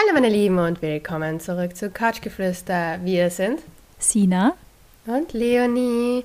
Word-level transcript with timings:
Hallo 0.00 0.14
meine 0.14 0.28
Lieben 0.28 0.60
und 0.60 0.80
willkommen 0.80 1.40
zurück 1.40 1.76
zu 1.76 1.90
Couchgeflüster. 1.90 3.00
Wir 3.02 3.30
sind 3.30 3.58
Sina 3.98 4.54
und 5.06 5.32
Leonie 5.32 6.22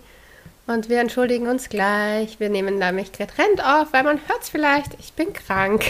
und 0.68 0.90
wir 0.90 1.00
entschuldigen 1.00 1.48
uns 1.48 1.70
gleich. 1.70 2.40
Wir 2.40 2.50
nehmen 2.50 2.78
nämlich 2.78 3.14
getrennt 3.14 3.66
auf, 3.66 3.92
weil 3.92 4.04
man 4.04 4.20
hört 4.28 4.44
es 4.44 4.50
vielleicht, 4.50 4.94
ich 5.00 5.14
bin 5.14 5.34
krank. 5.34 5.86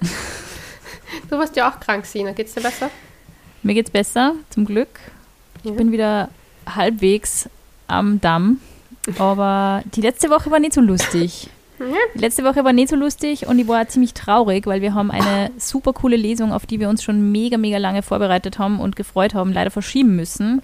du 1.30 1.36
warst 1.36 1.56
ja 1.56 1.70
auch 1.70 1.78
krank, 1.78 2.06
Sina. 2.06 2.32
Geht's 2.32 2.54
dir 2.54 2.62
besser? 2.62 2.90
Mir 3.62 3.74
geht's 3.74 3.90
besser, 3.90 4.34
zum 4.48 4.64
Glück. 4.64 4.98
Ich 5.62 5.72
ja. 5.72 5.76
bin 5.76 5.92
wieder 5.92 6.30
halbwegs 6.66 7.50
am 7.86 8.18
Damm, 8.18 8.62
aber 9.18 9.82
die 9.94 10.00
letzte 10.00 10.30
Woche 10.30 10.50
war 10.50 10.58
nicht 10.58 10.72
so 10.72 10.80
lustig. 10.80 11.50
Die 12.14 12.18
letzte 12.18 12.44
Woche 12.44 12.64
war 12.64 12.72
nicht 12.72 12.88
so 12.88 12.96
lustig 12.96 13.46
und 13.46 13.58
ich 13.58 13.68
war 13.68 13.86
ziemlich 13.88 14.14
traurig, 14.14 14.66
weil 14.66 14.80
wir 14.80 14.94
haben 14.94 15.10
eine 15.10 15.50
super 15.58 15.92
coole 15.92 16.16
Lesung, 16.16 16.52
auf 16.52 16.66
die 16.66 16.80
wir 16.80 16.88
uns 16.88 17.02
schon 17.02 17.32
mega, 17.32 17.58
mega 17.58 17.78
lange 17.78 18.02
vorbereitet 18.02 18.58
haben 18.58 18.80
und 18.80 18.96
gefreut 18.96 19.34
haben, 19.34 19.52
leider 19.52 19.70
verschieben 19.70 20.16
müssen. 20.16 20.62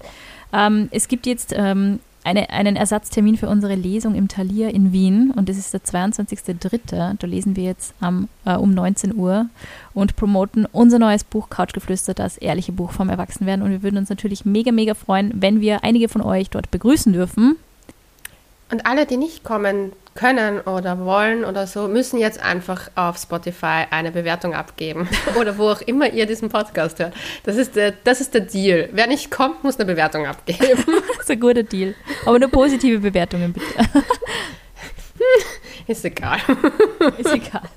Ähm, 0.51 0.89
es 0.91 1.07
gibt 1.07 1.25
jetzt 1.25 1.53
ähm, 1.55 1.99
eine, 2.23 2.49
einen 2.49 2.75
Ersatztermin 2.75 3.37
für 3.37 3.49
unsere 3.49 3.75
Lesung 3.75 4.15
im 4.15 4.27
Talier 4.27 4.73
in 4.73 4.91
Wien 4.91 5.31
und 5.35 5.49
das 5.49 5.57
ist 5.57 5.73
der 5.73 5.81
22.03. 5.81 7.15
Da 7.19 7.27
lesen 7.27 7.55
wir 7.55 7.63
jetzt 7.63 7.93
ähm, 8.01 8.29
äh, 8.45 8.55
um 8.55 8.73
19 8.73 9.15
Uhr 9.15 9.47
und 9.93 10.15
promoten 10.15 10.65
unser 10.71 10.99
neues 10.99 11.23
Buch 11.23 11.49
Couchgeflüster, 11.49 12.13
das 12.13 12.37
ehrliche 12.37 12.71
Buch 12.71 12.91
vom 12.91 13.09
Erwachsenwerden 13.09 13.63
und 13.63 13.71
wir 13.71 13.83
würden 13.83 13.97
uns 13.97 14.09
natürlich 14.09 14.45
mega, 14.45 14.71
mega 14.71 14.93
freuen, 14.93 15.31
wenn 15.35 15.61
wir 15.61 15.83
einige 15.83 16.09
von 16.09 16.21
euch 16.21 16.49
dort 16.49 16.71
begrüßen 16.71 17.13
dürfen. 17.13 17.57
Und 18.71 18.85
alle, 18.85 19.05
die 19.05 19.17
nicht 19.17 19.43
kommen 19.43 19.91
können 20.15 20.61
oder 20.61 21.05
wollen 21.05 21.43
oder 21.43 21.65
so, 21.67 21.87
müssen 21.87 22.19
jetzt 22.19 22.41
einfach 22.41 22.89
auf 22.95 23.17
Spotify 23.17 23.85
eine 23.89 24.11
Bewertung 24.11 24.53
abgeben 24.53 25.07
oder 25.39 25.57
wo 25.57 25.69
auch 25.69 25.81
immer 25.81 26.11
ihr 26.11 26.25
diesen 26.25 26.49
Podcast 26.49 26.99
hört. 26.99 27.13
Das 27.43 27.57
ist 27.57 27.75
der, 27.75 27.93
das 28.03 28.21
ist 28.21 28.33
der 28.33 28.41
Deal. 28.41 28.89
Wer 28.91 29.07
nicht 29.07 29.31
kommt, 29.31 29.63
muss 29.63 29.77
eine 29.77 29.85
Bewertung 29.85 30.25
abgeben. 30.25 30.59
das 31.17 31.23
ist 31.23 31.31
ein 31.31 31.39
guter 31.39 31.63
Deal. 31.63 31.95
Aber 32.25 32.39
nur 32.39 32.49
positive 32.49 32.99
Bewertungen 32.99 33.53
bitte. 33.53 33.65
ist 35.87 36.05
egal. 36.05 36.39
Ist 37.17 37.33
egal. 37.33 37.69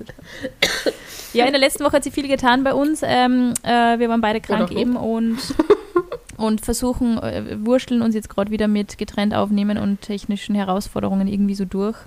Ja, 1.33 1.45
in 1.45 1.51
der 1.51 1.59
letzten 1.59 1.83
Woche 1.83 1.93
hat 1.93 2.03
sie 2.03 2.11
viel 2.11 2.27
getan 2.27 2.63
bei 2.63 2.73
uns. 2.73 3.01
Ähm, 3.03 3.53
äh, 3.63 3.99
wir 3.99 4.09
waren 4.09 4.21
beide 4.21 4.41
krank 4.41 4.71
eben 4.71 4.95
und 4.95 5.37
und 6.37 6.61
versuchen, 6.61 7.17
äh, 7.17 7.57
wurschteln 7.65 8.01
uns 8.01 8.15
jetzt 8.15 8.29
gerade 8.29 8.51
wieder 8.51 8.67
mit 8.67 8.97
getrennt 8.97 9.33
aufnehmen 9.33 9.77
und 9.77 10.01
technischen 10.01 10.55
Herausforderungen 10.55 11.27
irgendwie 11.27 11.55
so 11.55 11.65
durch. 11.65 11.97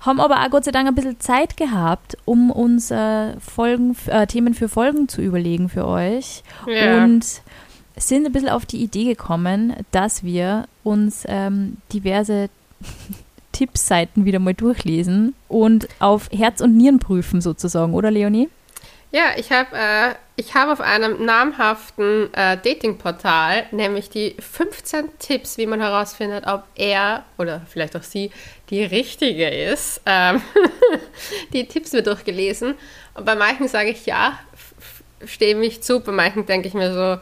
Haben 0.00 0.20
aber 0.20 0.42
auch 0.42 0.50
Gott 0.50 0.64
sei 0.64 0.70
Dank 0.70 0.88
ein 0.88 0.94
bisschen 0.94 1.20
Zeit 1.20 1.56
gehabt, 1.56 2.16
um 2.24 2.50
uns 2.50 2.90
äh, 2.90 3.38
Folgen, 3.38 3.96
äh, 4.06 4.26
Themen 4.26 4.54
für 4.54 4.68
Folgen 4.68 5.08
zu 5.08 5.20
überlegen 5.20 5.68
für 5.68 5.86
euch. 5.86 6.42
Ja. 6.66 7.04
Und 7.04 7.42
sind 7.96 8.26
ein 8.26 8.32
bisschen 8.32 8.48
auf 8.48 8.66
die 8.66 8.82
Idee 8.82 9.04
gekommen, 9.04 9.74
dass 9.90 10.24
wir 10.24 10.66
uns 10.84 11.24
ähm, 11.28 11.76
diverse 11.92 12.48
Tippseiten 13.52 14.24
wieder 14.24 14.38
mal 14.38 14.54
durchlesen 14.54 15.34
und 15.48 15.88
auf 15.98 16.30
Herz 16.32 16.60
und 16.60 16.76
Nieren 16.76 16.98
prüfen 16.98 17.40
sozusagen, 17.40 17.92
oder 17.92 18.10
Leonie? 18.10 18.48
Ja, 19.12 19.32
ich 19.36 19.50
habe 19.50 19.76
äh, 19.76 20.42
hab 20.54 20.68
auf 20.68 20.80
einem 20.80 21.24
namhaften 21.24 22.32
äh, 22.32 22.56
Datingportal 22.56 23.66
nämlich 23.72 24.08
die 24.08 24.36
15 24.38 25.18
Tipps, 25.18 25.58
wie 25.58 25.66
man 25.66 25.80
herausfindet, 25.80 26.46
ob 26.46 26.62
er 26.76 27.24
oder 27.36 27.62
vielleicht 27.68 27.96
auch 27.96 28.04
sie 28.04 28.30
die 28.70 28.84
richtige 28.84 29.48
ist. 29.48 30.00
Ähm, 30.06 30.40
die 31.52 31.66
Tipps 31.66 31.92
mir 31.92 32.02
durchgelesen. 32.02 32.74
Und 33.14 33.24
bei 33.24 33.34
manchen 33.34 33.66
sage 33.66 33.90
ich 33.90 34.06
ja, 34.06 34.38
stehe 35.24 35.56
mich 35.56 35.82
zu, 35.82 36.00
bei 36.00 36.12
manchen 36.12 36.46
denke 36.46 36.68
ich 36.68 36.74
mir 36.74 36.94
so, 36.94 37.20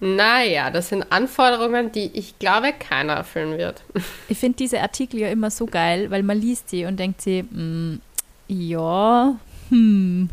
naja, 0.00 0.70
das 0.70 0.88
sind 0.88 1.10
Anforderungen, 1.12 1.92
die 1.92 2.10
ich 2.14 2.38
glaube, 2.38 2.72
keiner 2.72 3.14
erfüllen 3.14 3.58
wird. 3.58 3.82
Ich 4.28 4.38
finde 4.38 4.56
diese 4.56 4.80
Artikel 4.80 5.20
ja 5.20 5.28
immer 5.28 5.50
so 5.50 5.66
geil, 5.66 6.10
weil 6.10 6.22
man 6.22 6.40
liest 6.40 6.70
sie 6.70 6.86
und 6.86 6.98
denkt 6.98 7.20
sie, 7.20 7.42
mm, 7.42 8.00
ja, 8.48 9.36
hm 9.68 10.30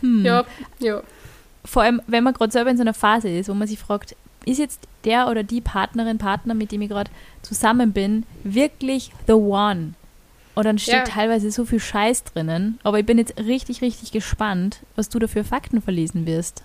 hm. 0.00 0.24
Ja, 0.24 0.44
ja. 0.78 1.02
Vor 1.64 1.82
allem, 1.82 2.00
wenn 2.06 2.24
man 2.24 2.34
gerade 2.34 2.52
selber 2.52 2.70
in 2.70 2.76
so 2.76 2.82
einer 2.82 2.94
Phase 2.94 3.28
ist, 3.28 3.48
wo 3.48 3.54
man 3.54 3.68
sich 3.68 3.78
fragt, 3.78 4.16
ist 4.46 4.58
jetzt 4.58 4.80
der 5.04 5.28
oder 5.28 5.42
die 5.42 5.60
Partnerin, 5.60 6.18
Partner, 6.18 6.54
mit 6.54 6.72
dem 6.72 6.82
ich 6.82 6.88
gerade 6.88 7.10
zusammen 7.42 7.92
bin, 7.92 8.24
wirklich 8.44 9.10
the 9.26 9.34
one? 9.34 9.94
Und 10.54 10.64
dann 10.64 10.78
steht 10.78 10.94
ja. 10.94 11.04
teilweise 11.04 11.50
so 11.50 11.64
viel 11.64 11.80
Scheiß 11.80 12.24
drinnen. 12.24 12.78
Aber 12.82 12.98
ich 12.98 13.06
bin 13.06 13.18
jetzt 13.18 13.38
richtig, 13.38 13.82
richtig 13.82 14.12
gespannt, 14.12 14.80
was 14.96 15.08
du 15.08 15.18
da 15.18 15.26
für 15.26 15.44
Fakten 15.44 15.80
verlesen 15.80 16.26
wirst. 16.26 16.62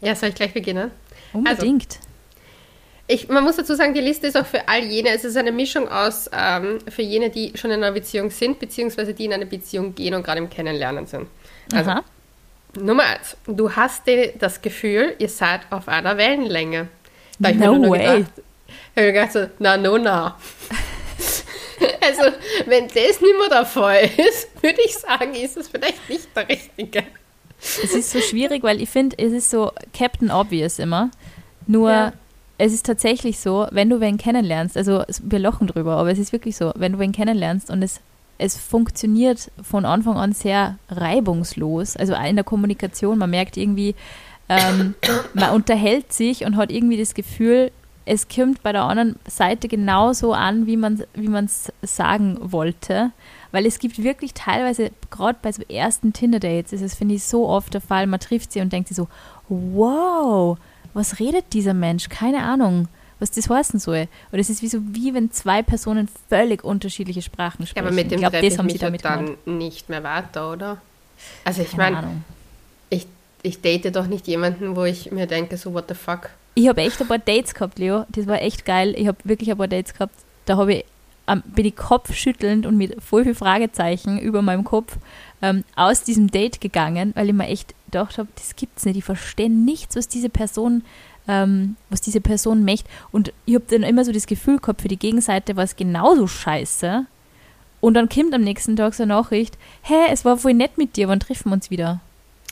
Ja, 0.00 0.14
soll 0.14 0.30
ich 0.30 0.34
gleich 0.34 0.54
beginnen? 0.54 0.90
Unbedingt. 1.32 1.96
Also, 1.96 2.08
ich, 3.06 3.28
man 3.28 3.44
muss 3.44 3.56
dazu 3.56 3.74
sagen, 3.74 3.92
die 3.92 4.00
Liste 4.00 4.26
ist 4.26 4.36
auch 4.36 4.46
für 4.46 4.66
all 4.66 4.82
jene, 4.82 5.10
es 5.10 5.24
ist 5.24 5.36
eine 5.36 5.52
Mischung 5.52 5.88
aus 5.88 6.30
ähm, 6.32 6.78
für 6.88 7.02
jene, 7.02 7.28
die 7.28 7.52
schon 7.54 7.70
in 7.70 7.82
einer 7.82 7.92
Beziehung 7.92 8.30
sind, 8.30 8.58
beziehungsweise 8.58 9.12
die 9.12 9.26
in 9.26 9.32
eine 9.32 9.44
Beziehung 9.44 9.94
gehen 9.94 10.14
und 10.14 10.22
gerade 10.22 10.38
im 10.38 10.48
Kennenlernen 10.48 11.06
sind. 11.06 11.26
Also 11.72 11.90
Aha. 11.90 12.04
Nummer 12.80 13.04
eins, 13.04 13.36
du 13.46 13.70
hast 13.70 14.02
das 14.38 14.62
Gefühl, 14.62 15.14
ihr 15.18 15.28
seid 15.28 15.60
auf 15.70 15.88
einer 15.88 16.16
Wellenlänge. 16.16 16.88
Da 17.38 17.52
no 17.52 17.74
ich 17.74 17.78
mir 17.80 17.90
way. 17.90 17.98
Gedacht, 17.98 18.32
ich 18.66 19.02
habe 19.02 19.12
gedacht 19.12 19.32
so, 19.32 19.46
na, 19.58 19.76
no, 19.76 19.98
na. 19.98 20.36
also, 22.00 22.22
wenn 22.66 22.86
das 22.88 22.96
nicht 22.96 23.20
mehr 23.20 23.48
der 23.50 23.66
Fall 23.66 24.04
ist, 24.04 24.48
würde 24.62 24.78
ich 24.84 24.96
sagen, 24.96 25.34
ist 25.34 25.56
es 25.56 25.68
vielleicht 25.68 26.08
nicht 26.08 26.28
der 26.34 26.48
Richtige. 26.48 27.04
Es 27.60 27.94
ist 27.94 28.10
so 28.10 28.20
schwierig, 28.20 28.62
weil 28.62 28.80
ich 28.80 28.90
finde, 28.90 29.16
es 29.18 29.32
ist 29.32 29.50
so 29.50 29.72
Captain 29.96 30.30
Obvious 30.30 30.78
immer. 30.78 31.10
Nur, 31.66 31.90
ja. 31.90 32.12
es 32.58 32.72
ist 32.72 32.86
tatsächlich 32.86 33.38
so, 33.38 33.66
wenn 33.70 33.88
du 33.88 34.00
wen 34.00 34.18
kennenlernst, 34.18 34.76
also 34.76 35.02
wir 35.22 35.38
lochen 35.38 35.66
drüber, 35.66 35.96
aber 35.96 36.10
es 36.10 36.18
ist 36.18 36.32
wirklich 36.32 36.56
so, 36.56 36.72
wenn 36.76 36.92
du 36.92 36.98
wen 36.98 37.12
kennenlernst 37.12 37.70
und 37.70 37.82
es 37.82 38.00
es 38.38 38.56
funktioniert 38.56 39.50
von 39.62 39.84
Anfang 39.84 40.16
an 40.16 40.32
sehr 40.32 40.78
reibungslos. 40.88 41.96
Also 41.96 42.14
in 42.14 42.36
der 42.36 42.44
Kommunikation, 42.44 43.18
man 43.18 43.30
merkt 43.30 43.56
irgendwie, 43.56 43.94
ähm, 44.48 44.94
man 45.34 45.50
unterhält 45.50 46.12
sich 46.12 46.44
und 46.44 46.56
hat 46.56 46.70
irgendwie 46.70 46.98
das 46.98 47.14
Gefühl, 47.14 47.70
es 48.06 48.28
kommt 48.28 48.62
bei 48.62 48.72
der 48.72 48.82
anderen 48.82 49.16
Seite 49.26 49.66
genauso 49.66 50.34
an, 50.34 50.66
wie 50.66 50.76
man 50.76 51.44
es 51.44 51.72
sagen 51.80 52.38
wollte. 52.40 53.12
Weil 53.50 53.66
es 53.66 53.78
gibt 53.78 54.02
wirklich 54.02 54.34
teilweise, 54.34 54.90
gerade 55.10 55.38
bei 55.40 55.52
so 55.52 55.62
ersten 55.62 56.12
Tinder-Dates, 56.12 56.72
ist 56.72 56.82
es, 56.82 56.94
finde 56.94 57.14
ich, 57.14 57.24
so 57.24 57.48
oft 57.48 57.72
der 57.72 57.80
Fall, 57.80 58.06
man 58.06 58.20
trifft 58.20 58.52
sie 58.52 58.60
und 58.60 58.72
denkt 58.72 58.88
sich 58.88 58.96
so, 58.96 59.08
wow, 59.48 60.58
was 60.92 61.18
redet 61.18 61.52
dieser 61.52 61.72
Mensch? 61.72 62.08
Keine 62.08 62.42
Ahnung 62.42 62.88
was 63.18 63.30
das 63.30 63.48
heißen 63.48 63.78
soll. 63.78 64.08
Und 64.32 64.38
es 64.38 64.50
ist 64.50 64.62
wie 64.62 64.68
so, 64.68 64.78
wie 64.92 65.14
wenn 65.14 65.30
zwei 65.30 65.62
Personen 65.62 66.08
völlig 66.28 66.64
unterschiedliche 66.64 67.22
Sprachen 67.22 67.66
sprechen. 67.66 67.84
Ja, 67.84 67.88
aber 67.88 67.94
mit 67.94 68.10
dem 68.10 68.22
ich 68.22 68.28
glaube, 68.28 68.40
das 68.40 68.58
haben 68.58 68.70
sie 68.70 68.78
damit 68.78 69.04
dann 69.04 69.26
gemacht. 69.26 69.46
nicht 69.46 69.88
mehr 69.88 70.02
weiter, 70.02 70.52
oder? 70.52 70.82
Also 71.44 71.62
ich 71.62 71.76
meine, 71.76 72.22
ich, 72.90 73.06
ich 73.42 73.60
date 73.60 73.94
doch 73.94 74.06
nicht 74.06 74.26
jemanden, 74.26 74.76
wo 74.76 74.84
ich 74.84 75.10
mir 75.10 75.26
denke, 75.26 75.56
so 75.56 75.72
what 75.72 75.84
the 75.88 75.94
fuck. 75.94 76.30
Ich 76.54 76.68
habe 76.68 76.82
echt 76.82 77.00
ein 77.00 77.08
paar 77.08 77.18
Dates 77.18 77.54
gehabt, 77.54 77.78
Leo. 77.78 78.04
Das 78.10 78.26
war 78.26 78.40
echt 78.40 78.64
geil. 78.64 78.94
Ich 78.96 79.06
habe 79.06 79.18
wirklich 79.24 79.50
ein 79.50 79.58
paar 79.58 79.68
Dates 79.68 79.92
gehabt. 79.94 80.14
Da 80.46 80.56
habe 80.56 80.74
ich 80.74 80.84
ähm, 81.26 81.42
bin 81.46 81.64
ich 81.64 81.76
kopfschüttelnd 81.76 82.66
und 82.66 82.76
mit 82.76 83.02
voll 83.02 83.24
viel 83.24 83.34
Fragezeichen 83.34 84.18
über 84.18 84.42
meinem 84.42 84.64
Kopf 84.64 84.98
ähm, 85.42 85.64
aus 85.74 86.02
diesem 86.02 86.30
Date 86.30 86.60
gegangen, 86.60 87.12
weil 87.14 87.28
ich 87.28 87.34
mir 87.34 87.46
echt 87.46 87.74
gedacht 87.86 88.18
habe, 88.18 88.28
das 88.34 88.56
gibt's 88.56 88.84
nicht. 88.84 88.96
Ich 88.98 89.04
verstehe 89.04 89.50
nichts, 89.50 89.96
was 89.96 90.08
diese 90.08 90.28
Person 90.28 90.82
ähm, 91.28 91.76
was 91.90 92.00
diese 92.00 92.20
Person 92.20 92.64
möchte. 92.64 92.88
Und 93.12 93.32
ich 93.46 93.54
habe 93.54 93.64
dann 93.68 93.82
immer 93.82 94.04
so 94.04 94.12
das 94.12 94.26
Gefühl 94.26 94.58
gehabt, 94.58 94.82
für 94.82 94.88
die 94.88 94.98
Gegenseite 94.98 95.56
war 95.56 95.64
es 95.64 95.76
genauso 95.76 96.26
scheiße. 96.26 97.06
Und 97.80 97.94
dann 97.94 98.08
kommt 98.08 98.32
am 98.34 98.42
nächsten 98.42 98.76
Tag 98.76 98.94
so 98.94 99.02
eine 99.02 99.14
Nachricht, 99.14 99.58
hä, 99.82 99.94
es 100.10 100.24
war 100.24 100.38
voll 100.38 100.54
nett 100.54 100.78
mit 100.78 100.96
dir, 100.96 101.08
wann 101.08 101.20
treffen 101.20 101.50
wir 101.50 101.54
uns 101.54 101.70
wieder? 101.70 102.00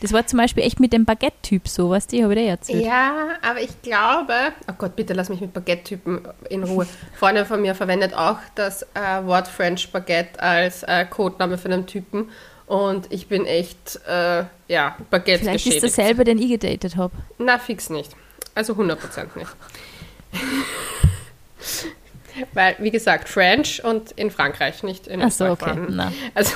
Das 0.02 0.12
war 0.12 0.26
zum 0.26 0.38
Beispiel 0.38 0.64
echt 0.64 0.80
mit 0.80 0.92
dem 0.92 1.04
Baguette-Typ 1.04 1.68
so, 1.68 1.90
was 1.90 2.08
die 2.08 2.24
habe 2.24 2.34
ich 2.34 2.40
dir 2.40 2.48
erzählt. 2.48 2.84
Ja, 2.84 3.28
aber 3.40 3.60
ich 3.60 3.80
glaube, 3.82 4.34
oh 4.68 4.74
Gott, 4.76 4.96
bitte 4.96 5.14
lass 5.14 5.28
mich 5.28 5.40
mit 5.40 5.52
Baguette-Typen 5.52 6.26
in 6.50 6.64
Ruhe. 6.64 6.88
Freundin 7.14 7.46
von 7.46 7.62
mir 7.62 7.76
verwendet 7.76 8.12
auch 8.12 8.38
das 8.56 8.82
äh, 8.94 9.24
Wort 9.24 9.46
French 9.46 9.92
Baguette 9.92 10.42
als 10.42 10.82
äh, 10.82 11.06
Codename 11.06 11.56
für 11.56 11.68
einen 11.68 11.86
Typen. 11.86 12.30
Und 12.66 13.12
ich 13.12 13.28
bin 13.28 13.46
echt, 13.46 14.00
äh, 14.08 14.44
ja, 14.66 14.96
Baguette 15.08 15.44
Vielleicht 15.44 15.64
geschädigt. 15.64 15.84
ist 15.84 15.96
dasselbe, 15.96 16.24
den 16.24 16.38
ich 16.38 16.48
gedatet 16.48 16.96
habe. 16.96 17.14
Na, 17.38 17.58
fix 17.58 17.88
nicht. 17.88 18.16
Also 18.54 18.74
100% 18.74 19.36
nicht. 19.36 19.50
Weil, 22.54 22.76
wie 22.78 22.90
gesagt, 22.90 23.28
French 23.28 23.84
und 23.84 24.12
in 24.12 24.30
Frankreich, 24.30 24.82
nicht 24.82 25.06
in 25.06 25.22
Ach 25.22 25.30
so, 25.30 25.46
okay. 25.46 25.76
Na. 25.88 26.12
Also, 26.34 26.54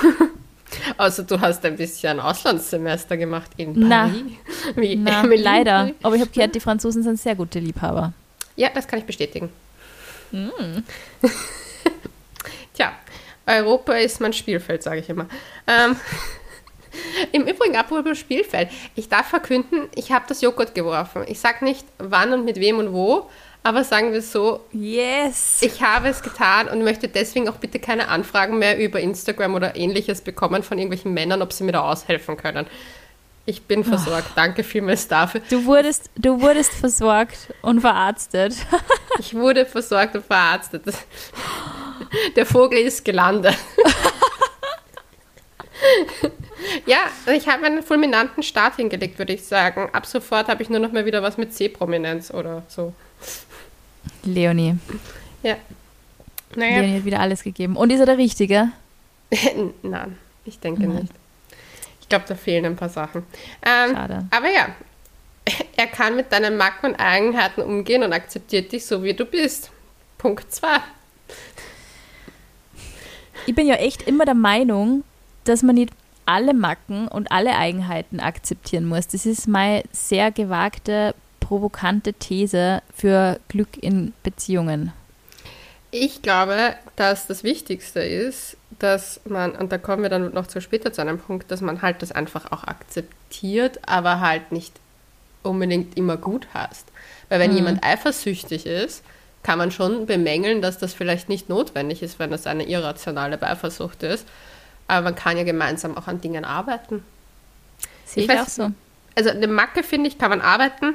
also 0.97 1.23
du 1.23 1.41
hast 1.41 1.65
ein 1.65 1.77
bisschen 1.77 2.19
Auslandssemester 2.19 3.17
gemacht 3.17 3.51
in 3.57 3.89
Paris. 3.89 3.89
Na, 3.89 4.15
wie 4.77 4.97
Na 4.97 5.23
leider. 5.23 5.91
Aber 6.03 6.15
ich 6.15 6.23
habe 6.23 6.31
gehört, 6.31 6.55
die 6.55 6.61
Franzosen 6.61 7.03
sind 7.03 7.21
sehr 7.21 7.35
gute 7.35 7.59
Liebhaber. 7.59 8.13
Ja, 8.57 8.71
das 8.75 8.89
kann 8.89 8.99
ich 8.99 9.05
bestätigen. 9.05 9.51
Mm. 10.33 10.83
Tja, 12.75 12.93
Europa 13.47 13.95
ist 13.95 14.21
mein 14.21 14.33
Spielfeld, 14.33 14.83
sage 14.83 15.01
ich 15.01 15.09
immer. 15.09 15.27
Ähm, 15.67 15.97
Im 17.33 17.47
Übrigen, 17.47 17.77
apropos 17.77 18.19
Spielfeld, 18.19 18.69
ich 18.95 19.09
darf 19.09 19.27
verkünden, 19.27 19.89
ich 19.95 20.13
habe 20.13 20.25
das 20.29 20.41
Joghurt 20.41 20.75
geworfen. 20.75 21.25
Ich 21.27 21.41
sage 21.41 21.65
nicht 21.65 21.85
wann 21.99 22.33
und 22.33 22.45
mit 22.45 22.61
wem 22.61 22.79
und 22.79 22.93
wo, 22.93 23.29
aber 23.63 23.83
sagen 23.83 24.13
wir 24.13 24.23
so, 24.23 24.61
Yes! 24.73 25.59
ich 25.61 25.83
habe 25.83 26.09
es 26.09 26.23
getan 26.23 26.69
und 26.69 26.85
möchte 26.85 27.09
deswegen 27.09 27.49
auch 27.49 27.57
bitte 27.57 27.81
keine 27.81 28.09
Anfragen 28.09 28.59
mehr 28.59 28.79
über 28.79 29.01
Instagram 29.01 29.55
oder 29.55 29.77
ähnliches 29.77 30.21
bekommen 30.21 30.63
von 30.63 30.79
irgendwelchen 30.79 31.13
Männern, 31.13 31.43
ob 31.43 31.53
sie 31.53 31.65
mir 31.65 31.73
da 31.73 31.81
aushelfen 31.81 32.37
können. 32.37 32.67
Ich 33.49 33.63
bin 33.63 33.85
versorgt. 33.85 34.33
Danke 34.35 34.65
vielmals 34.65 35.07
dafür. 35.07 35.41
Du 35.49 35.65
wurdest, 35.65 36.11
du 36.17 36.41
wurdest 36.41 36.75
versorgt 36.75 37.55
und 37.63 37.81
verarztet. 37.81 38.55
Ich 39.19 39.33
wurde 39.33 39.65
versorgt 39.65 40.15
und 40.15 40.27
verarztet. 40.27 40.83
Der 42.37 42.45
Vogel 42.45 42.81
ist 42.81 43.03
gelandet. 43.03 43.57
Ja, 46.87 47.11
ich 47.33 47.49
habe 47.49 47.67
einen 47.67 47.83
fulminanten 47.83 48.43
Start 48.43 48.77
hingelegt, 48.77 49.19
würde 49.19 49.33
ich 49.33 49.45
sagen. 49.45 49.89
Ab 49.93 50.07
sofort 50.07 50.49
habe 50.49 50.63
ich 50.63 50.71
nur 50.71 50.79
noch 50.79 50.93
mal 50.93 51.05
wieder 51.05 51.23
was 51.23 51.37
mit 51.37 51.53
C-Prominenz 51.53 52.31
oder 52.31 52.63
so. 52.69 52.95
Leonie. 54.23 54.77
Ja. 55.43 55.57
Naja, 56.55 56.81
Leonie 56.81 56.99
hat 56.99 57.05
wieder 57.05 57.21
alles 57.21 57.43
gegeben. 57.43 57.77
Und 57.77 57.91
ist 57.91 58.01
er 58.01 58.07
der 58.07 58.19
Richtige? 58.19 58.71
nein, 59.83 60.17
ich 60.45 60.61
denke 60.61 60.87
Nein. 60.87 61.03
nicht. 61.03 61.13
Ich 62.01 62.09
glaube, 62.09 62.25
da 62.29 62.37
fehlen 62.37 62.65
ein 62.65 62.77
paar 62.77 62.89
Sachen. 62.89 63.25
Ähm, 63.63 63.95
Schade. 63.95 64.27
aber 64.31 64.49
ja, 64.49 64.69
er 65.77 65.87
kann 65.89 66.15
mit 66.15 66.31
deinen 66.31 66.57
Macken 66.57 66.93
und 66.93 67.01
Eigenheiten 67.01 67.63
umgehen 67.63 68.05
und 68.05 68.13
akzeptiert 68.13 68.71
dich 68.71 68.87
so, 68.87 69.03
wie 69.03 69.15
du 69.15 69.25
bist. 69.25 69.71
Punkt 70.19 70.55
2. 70.55 70.69
Ich 73.47 73.55
bin 73.55 73.67
ja 73.67 73.75
echt 73.75 74.03
immer 74.03 74.25
der 74.25 74.35
Meinung, 74.35 75.03
dass 75.45 75.65
man 75.65 75.75
nicht 75.75 75.93
alle 76.27 76.55
Macken 76.55 77.09
und 77.09 77.31
alle 77.33 77.57
Eigenheiten 77.57 78.21
akzeptieren 78.21 78.87
muss. 78.87 79.09
Das 79.09 79.27
ist 79.27 79.49
meine 79.49 79.85
sehr 79.93 80.31
gewagte, 80.33 81.15
provokante 81.41 82.15
These 82.15 82.83
für 82.95 83.41
Glück 83.49 83.77
in 83.81 84.13
Beziehungen. 84.23 84.93
Ich 85.91 86.21
glaube, 86.23 86.75
dass 86.97 87.27
das 87.27 87.45
Wichtigste 87.45 88.01
ist, 88.01 88.57
dass 88.79 89.21
man, 89.25 89.53
und 89.53 89.73
da 89.73 89.79
kommen 89.79 90.03
wir 90.03 90.11
dann 90.11 90.35
noch 90.35 90.47
zu 90.47 90.61
später 90.61 90.93
zu 90.93 91.01
einem 91.01 91.19
Punkt, 91.19 91.51
dass 91.51 91.61
man 91.61 91.81
halt 91.81 92.03
das 92.03 92.13
einfach 92.13 92.53
auch 92.53 92.65
akzeptiert, 92.65 93.79
aber 93.89 94.21
halt 94.21 94.53
nicht 94.53 94.75
unbedingt 95.43 95.97
immer 95.97 96.17
gut 96.17 96.49
heißt. 96.53 96.87
Weil 97.29 97.41
wenn 97.41 97.53
Mhm. 97.53 97.57
jemand 97.57 97.85
eifersüchtig 97.85 98.67
ist, 98.67 99.03
kann 99.43 99.59
man 99.59 99.71
schon 99.71 100.07
bemängeln, 100.07 100.61
dass 100.61 100.79
das 100.79 100.93
vielleicht 100.93 101.29
nicht 101.29 101.49
notwendig 101.49 102.03
ist, 102.03 102.19
wenn 102.19 102.31
das 102.33 102.47
eine 102.49 102.65
irrationale 102.69 103.41
Eifersucht 103.41 104.03
ist. 104.03 104.27
Aber 104.89 105.03
man 105.05 105.15
kann 105.15 105.37
ja 105.37 105.43
gemeinsam 105.43 105.97
auch 105.97 106.07
an 106.07 106.21
Dingen 106.21 106.45
arbeiten. 106.45 107.03
Sehe 108.05 108.25
Ich 108.25 108.31
ich, 108.31 108.37
weiß- 108.37 108.43
auch 108.43 108.49
so. 108.49 108.71
Also 109.15 109.31
eine 109.31 109.49
Macke, 109.49 109.83
finde 109.83 110.09
ich, 110.09 110.19
kann 110.19 110.31
man 110.31 110.41
arbeiten. 110.41 110.95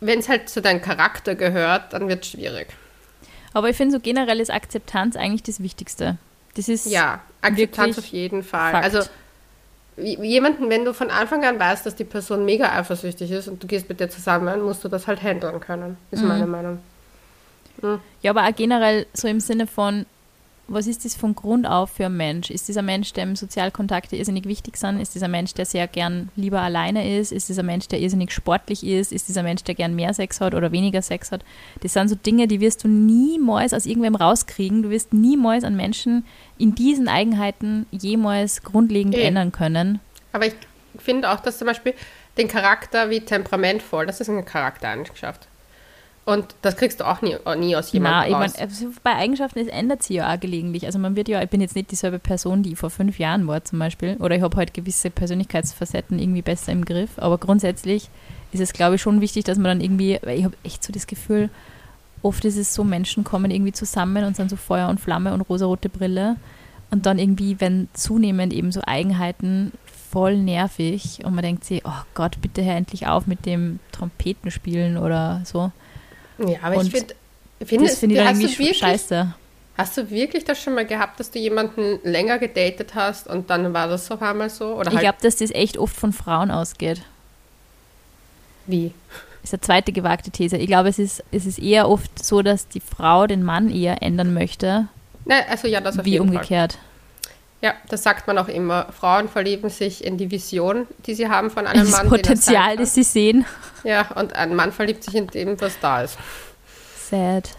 Wenn 0.00 0.18
es 0.18 0.28
halt 0.28 0.48
zu 0.48 0.60
deinem 0.60 0.82
Charakter 0.82 1.34
gehört, 1.34 1.92
dann 1.92 2.08
wird 2.08 2.24
es 2.24 2.30
schwierig. 2.30 2.68
Aber 3.54 3.70
ich 3.70 3.76
finde 3.76 3.94
so 3.96 4.00
generell 4.00 4.40
ist 4.40 4.50
Akzeptanz 4.50 5.16
eigentlich 5.16 5.42
das 5.42 5.60
Wichtigste. 5.60 6.18
Das 6.54 6.68
ist 6.68 6.86
Ja, 6.86 7.20
Akzeptanz 7.40 7.98
auf 7.98 8.06
jeden 8.06 8.42
Fall. 8.42 8.72
Fakt. 8.72 8.84
Also 8.84 9.08
jemanden, 9.96 10.68
wenn 10.70 10.84
du 10.84 10.92
von 10.94 11.10
Anfang 11.10 11.44
an 11.44 11.58
weißt, 11.58 11.84
dass 11.86 11.96
die 11.96 12.04
Person 12.04 12.44
mega 12.44 12.70
eifersüchtig 12.76 13.30
ist 13.30 13.48
und 13.48 13.62
du 13.62 13.66
gehst 13.66 13.88
mit 13.88 13.98
dir 14.00 14.08
zusammen, 14.08 14.62
musst 14.62 14.84
du 14.84 14.88
das 14.88 15.06
halt 15.06 15.22
handeln 15.22 15.58
können, 15.60 15.96
ist 16.10 16.22
Mhm. 16.22 16.28
meine 16.28 16.46
Meinung. 16.46 16.78
Ja, 18.22 18.30
aber 18.32 18.44
auch 18.46 18.54
generell 18.54 19.06
so 19.12 19.28
im 19.28 19.40
Sinne 19.40 19.66
von, 19.66 20.04
was 20.68 20.86
ist 20.86 21.04
das 21.04 21.14
von 21.14 21.34
Grund 21.34 21.66
auf 21.66 21.90
für 21.90 22.06
ein 22.06 22.16
Mensch? 22.16 22.50
Ist 22.50 22.68
dieser 22.68 22.82
Mensch, 22.82 23.14
dem 23.14 23.36
Sozialkontakte 23.36 24.16
irrsinnig 24.16 24.44
wichtig 24.44 24.76
sind? 24.76 25.00
Ist 25.00 25.14
dieser 25.14 25.28
Mensch, 25.28 25.54
der 25.54 25.64
sehr 25.64 25.88
gern 25.88 26.28
lieber 26.36 26.60
alleine 26.60 27.18
ist? 27.18 27.32
Ist 27.32 27.48
dieser 27.48 27.62
Mensch, 27.62 27.88
der 27.88 28.00
irrsinnig 28.00 28.30
sportlich 28.32 28.84
ist? 28.84 29.10
Ist 29.10 29.28
dieser 29.28 29.42
Mensch, 29.42 29.64
der 29.64 29.74
gern 29.74 29.94
mehr 29.94 30.12
Sex 30.12 30.40
hat 30.40 30.54
oder 30.54 30.70
weniger 30.70 31.00
Sex 31.00 31.32
hat? 31.32 31.42
Das 31.80 31.94
sind 31.94 32.08
so 32.08 32.14
Dinge, 32.14 32.46
die 32.48 32.60
wirst 32.60 32.84
du 32.84 32.88
niemals 32.88 33.72
aus 33.72 33.86
irgendwem 33.86 34.14
rauskriegen. 34.14 34.82
Du 34.82 34.90
wirst 34.90 35.12
niemals 35.12 35.64
an 35.64 35.74
Menschen 35.74 36.24
in 36.58 36.74
diesen 36.74 37.08
Eigenheiten 37.08 37.86
jemals 37.90 38.62
grundlegend 38.62 39.14
Eh. 39.16 39.22
ändern 39.22 39.52
können. 39.52 40.00
Aber 40.32 40.46
ich 40.46 40.54
finde 40.98 41.30
auch, 41.30 41.40
dass 41.40 41.58
zum 41.58 41.66
Beispiel 41.66 41.94
den 42.36 42.46
Charakter 42.48 43.10
wie 43.10 43.20
temperamentvoll, 43.20 44.06
das 44.06 44.20
ist 44.20 44.28
eine 44.28 44.42
Charaktereigenschaft. 44.42 45.48
Und 46.28 46.54
das 46.60 46.76
kriegst 46.76 47.00
du 47.00 47.08
auch 47.08 47.22
nie, 47.22 47.36
nie 47.56 47.74
aus 47.74 47.90
jemandem 47.90 48.28
ich 48.28 48.34
raus. 48.34 48.52
mein, 48.54 48.68
also 48.68 48.88
bei 49.02 49.14
Eigenschaften, 49.14 49.60
es 49.60 49.66
ändert 49.68 50.02
sich 50.02 50.16
ja 50.16 50.30
auch 50.30 50.38
gelegentlich. 50.38 50.84
Also 50.84 50.98
man 50.98 51.16
wird 51.16 51.26
ja, 51.26 51.42
ich 51.42 51.48
bin 51.48 51.62
jetzt 51.62 51.74
nicht 51.74 51.90
dieselbe 51.90 52.18
Person, 52.18 52.62
die 52.62 52.72
ich 52.72 52.78
vor 52.78 52.90
fünf 52.90 53.18
Jahren 53.18 53.46
war 53.46 53.64
zum 53.64 53.78
Beispiel. 53.78 54.14
Oder 54.20 54.36
ich 54.36 54.42
habe 54.42 54.54
halt 54.58 54.74
gewisse 54.74 55.08
Persönlichkeitsfacetten 55.08 56.18
irgendwie 56.18 56.42
besser 56.42 56.72
im 56.72 56.84
Griff. 56.84 57.12
Aber 57.16 57.38
grundsätzlich 57.38 58.10
ist 58.52 58.60
es, 58.60 58.74
glaube 58.74 58.96
ich, 58.96 59.00
schon 59.00 59.22
wichtig, 59.22 59.44
dass 59.44 59.56
man 59.56 59.78
dann 59.78 59.80
irgendwie, 59.80 60.18
weil 60.22 60.38
ich 60.38 60.44
habe 60.44 60.54
echt 60.64 60.84
so 60.84 60.92
das 60.92 61.06
Gefühl, 61.06 61.48
oft 62.20 62.44
ist 62.44 62.58
es 62.58 62.74
so, 62.74 62.84
Menschen 62.84 63.24
kommen 63.24 63.50
irgendwie 63.50 63.72
zusammen 63.72 64.24
und 64.24 64.36
sind 64.36 64.50
so 64.50 64.56
Feuer 64.56 64.90
und 64.90 65.00
Flamme 65.00 65.32
und 65.32 65.40
rosarote 65.40 65.88
Brille. 65.88 66.36
Und 66.90 67.06
dann 67.06 67.18
irgendwie, 67.18 67.58
wenn 67.58 67.88
zunehmend 67.94 68.52
eben 68.52 68.70
so 68.70 68.82
Eigenheiten 68.84 69.72
voll 70.10 70.36
nervig 70.36 71.20
und 71.24 71.34
man 71.34 71.42
denkt 71.42 71.64
sich, 71.64 71.86
oh 71.86 72.02
Gott, 72.12 72.38
bitte 72.42 72.62
hör 72.62 72.76
endlich 72.76 73.06
auf 73.06 73.26
mit 73.26 73.46
dem 73.46 73.78
Trompetenspielen 73.92 74.98
oder 74.98 75.40
so. 75.46 75.72
Ja, 76.38 76.58
aber 76.62 76.76
und 76.76 76.86
ich 76.86 76.92
finde, 76.92 77.14
finde 77.64 77.86
Das 77.86 77.98
finde 77.98 78.14
ich 78.16 78.20
hast, 78.20 78.40
du 78.42 78.46
irgendwie 78.46 78.58
wirklich, 78.58 78.78
scheiße. 78.78 79.34
hast 79.76 79.96
du 79.96 80.10
wirklich 80.10 80.44
das 80.44 80.60
schon 80.62 80.74
mal 80.74 80.86
gehabt, 80.86 81.18
dass 81.20 81.30
du 81.30 81.38
jemanden 81.38 81.98
länger 82.04 82.38
gedatet 82.38 82.94
hast 82.94 83.26
und 83.28 83.50
dann 83.50 83.72
war 83.74 83.88
das 83.88 84.10
auf 84.10 84.22
einmal 84.22 84.50
so? 84.50 84.74
Oder 84.74 84.88
Ich 84.88 84.96
halt 84.96 85.00
glaube, 85.02 85.18
dass 85.22 85.36
das 85.36 85.50
echt 85.50 85.78
oft 85.78 85.96
von 85.96 86.12
Frauen 86.12 86.50
ausgeht. 86.50 87.02
wie? 88.66 88.92
Ist 89.42 89.54
eine 89.54 89.60
zweite 89.60 89.92
gewagte 89.92 90.30
These. 90.30 90.56
Ich 90.58 90.66
glaube, 90.66 90.88
es 90.88 90.98
ist, 90.98 91.22
es 91.30 91.46
ist 91.46 91.58
eher 91.58 91.88
oft 91.88 92.22
so, 92.22 92.42
dass 92.42 92.68
die 92.68 92.80
Frau 92.80 93.26
den 93.26 93.42
Mann 93.42 93.70
eher 93.70 94.02
ändern 94.02 94.34
möchte, 94.34 94.88
Nein, 95.24 95.44
also 95.48 95.68
ja, 95.68 95.80
das 95.80 95.98
auf 95.98 96.04
wie 96.06 96.12
jeden 96.12 96.32
Fall. 96.32 96.42
Ja, 97.60 97.74
das 97.88 98.04
sagt 98.04 98.26
man 98.28 98.38
auch 98.38 98.46
immer. 98.48 98.86
Frauen 98.98 99.28
verlieben 99.28 99.68
sich 99.68 100.04
in 100.04 100.16
die 100.16 100.30
Vision, 100.30 100.86
die 101.06 101.14
sie 101.14 101.28
haben 101.28 101.50
von 101.50 101.66
einem 101.66 101.80
Das 101.80 101.90
Mann. 101.90 102.06
er 102.06 102.10
Potenzial, 102.10 102.76
das 102.76 102.94
sie 102.94 103.02
sehen. 103.02 103.44
Ja, 103.84 104.08
und 104.14 104.34
ein 104.36 104.54
Mann 104.54 104.70
verliebt 104.72 105.02
sich 105.02 105.14
in 105.16 105.26
dem, 105.26 105.60
was 105.60 105.78
da 105.80 106.02
ist. 106.02 106.16
Sad. 107.10 107.50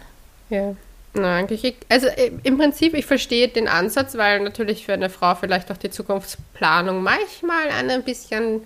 Ja. 0.48 0.74
Eigentlich, 1.14 1.64
ich- 1.64 1.76
also 1.88 2.06
äh, 2.06 2.30
im 2.44 2.56
Prinzip, 2.56 2.94
ich 2.94 3.04
verstehe 3.04 3.48
den 3.48 3.66
Ansatz, 3.68 4.16
weil 4.16 4.40
natürlich 4.40 4.86
für 4.86 4.92
eine 4.92 5.10
Frau 5.10 5.34
vielleicht 5.34 5.70
auch 5.72 5.76
die 5.76 5.90
Zukunftsplanung 5.90 7.02
manchmal 7.02 7.68
eine 7.76 7.94
ein 7.94 8.04
bisschen 8.04 8.62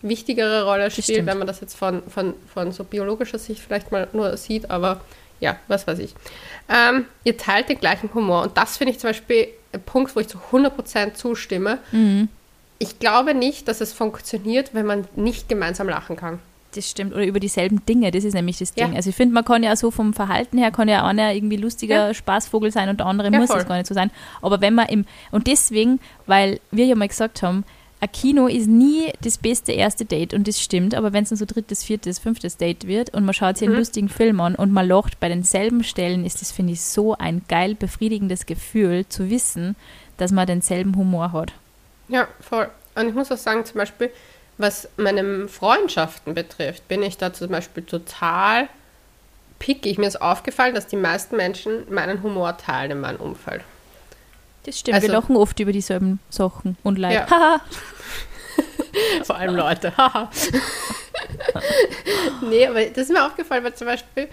wichtigere 0.00 0.64
Rolle 0.64 0.90
spielt, 0.90 1.26
wenn 1.26 1.38
man 1.38 1.46
das 1.46 1.60
jetzt 1.60 1.76
von, 1.76 2.02
von, 2.08 2.34
von 2.52 2.72
so 2.72 2.82
biologischer 2.82 3.38
Sicht 3.38 3.60
vielleicht 3.62 3.92
mal 3.92 4.08
nur 4.12 4.36
sieht, 4.36 4.68
aber 4.70 5.00
ja, 5.38 5.56
was 5.68 5.86
weiß 5.86 5.98
ich. 6.00 6.14
Ähm, 6.68 7.04
ihr 7.24 7.36
teilt 7.36 7.68
den 7.68 7.78
gleichen 7.78 8.12
Humor 8.14 8.42
und 8.42 8.56
das 8.56 8.78
finde 8.78 8.92
ich 8.94 8.98
zum 8.98 9.10
Beispiel 9.10 9.48
Punkt, 9.78 10.14
wo 10.16 10.20
ich 10.20 10.28
zu 10.28 10.38
100% 10.52 11.14
zustimme. 11.14 11.78
Mhm. 11.92 12.28
Ich 12.78 12.98
glaube 12.98 13.34
nicht, 13.34 13.68
dass 13.68 13.80
es 13.80 13.92
funktioniert, 13.92 14.74
wenn 14.74 14.86
man 14.86 15.06
nicht 15.14 15.48
gemeinsam 15.48 15.88
lachen 15.88 16.16
kann. 16.16 16.40
Das 16.74 16.88
stimmt. 16.88 17.12
Oder 17.14 17.26
über 17.26 17.38
dieselben 17.38 17.84
Dinge, 17.84 18.10
das 18.10 18.24
ist 18.24 18.32
nämlich 18.34 18.58
das 18.58 18.72
Ja. 18.76 18.86
Ding. 18.86 18.96
Also 18.96 19.10
ich 19.10 19.16
finde, 19.16 19.34
man 19.34 19.44
kann 19.44 19.62
ja 19.62 19.76
so 19.76 19.90
vom 19.90 20.14
Verhalten 20.14 20.56
her, 20.58 20.70
kann 20.70 20.88
ja 20.88 21.04
einer 21.04 21.32
irgendwie 21.34 21.56
lustiger 21.58 22.08
Ja. 22.08 22.14
Spaßvogel 22.14 22.72
sein 22.72 22.88
und 22.88 22.98
der 22.98 23.06
andere 23.06 23.30
Ja, 23.30 23.38
muss 23.38 23.50
voll. 23.50 23.60
es 23.60 23.68
gar 23.68 23.76
nicht 23.76 23.86
so 23.86 23.94
sein. 23.94 24.10
Aber 24.40 24.60
wenn 24.62 24.74
man 24.74 24.88
im, 24.88 25.04
und 25.30 25.46
deswegen, 25.46 26.00
weil 26.26 26.60
wir 26.70 26.86
ja 26.86 26.94
mal 26.94 27.08
gesagt 27.08 27.42
haben, 27.42 27.64
ein 28.02 28.10
Kino 28.10 28.48
ist 28.48 28.66
nie 28.66 29.12
das 29.20 29.38
beste 29.38 29.70
erste 29.70 30.04
Date 30.04 30.34
und 30.34 30.48
das 30.48 30.60
stimmt, 30.60 30.92
aber 30.96 31.12
wenn 31.12 31.22
es 31.22 31.28
dann 31.28 31.38
so 31.38 31.44
drittes, 31.44 31.84
viertes, 31.84 32.18
fünftes 32.18 32.56
Date 32.56 32.88
wird 32.88 33.14
und 33.14 33.24
man 33.24 33.32
schaut 33.32 33.56
sich 33.56 33.68
einen 33.68 33.74
Mhm. 33.74 33.78
lustigen 33.78 34.08
Film 34.08 34.40
an 34.40 34.56
und 34.56 34.72
man 34.72 34.88
lacht 34.88 35.20
bei 35.20 35.28
denselben 35.28 35.84
Stellen, 35.84 36.24
ist 36.26 36.40
das, 36.40 36.50
finde 36.50 36.72
ich, 36.72 36.80
so 36.80 37.14
ein 37.16 37.42
geil 37.48 37.76
befriedigendes 37.76 38.46
Gefühl 38.46 39.06
zu 39.08 39.30
wissen, 39.30 39.76
dass 40.16 40.32
man 40.32 40.48
denselben 40.48 40.96
Humor 40.96 41.30
hat. 41.32 41.52
Ja, 42.08 42.26
voll. 42.40 42.68
Und 42.96 43.08
ich 43.08 43.14
muss 43.14 43.30
auch 43.30 43.36
sagen, 43.36 43.64
zum 43.64 43.78
Beispiel, 43.78 44.10
was 44.58 44.88
meine 44.96 45.46
Freundschaften 45.46 46.34
betrifft, 46.34 46.88
bin 46.88 47.04
ich 47.04 47.18
da 47.18 47.32
zum 47.32 47.50
Beispiel 47.50 47.84
total 47.84 48.68
pickig. 49.60 49.98
Mir 49.98 50.08
ist 50.08 50.20
aufgefallen, 50.20 50.74
dass 50.74 50.88
die 50.88 50.96
meisten 50.96 51.36
Menschen 51.36 51.84
meinen 51.88 52.24
Humor 52.24 52.56
teilen 52.58 52.90
in 52.90 53.00
meinem 53.00 53.20
Umfeld. 53.20 53.62
Das 54.64 54.78
stimmt, 54.78 54.94
Also- 54.94 55.08
wir 55.08 55.14
lachen 55.14 55.36
oft 55.36 55.58
über 55.60 55.72
dieselben 55.72 56.20
Sachen 56.30 56.76
und 56.82 56.98
leid. 56.98 57.28
Ja. 57.30 57.60
Vor 59.24 59.36
allem 59.36 59.56
Leute. 59.56 59.96
haha. 59.96 60.30
nee, 62.42 62.66
aber 62.66 62.84
das 62.86 63.04
ist 63.04 63.10
mir 63.12 63.24
aufgefallen, 63.26 63.64
weil 63.64 63.74
zum 63.74 63.86
Beispiel, 63.86 64.28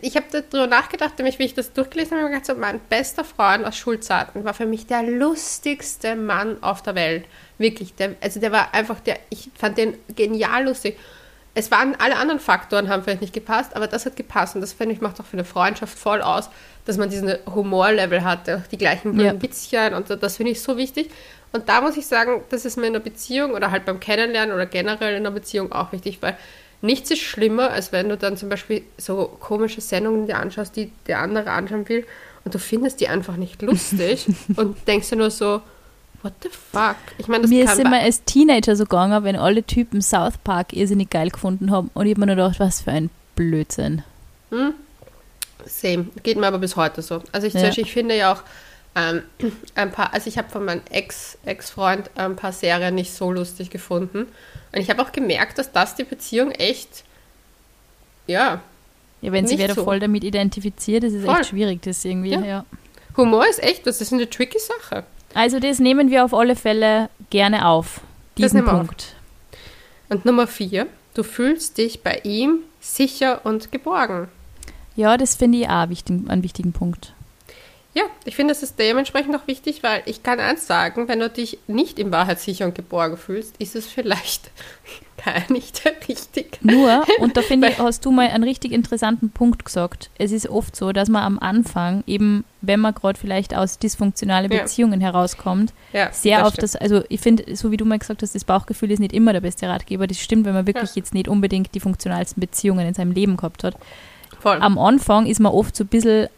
ich 0.00 0.16
habe 0.16 0.26
darüber 0.30 0.66
nachgedacht, 0.68 1.18
nämlich 1.18 1.38
wie 1.38 1.44
ich 1.44 1.54
das 1.54 1.72
durchgelesen 1.72 2.16
habe, 2.18 2.28
gedacht, 2.28 2.46
so, 2.46 2.54
mein 2.54 2.80
bester 2.88 3.24
Freund 3.24 3.64
aus 3.64 3.76
Schulzeiten 3.76 4.44
war 4.44 4.54
für 4.54 4.66
mich 4.66 4.86
der 4.86 5.02
lustigste 5.02 6.14
Mann 6.14 6.62
auf 6.62 6.82
der 6.82 6.94
Welt. 6.94 7.24
Wirklich. 7.58 7.94
Der, 7.96 8.14
also 8.20 8.38
der 8.40 8.52
war 8.52 8.72
einfach 8.72 9.00
der, 9.00 9.18
ich 9.30 9.50
fand 9.54 9.78
den 9.78 9.96
genial 10.14 10.64
lustig. 10.64 10.98
Es 11.54 11.70
waren 11.70 11.94
alle 11.98 12.16
anderen 12.16 12.40
Faktoren, 12.40 12.88
haben 12.88 13.02
vielleicht 13.02 13.20
nicht 13.20 13.34
gepasst, 13.34 13.76
aber 13.76 13.86
das 13.86 14.06
hat 14.06 14.16
gepasst. 14.16 14.54
Und 14.54 14.62
das 14.62 14.72
finde 14.72 14.94
ich 14.94 15.00
macht 15.00 15.20
auch 15.20 15.26
für 15.26 15.34
eine 15.34 15.44
Freundschaft 15.44 15.98
voll 15.98 16.22
aus, 16.22 16.48
dass 16.86 16.96
man 16.96 17.10
diesen 17.10 17.34
Humorlevel 17.54 18.24
hat, 18.24 18.48
auch 18.48 18.66
die 18.70 18.78
gleichen 18.78 19.18
Ja. 19.20 19.40
Witzchen 19.40 19.94
und 19.94 20.08
das 20.10 20.36
finde 20.38 20.52
ich 20.52 20.62
so 20.62 20.76
wichtig. 20.76 21.10
Und 21.52 21.68
da 21.68 21.82
muss 21.82 21.96
ich 21.98 22.06
sagen, 22.06 22.42
das 22.48 22.64
ist 22.64 22.76
mir 22.78 22.86
in 22.86 22.94
einer 22.94 23.04
Beziehung 23.04 23.52
oder 23.52 23.70
halt 23.70 23.84
beim 23.84 24.00
Kennenlernen 24.00 24.54
oder 24.54 24.64
generell 24.64 25.10
in 25.16 25.26
einer 25.26 25.30
Beziehung 25.30 25.70
auch 25.72 25.92
wichtig, 25.92 26.18
weil 26.22 26.36
nichts 26.80 27.10
ist 27.10 27.20
schlimmer, 27.20 27.70
als 27.70 27.92
wenn 27.92 28.08
du 28.08 28.16
dann 28.16 28.38
zum 28.38 28.48
Beispiel 28.48 28.82
so 28.96 29.36
komische 29.38 29.82
Sendungen 29.82 30.26
dir 30.26 30.38
anschaust, 30.38 30.74
die 30.74 30.90
der 31.06 31.20
andere 31.20 31.50
anschauen 31.50 31.88
will 31.88 32.06
und 32.44 32.54
du 32.54 32.58
findest 32.58 33.00
die 33.00 33.08
einfach 33.08 33.36
nicht 33.36 33.60
lustig 33.60 34.26
und 34.56 34.88
denkst 34.88 35.10
dir 35.10 35.16
nur 35.16 35.30
so, 35.30 35.60
what 36.22 36.32
the 36.42 36.48
fuck? 36.48 36.96
Ich 37.18 37.28
meine, 37.28 37.42
das 37.42 37.50
Mir 37.50 37.64
ist 37.64 37.78
immer 37.78 38.00
als 38.00 38.24
Teenager 38.24 38.76
so 38.76 38.84
gegangen, 38.84 39.24
wenn 39.24 39.36
alle 39.36 39.62
Typen 39.62 40.02
South 40.02 40.38
Park 40.42 40.72
irrsinnig 40.72 41.10
geil 41.10 41.30
gefunden 41.30 41.70
haben 41.70 41.90
und 41.94 42.06
ich 42.06 42.12
habe 42.12 42.20
mir 42.20 42.26
nur 42.26 42.36
gedacht, 42.36 42.60
was 42.60 42.82
für 42.82 42.92
ein 42.92 43.10
Blödsinn. 43.36 44.02
Hm? 44.50 44.74
Same. 45.66 46.06
Geht 46.22 46.38
mir 46.38 46.46
aber 46.46 46.58
bis 46.58 46.76
heute 46.76 47.02
so. 47.02 47.22
Also 47.32 47.46
ich, 47.46 47.54
ja. 47.54 47.62
Beispiel, 47.62 47.84
ich 47.84 47.92
finde 47.92 48.16
ja 48.16 48.32
auch 48.32 48.42
ähm, 48.94 49.22
ein 49.74 49.90
paar, 49.90 50.12
also 50.12 50.28
ich 50.28 50.38
habe 50.38 50.48
von 50.50 50.64
meinem 50.64 50.82
Ex, 50.90 51.38
Ex-Freund 51.44 52.10
ein 52.16 52.36
paar 52.36 52.52
Serien 52.52 52.94
nicht 52.94 53.12
so 53.12 53.30
lustig 53.30 53.70
gefunden. 53.70 54.26
Und 54.72 54.80
ich 54.80 54.90
habe 54.90 55.02
auch 55.02 55.12
gemerkt, 55.12 55.58
dass 55.58 55.72
das 55.72 55.94
die 55.94 56.04
Beziehung 56.04 56.50
echt, 56.52 57.04
ja. 58.26 58.62
Ja, 59.20 59.32
wenn 59.32 59.46
sie 59.46 59.58
wieder 59.58 59.74
so. 59.74 59.84
voll 59.84 60.00
damit 60.00 60.24
identifiziert, 60.24 61.04
ist 61.04 61.14
es 61.14 61.24
echt 61.24 61.46
schwierig, 61.46 61.80
das 61.82 62.04
irgendwie, 62.04 62.30
ja. 62.30 62.40
ja. 62.40 62.64
Humor 63.16 63.46
ist 63.48 63.62
echt, 63.62 63.86
das 63.86 64.00
ist 64.00 64.12
eine 64.12 64.28
tricky 64.28 64.58
Sache. 64.58 65.04
Also 65.34 65.58
das 65.58 65.78
nehmen 65.78 66.10
wir 66.10 66.24
auf 66.24 66.34
alle 66.34 66.56
Fälle 66.56 67.08
gerne 67.30 67.66
auf, 67.66 68.00
diesen 68.36 68.64
Punkt. 68.64 69.14
Auf. 70.08 70.10
Und 70.10 70.24
Nummer 70.24 70.46
vier, 70.46 70.86
du 71.14 71.22
fühlst 71.22 71.78
dich 71.78 72.02
bei 72.02 72.20
ihm 72.24 72.58
sicher 72.80 73.44
und 73.44 73.72
geborgen. 73.72 74.28
Ja, 74.94 75.16
das 75.16 75.36
finde 75.36 75.58
ich 75.58 75.68
auch 75.68 75.88
wichtig, 75.88 76.28
einen 76.28 76.42
wichtigen 76.42 76.72
Punkt. 76.72 77.14
Ja, 77.94 78.04
ich 78.24 78.36
finde, 78.36 78.54
das 78.54 78.62
ist 78.62 78.78
dementsprechend 78.78 79.36
auch 79.36 79.46
wichtig, 79.46 79.82
weil 79.82 80.02
ich 80.06 80.22
kann 80.22 80.40
eins 80.40 80.66
sagen, 80.66 81.08
wenn 81.08 81.20
du 81.20 81.28
dich 81.28 81.58
nicht 81.66 81.98
in 81.98 82.10
Wahrheit 82.10 82.40
sicher 82.40 82.64
und 82.64 82.74
geborgen 82.74 83.18
fühlst, 83.18 83.54
ist 83.58 83.76
es 83.76 83.86
vielleicht 83.86 84.50
gar 85.24 85.52
nicht 85.52 85.82
richtig. 86.08 86.58
Nur, 86.62 87.04
und 87.18 87.36
da 87.36 87.42
finde 87.42 87.68
ich, 87.68 87.78
hast 87.78 88.06
du 88.06 88.10
mal 88.10 88.28
einen 88.28 88.44
richtig 88.44 88.72
interessanten 88.72 89.28
Punkt 89.28 89.66
gesagt. 89.66 90.08
Es 90.16 90.32
ist 90.32 90.48
oft 90.48 90.74
so, 90.74 90.92
dass 90.92 91.10
man 91.10 91.22
am 91.22 91.38
Anfang 91.38 92.02
eben, 92.06 92.46
wenn 92.62 92.80
man 92.80 92.94
gerade 92.94 93.18
vielleicht 93.18 93.54
aus 93.54 93.78
dysfunktionalen 93.78 94.48
Beziehungen 94.48 95.02
ja. 95.02 95.08
herauskommt, 95.08 95.74
ja, 95.92 96.10
sehr 96.12 96.38
das 96.38 96.48
auf 96.48 96.56
das, 96.56 96.76
also 96.76 97.02
ich 97.10 97.20
finde, 97.20 97.54
so 97.54 97.70
wie 97.72 97.76
du 97.76 97.84
mal 97.84 97.98
gesagt 97.98 98.22
hast, 98.22 98.34
das 98.34 98.44
Bauchgefühl 98.44 98.90
ist 98.90 99.00
nicht 99.00 99.12
immer 99.12 99.34
der 99.34 99.42
beste 99.42 99.68
Ratgeber. 99.68 100.06
Das 100.06 100.18
stimmt, 100.18 100.46
wenn 100.46 100.54
man 100.54 100.66
wirklich 100.66 100.90
ja. 100.90 100.96
jetzt 100.96 101.12
nicht 101.12 101.28
unbedingt 101.28 101.74
die 101.74 101.80
funktionalsten 101.80 102.40
Beziehungen 102.40 102.86
in 102.86 102.94
seinem 102.94 103.12
Leben 103.12 103.36
gehabt 103.36 103.64
hat. 103.64 103.76
Voll. 104.40 104.56
Am 104.60 104.78
Anfang 104.78 105.26
ist 105.26 105.40
man 105.40 105.52
oft 105.52 105.76
so 105.76 105.84
ein 105.84 105.88
bisschen 105.88 106.28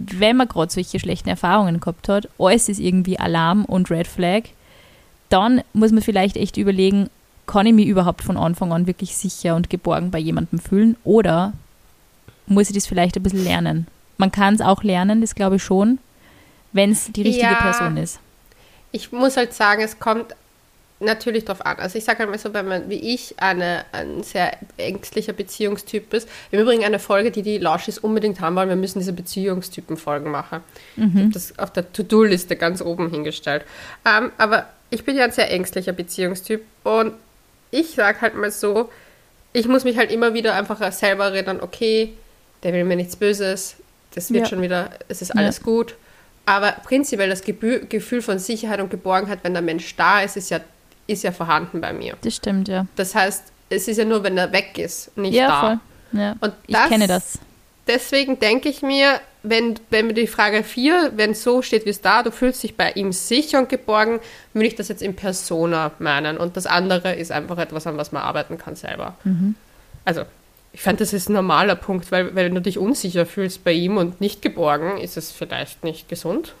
wenn 0.00 0.36
man 0.36 0.48
gerade 0.48 0.72
solche 0.72 0.98
schlechten 0.98 1.28
Erfahrungen 1.28 1.78
gehabt 1.78 2.08
hat, 2.08 2.28
alles 2.38 2.68
ist 2.68 2.80
irgendwie 2.80 3.18
Alarm 3.18 3.66
und 3.66 3.90
Red 3.90 4.06
Flag, 4.06 4.44
dann 5.28 5.62
muss 5.74 5.92
man 5.92 6.02
vielleicht 6.02 6.36
echt 6.36 6.56
überlegen, 6.56 7.10
kann 7.46 7.66
ich 7.66 7.74
mich 7.74 7.86
überhaupt 7.86 8.22
von 8.22 8.36
Anfang 8.36 8.72
an 8.72 8.86
wirklich 8.86 9.16
sicher 9.16 9.54
und 9.56 9.68
geborgen 9.68 10.10
bei 10.10 10.18
jemandem 10.18 10.58
fühlen 10.58 10.96
oder 11.04 11.52
muss 12.46 12.70
ich 12.70 12.74
das 12.74 12.86
vielleicht 12.86 13.16
ein 13.16 13.22
bisschen 13.22 13.44
lernen? 13.44 13.86
Man 14.16 14.32
kann 14.32 14.54
es 14.54 14.60
auch 14.60 14.82
lernen, 14.82 15.20
das 15.20 15.34
glaube 15.34 15.56
ich 15.56 15.62
schon, 15.62 15.98
wenn 16.72 16.92
es 16.92 17.12
die 17.12 17.22
richtige 17.22 17.52
ja, 17.52 17.54
Person 17.54 17.96
ist. 17.96 18.20
Ich 18.92 19.12
muss 19.12 19.36
halt 19.36 19.52
sagen, 19.52 19.82
es 19.82 19.98
kommt 19.98 20.34
natürlich 21.00 21.46
drauf 21.46 21.64
an. 21.64 21.78
Also 21.78 21.98
ich 21.98 22.04
sage 22.04 22.20
halt 22.20 22.30
mal 22.30 22.38
so, 22.38 22.52
wenn 22.52 22.68
man 22.68 22.90
wie 22.90 23.14
ich 23.14 23.34
eine, 23.38 23.84
ein 23.92 24.22
sehr 24.22 24.56
ängstlicher 24.76 25.32
Beziehungstyp 25.32 26.12
ist, 26.12 26.28
wir 26.50 26.60
übrigens 26.60 26.84
eine 26.84 26.98
Folge, 26.98 27.30
die 27.30 27.42
die 27.42 27.58
Lauschis 27.58 27.98
unbedingt 27.98 28.40
haben 28.40 28.54
wollen, 28.54 28.68
wir 28.68 28.76
müssen 28.76 28.98
diese 28.98 29.14
Beziehungstypen-Folgen 29.14 30.30
machen. 30.30 30.60
Mhm. 30.96 31.10
Ich 31.14 31.22
habe 31.22 31.32
das 31.32 31.58
auf 31.58 31.72
der 31.72 31.92
To-Do-Liste 31.92 32.56
ganz 32.56 32.82
oben 32.82 33.10
hingestellt. 33.10 33.64
Ähm, 34.04 34.30
aber 34.36 34.68
ich 34.90 35.04
bin 35.04 35.16
ja 35.16 35.24
ein 35.24 35.32
sehr 35.32 35.50
ängstlicher 35.50 35.92
Beziehungstyp 35.92 36.62
und 36.84 37.14
ich 37.70 37.92
sage 37.92 38.20
halt 38.20 38.34
mal 38.34 38.50
so, 38.50 38.90
ich 39.52 39.66
muss 39.66 39.84
mich 39.84 39.96
halt 39.96 40.12
immer 40.12 40.34
wieder 40.34 40.54
einfach 40.54 40.92
selber 40.92 41.26
erinnern, 41.26 41.60
okay, 41.60 42.12
der 42.62 42.72
will 42.72 42.84
mir 42.84 42.96
nichts 42.96 43.16
Böses, 43.16 43.76
das 44.14 44.32
wird 44.32 44.44
ja. 44.44 44.48
schon 44.48 44.62
wieder, 44.62 44.90
es 45.08 45.22
ist 45.22 45.30
alles 45.36 45.58
ja. 45.58 45.62
gut. 45.64 45.94
Aber 46.46 46.72
prinzipiell 46.72 47.28
das 47.28 47.42
Gefühl 47.42 48.22
von 48.22 48.38
Sicherheit 48.38 48.80
und 48.80 48.90
Geborgenheit, 48.90 49.40
wenn 49.42 49.52
der 49.52 49.62
Mensch 49.62 49.94
da 49.96 50.22
ist, 50.22 50.36
ist 50.36 50.50
ja 50.50 50.60
ist 51.10 51.22
ja 51.22 51.32
vorhanden 51.32 51.80
bei 51.80 51.92
mir. 51.92 52.16
Das 52.22 52.36
stimmt, 52.36 52.68
ja. 52.68 52.86
Das 52.96 53.14
heißt, 53.14 53.44
es 53.68 53.88
ist 53.88 53.96
ja 53.96 54.04
nur, 54.04 54.22
wenn 54.22 54.36
er 54.36 54.52
weg 54.52 54.78
ist, 54.78 55.16
nicht 55.16 55.34
ja, 55.34 55.48
da. 55.48 55.60
Voll. 55.60 56.20
Ja, 56.20 56.36
Und 56.40 56.54
ich 56.66 56.76
kenne 56.88 57.06
das. 57.06 57.38
Deswegen 57.86 58.38
denke 58.38 58.68
ich 58.68 58.82
mir, 58.82 59.20
wenn, 59.42 59.74
wenn 59.90 60.08
mir 60.08 60.14
die 60.14 60.26
Frage 60.26 60.62
4, 60.62 61.12
wenn 61.16 61.34
so 61.34 61.62
steht, 61.62 61.86
wie 61.86 61.90
es 61.90 62.00
da, 62.00 62.22
du 62.22 62.30
fühlst 62.30 62.62
dich 62.62 62.76
bei 62.76 62.92
ihm 62.92 63.12
sicher 63.12 63.58
und 63.58 63.68
geborgen, 63.68 64.20
würde 64.52 64.66
ich 64.66 64.74
das 64.74 64.88
jetzt 64.88 65.02
in 65.02 65.16
Persona 65.16 65.92
meinen. 65.98 66.36
Und 66.36 66.56
das 66.56 66.66
andere 66.66 67.14
ist 67.14 67.32
einfach 67.32 67.58
etwas, 67.58 67.86
an 67.86 67.96
was 67.96 68.12
man 68.12 68.22
arbeiten 68.22 68.58
kann 68.58 68.76
selber. 68.76 69.16
Mhm. 69.24 69.54
Also, 70.04 70.22
ich 70.72 70.82
fand, 70.82 71.00
das 71.00 71.12
ist 71.12 71.28
ein 71.28 71.32
normaler 71.32 71.74
Punkt, 71.74 72.12
weil 72.12 72.34
wenn 72.34 72.54
du 72.54 72.60
dich 72.60 72.78
unsicher 72.78 73.26
fühlst 73.26 73.64
bei 73.64 73.72
ihm 73.72 73.96
und 73.96 74.20
nicht 74.20 74.42
geborgen, 74.42 74.98
ist 74.98 75.16
es 75.16 75.32
vielleicht 75.32 75.82
nicht 75.82 76.08
gesund. 76.08 76.54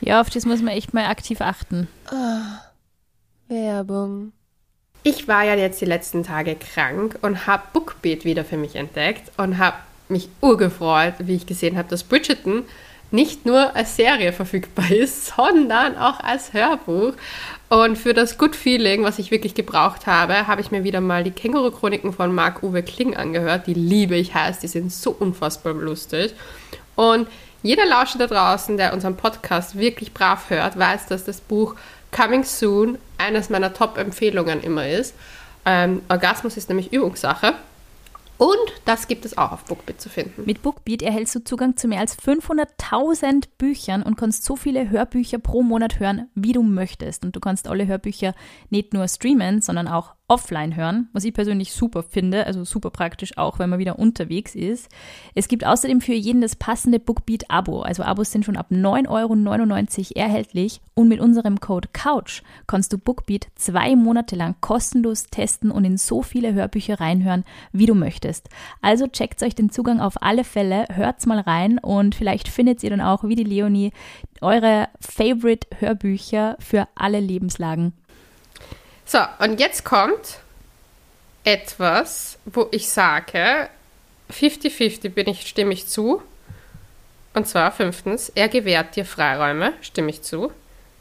Ja, 0.00 0.20
auf 0.20 0.28
das 0.28 0.44
muss 0.44 0.60
man 0.60 0.74
echt 0.74 0.92
mal 0.92 1.06
aktiv 1.06 1.40
achten. 1.40 1.88
Werbung. 3.52 4.32
Ich 5.02 5.28
war 5.28 5.44
ja 5.44 5.54
jetzt 5.54 5.80
die 5.80 5.86
letzten 5.86 6.22
Tage 6.22 6.56
krank 6.56 7.18
und 7.22 7.46
habe 7.46 7.64
Bookbeat 7.72 8.24
wieder 8.24 8.44
für 8.44 8.56
mich 8.56 8.76
entdeckt 8.76 9.30
und 9.36 9.58
habe 9.58 9.76
mich 10.08 10.28
urgefreut, 10.40 11.14
wie 11.18 11.36
ich 11.36 11.46
gesehen 11.46 11.76
habe, 11.76 11.88
dass 11.88 12.04
Bridgerton 12.04 12.64
nicht 13.10 13.44
nur 13.44 13.76
als 13.76 13.96
Serie 13.96 14.32
verfügbar 14.32 14.90
ist, 14.90 15.26
sondern 15.36 15.96
auch 15.96 16.20
als 16.20 16.52
Hörbuch. 16.52 17.12
Und 17.68 17.96
für 17.96 18.14
das 18.14 18.38
Good 18.38 18.56
Feeling, 18.56 19.02
was 19.02 19.18
ich 19.18 19.30
wirklich 19.30 19.54
gebraucht 19.54 20.06
habe, 20.06 20.46
habe 20.46 20.60
ich 20.60 20.70
mir 20.70 20.84
wieder 20.84 21.00
mal 21.00 21.24
die 21.24 21.30
Känguru-Chroniken 21.30 22.12
von 22.12 22.34
Marc-Uwe 22.34 22.82
Kling 22.82 23.16
angehört. 23.16 23.66
Die 23.66 23.74
liebe 23.74 24.16
ich 24.16 24.34
heißt, 24.34 24.62
die 24.62 24.68
sind 24.68 24.92
so 24.92 25.10
unfassbar 25.10 25.74
lustig. 25.74 26.34
Und 26.96 27.28
jeder 27.62 27.86
Lauscher 27.86 28.18
da 28.18 28.26
draußen, 28.26 28.76
der 28.76 28.92
unseren 28.92 29.16
Podcast 29.16 29.78
wirklich 29.78 30.14
brav 30.14 30.50
hört, 30.50 30.78
weiß, 30.78 31.06
dass 31.06 31.24
das 31.24 31.40
Buch 31.40 31.76
Coming 32.10 32.44
Soon 32.44 32.98
eines 33.22 33.50
meiner 33.50 33.72
Top-Empfehlungen 33.72 34.62
immer 34.62 34.88
ist. 34.88 35.14
Ähm, 35.64 36.02
Orgasmus 36.08 36.56
ist 36.56 36.68
nämlich 36.68 36.92
Übungssache. 36.92 37.54
Und 38.38 38.72
das 38.86 39.06
gibt 39.06 39.24
es 39.24 39.38
auch 39.38 39.52
auf 39.52 39.64
Bookbeat 39.66 40.00
zu 40.00 40.08
finden. 40.08 40.42
Mit 40.46 40.62
Bookbeat 40.62 41.00
erhältst 41.02 41.32
du 41.36 41.44
Zugang 41.44 41.76
zu 41.76 41.86
mehr 41.86 42.00
als 42.00 42.18
500.000 42.18 43.44
Büchern 43.56 44.02
und 44.02 44.16
kannst 44.16 44.44
so 44.44 44.56
viele 44.56 44.90
Hörbücher 44.90 45.38
pro 45.38 45.62
Monat 45.62 46.00
hören, 46.00 46.28
wie 46.34 46.52
du 46.52 46.64
möchtest. 46.64 47.24
Und 47.24 47.36
du 47.36 47.40
kannst 47.40 47.68
alle 47.68 47.86
Hörbücher 47.86 48.34
nicht 48.68 48.94
nur 48.94 49.06
streamen, 49.06 49.62
sondern 49.62 49.86
auch 49.86 50.14
offline 50.32 50.76
hören, 50.76 51.10
was 51.12 51.24
ich 51.24 51.34
persönlich 51.34 51.72
super 51.72 52.02
finde, 52.02 52.46
also 52.46 52.64
super 52.64 52.88
praktisch 52.88 53.36
auch, 53.36 53.58
wenn 53.58 53.68
man 53.68 53.78
wieder 53.78 53.98
unterwegs 53.98 54.54
ist. 54.54 54.88
Es 55.34 55.46
gibt 55.46 55.66
außerdem 55.66 56.00
für 56.00 56.14
jeden 56.14 56.40
das 56.40 56.56
passende 56.56 56.98
Bookbeat-Abo. 56.98 57.82
Also 57.82 58.02
Abos 58.02 58.32
sind 58.32 58.46
schon 58.46 58.56
ab 58.56 58.68
9,99 58.70 60.16
Euro 60.16 60.24
erhältlich 60.24 60.80
und 60.94 61.08
mit 61.08 61.20
unserem 61.20 61.60
Code 61.60 61.90
COUCH 61.92 62.42
kannst 62.66 62.94
du 62.94 62.98
Bookbeat 62.98 63.48
zwei 63.56 63.94
Monate 63.94 64.34
lang 64.34 64.54
kostenlos 64.62 65.24
testen 65.24 65.70
und 65.70 65.84
in 65.84 65.98
so 65.98 66.22
viele 66.22 66.54
Hörbücher 66.54 66.98
reinhören, 66.98 67.44
wie 67.72 67.86
du 67.86 67.94
möchtest. 67.94 68.48
Also 68.80 69.08
checkt 69.08 69.42
euch 69.42 69.54
den 69.54 69.68
Zugang 69.68 70.00
auf 70.00 70.14
alle 70.22 70.44
Fälle, 70.44 70.86
hört's 70.90 71.26
mal 71.26 71.40
rein 71.40 71.78
und 71.78 72.14
vielleicht 72.14 72.48
findet 72.48 72.82
ihr 72.82 72.88
dann 72.88 73.02
auch, 73.02 73.24
wie 73.24 73.36
die 73.36 73.44
Leonie, 73.44 73.92
eure 74.40 74.88
Favorite 74.98 75.68
Hörbücher 75.78 76.56
für 76.58 76.88
alle 76.94 77.20
Lebenslagen 77.20 77.92
so, 79.12 79.18
und 79.40 79.60
jetzt 79.60 79.84
kommt 79.84 80.38
etwas, 81.44 82.38
wo 82.46 82.68
ich 82.70 82.88
sage, 82.88 83.68
50-50 84.30 85.10
bin 85.10 85.28
ich, 85.28 85.46
stimme 85.46 85.74
ich 85.74 85.86
zu. 85.86 86.22
Und 87.34 87.46
zwar 87.46 87.72
fünftens, 87.72 88.32
er 88.34 88.48
gewährt 88.48 88.96
dir 88.96 89.04
Freiräume, 89.04 89.74
stimme 89.82 90.08
ich 90.08 90.22
zu, 90.22 90.50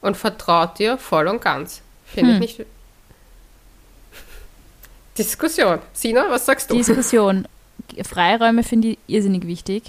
und 0.01 0.17
vertraut 0.17 0.77
dir 0.77 0.97
voll 0.97 1.27
und 1.27 1.41
ganz. 1.41 1.83
Finde 2.05 2.35
hm. 2.35 2.41
ich 2.41 2.59
nicht. 2.59 2.69
Diskussion. 5.17 5.79
Sina, 5.93 6.25
was 6.29 6.45
sagst 6.45 6.69
du? 6.69 6.75
Diskussion. 6.75 7.47
Freiräume 8.03 8.63
finde 8.63 8.89
ich 8.89 8.97
irrsinnig 9.07 9.47
wichtig. 9.47 9.83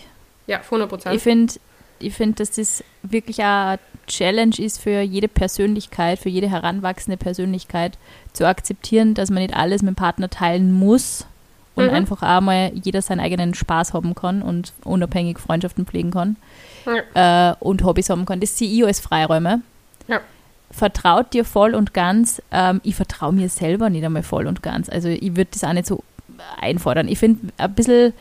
Ja, 0.47 0.59
100 0.59 0.89
Prozent. 0.89 1.17
Ich 1.17 1.23
finde, 1.25 1.55
ich 2.03 2.15
find, 2.15 2.41
dass 2.41 2.53
das 2.53 2.85
wirklich 3.03 3.43
eine 3.43 3.79
Challenge 4.07 4.55
ist 4.59 4.81
für 4.81 5.01
jede 5.01 5.29
Persönlichkeit, 5.29 6.19
für 6.19 6.29
jede 6.29 6.51
heranwachsende 6.51 7.17
Persönlichkeit, 7.17 7.99
zu 8.33 8.47
akzeptieren, 8.47 9.15
dass 9.15 9.31
man 9.31 9.43
nicht 9.43 9.55
alles 9.57 9.83
mit 9.83 9.91
dem 9.91 9.97
Partner 9.97 10.29
teilen 10.29 10.73
muss 10.73 11.27
und 11.75 11.87
mhm. 11.87 11.95
einfach 11.95 12.23
einmal 12.23 12.73
jeder 12.75 13.03
seinen 13.03 13.21
eigenen 13.21 13.55
Spaß 13.55 13.95
haben 13.95 14.15
kann 14.15 14.43
und 14.43 14.73
unabhängig 14.85 15.39
Freundschaften 15.39 15.87
pflegen 15.87 16.11
kann 16.11 16.37
ja. 16.87 17.51
äh, 17.51 17.55
und 17.61 17.85
Hobbys 17.85 18.11
haben 18.11 18.27
kann. 18.27 18.41
Das 18.41 18.57
CEO 18.57 18.87
ist 18.87 19.01
Freiräume. 19.01 19.63
Ja. 20.09 20.21
Vertraut 20.71 21.33
dir 21.33 21.45
voll 21.45 21.75
und 21.75 21.95
ganz. 21.95 22.43
Ähm, 22.51 22.81
ich 22.83 22.95
vertraue 22.95 23.33
mir 23.33 23.49
selber 23.49 23.91
nicht 23.91 24.05
einmal 24.05 24.23
voll 24.23 24.47
und 24.47 24.63
ganz. 24.63 24.89
Also 24.89 25.09
ich 25.09 25.37
würde 25.37 25.51
das 25.53 25.65
auch 25.65 25.73
nicht 25.73 25.87
so 25.87 26.03
einfordern. 26.61 27.09
Ich 27.09 27.19
finde 27.19 27.53
ein 27.59 27.75
bisschen, 27.75 28.15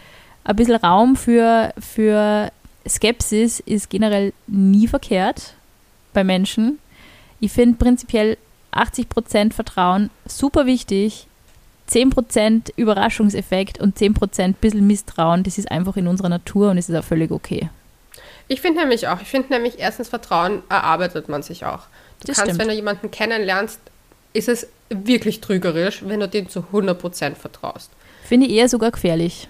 ein 0.44 0.56
bisschen 0.56 0.76
Raum 0.76 1.16
für, 1.16 1.74
für 1.80 2.52
Skepsis 2.88 3.60
ist 3.60 3.90
generell 3.90 4.34
nie 4.48 4.88
verkehrt 4.88 5.54
bei 6.14 6.24
Menschen. 6.24 6.80
Ich 7.40 7.52
finde 7.52 7.78
prinzipiell 7.78 8.38
80% 8.74 9.54
Vertrauen 9.54 10.10
super 10.26 10.66
wichtig. 10.66 11.28
10% 11.90 12.72
Überraschungseffekt 12.78 13.80
und 13.82 13.98
10% 13.98 14.54
bisschen 14.62 14.88
Misstrauen, 14.88 15.44
das 15.44 15.58
ist 15.58 15.70
einfach 15.70 15.98
in 15.98 16.08
unserer 16.08 16.30
Natur 16.30 16.72
und 16.72 16.78
es 16.78 16.88
ist 16.88 16.96
auch 16.96 17.04
völlig 17.04 17.32
okay. 17.32 17.70
Ich 18.48 18.62
finde 18.62 18.82
nämlich 18.82 19.08
auch, 19.10 19.22
ich 19.22 19.28
finde 19.28 19.50
nämlich 19.54 19.80
erstens 19.80 20.08
Vertrauen 20.08 20.64
erarbeitet 20.70 21.28
man 21.28 21.44
sich 21.44 21.66
auch. 21.66 21.82
Du 22.22 22.28
Das 22.28 22.38
kannst, 22.38 22.52
stimmt. 22.52 22.60
wenn 22.60 22.68
du 22.70 22.76
jemanden 22.76 23.12
kennenlernst, 23.12 23.80
ist 24.34 24.48
es 24.48 24.68
wirklich 24.90 25.42
trügerisch, 25.42 26.02
wenn 26.06 26.20
du 26.22 26.28
dem 26.28 26.50
zu 26.50 26.66
100% 26.72 27.36
vertraust. 27.36 27.92
Finde 28.24 28.48
ich 28.48 28.54
eher 28.54 28.70
sogar 28.70 28.92
gefährlich. 28.92 29.50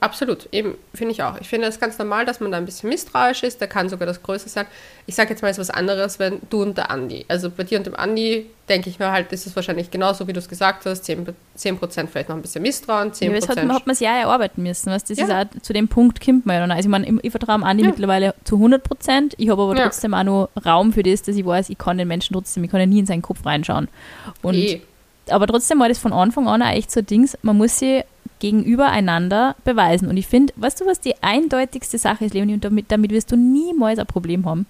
Absolut, 0.00 0.48
eben, 0.52 0.74
finde 0.94 1.12
ich 1.12 1.22
auch. 1.22 1.40
Ich 1.40 1.48
finde 1.48 1.66
es 1.68 1.78
ganz 1.80 1.98
normal, 1.98 2.24
dass 2.24 2.40
man 2.40 2.50
da 2.52 2.58
ein 2.58 2.64
bisschen 2.64 2.88
misstrauisch 2.88 3.42
ist, 3.42 3.60
da 3.60 3.66
kann 3.66 3.88
sogar 3.88 4.06
das 4.06 4.22
Größte 4.22 4.48
sein. 4.48 4.66
Ich 5.06 5.14
sage 5.14 5.30
jetzt 5.30 5.42
mal 5.42 5.48
jetzt 5.48 5.58
was 5.58 5.70
anderes, 5.70 6.18
wenn 6.18 6.40
du 6.50 6.62
und 6.62 6.76
der 6.76 6.90
Andi. 6.90 7.24
Also 7.28 7.50
bei 7.50 7.64
dir 7.64 7.78
und 7.78 7.86
dem 7.86 7.94
Andi 7.96 8.46
denke 8.68 8.90
ich 8.90 8.98
mir 8.98 9.12
halt, 9.12 9.32
ist 9.32 9.46
es 9.46 9.54
wahrscheinlich 9.54 9.90
genauso, 9.90 10.26
wie 10.26 10.32
du 10.32 10.40
es 10.40 10.48
gesagt 10.48 10.86
hast, 10.86 11.04
10%, 11.08 11.34
10 11.56 11.78
vielleicht 12.08 12.28
noch 12.28 12.36
ein 12.36 12.42
bisschen 12.42 12.62
Misstrauen, 12.62 13.12
10%. 13.12 13.24
Ja, 13.24 13.40
das 13.40 13.48
hat, 13.48 13.56
man- 13.64 13.74
hat 13.76 13.86
man 13.86 13.94
sich 13.94 14.04
ja 14.06 14.16
erarbeiten 14.18 14.62
müssen. 14.62 14.90
Weißt? 14.90 15.08
Das 15.08 15.18
Ja. 15.18 15.24
ist 15.24 15.30
auch, 15.56 15.60
zu 15.62 15.72
dem 15.72 15.88
Punkt 15.88 16.24
kommt 16.24 16.46
man 16.46 16.54
ja 16.56 16.60
dann. 16.62 16.70
Also 16.72 16.88
ich 16.88 16.90
meine, 16.90 17.18
ich, 17.22 17.30
vertraue 17.30 17.62
Andi 17.62 17.84
Ja. 17.84 17.90
mittlerweile 17.90 18.34
zu 18.44 18.58
100 18.58 18.82
Prozent. 18.82 19.34
Ich 19.38 19.48
habe 19.50 19.62
aber 19.62 19.76
Ja. 19.76 19.84
trotzdem 19.84 20.14
auch 20.14 20.24
noch 20.24 20.48
Raum 20.64 20.92
für 20.92 21.02
das, 21.02 21.22
dass 21.22 21.36
ich 21.36 21.46
weiß, 21.46 21.70
ich 21.70 21.78
kann 21.78 21.98
den 21.98 22.08
Menschen 22.08 22.32
trotzdem, 22.34 22.64
ich 22.64 22.70
kann 22.70 22.80
ja 22.80 22.86
nie 22.86 22.98
in 22.98 23.06
seinen 23.06 23.22
Kopf 23.22 23.44
reinschauen. 23.46 23.88
Und, 24.42 24.54
eh. 24.54 24.82
Aber 25.28 25.46
trotzdem 25.46 25.78
war 25.80 25.88
das 25.88 25.98
von 25.98 26.12
Anfang 26.12 26.46
an 26.48 26.62
auch 26.62 26.68
echt 26.70 26.90
so 26.90 27.00
ein 27.00 27.06
Dings, 27.06 27.36
man 27.42 27.56
muss 27.56 27.78
sie 27.78 28.02
gegenüber 28.38 28.88
einander 28.88 29.56
beweisen. 29.64 30.08
Und 30.08 30.16
ich 30.16 30.26
finde, 30.26 30.52
weißt 30.56 30.80
du, 30.80 30.86
was 30.86 31.00
die 31.00 31.22
eindeutigste 31.22 31.98
Sache 31.98 32.24
ist, 32.24 32.34
Leonie, 32.34 32.54
und 32.54 32.64
damit, 32.64 32.86
damit 32.90 33.10
wirst 33.10 33.32
du 33.32 33.36
niemals 33.36 33.98
ein 33.98 34.06
Problem 34.06 34.44
haben. 34.46 34.66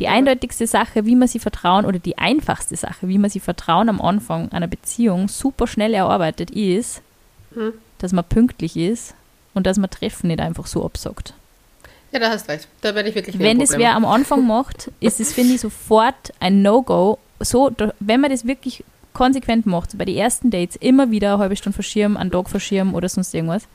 Die 0.00 0.08
eindeutigste 0.08 0.66
Sache, 0.66 1.06
wie 1.06 1.14
man 1.14 1.28
sie 1.28 1.38
vertrauen, 1.38 1.84
oder 1.84 2.00
die 2.00 2.18
einfachste 2.18 2.74
Sache, 2.74 3.08
wie 3.08 3.18
man 3.18 3.30
sie 3.30 3.40
vertrauen 3.40 3.88
am 3.88 4.00
Anfang 4.00 4.50
einer 4.50 4.66
Beziehung 4.66 5.28
super 5.28 5.66
schnell 5.66 5.94
erarbeitet, 5.94 6.50
ist, 6.50 7.00
Hm. 7.54 7.72
dass 7.98 8.12
man 8.12 8.24
pünktlich 8.24 8.76
ist 8.76 9.14
und 9.54 9.66
dass 9.66 9.78
man 9.78 9.88
Treffen 9.90 10.26
nicht 10.26 10.40
einfach 10.40 10.66
so 10.66 10.84
absagt. 10.84 11.34
Ja, 12.10 12.18
da 12.18 12.30
hast 12.30 12.48
recht. 12.48 12.68
Da 12.80 12.94
werde 12.94 13.08
ich 13.08 13.14
wirklich 13.14 13.38
Wenn 13.38 13.58
das 13.60 13.76
wer 13.78 13.94
am 13.94 14.04
Anfang 14.04 14.46
macht, 14.46 14.90
ist 15.00 15.20
es, 15.20 15.32
finde 15.32 15.54
ich, 15.54 15.60
sofort 15.60 16.32
ein 16.40 16.62
No-Go. 16.62 17.18
So, 17.40 17.70
wenn 18.00 18.20
man 18.20 18.30
das 18.30 18.46
wirklich 18.46 18.84
konsequent 19.14 19.64
macht, 19.64 19.96
bei 19.96 20.04
den 20.04 20.16
ersten 20.16 20.50
Dates 20.50 20.76
immer 20.76 21.10
wieder 21.10 21.34
eine 21.34 21.38
halbe 21.38 21.56
Stunde 21.56 21.74
verschirmen, 21.74 22.18
einen 22.18 22.30
Tag 22.30 22.50
verschirmen 22.50 22.94
oder 22.94 23.08
sonst 23.08 23.32
irgendwas, 23.32 23.66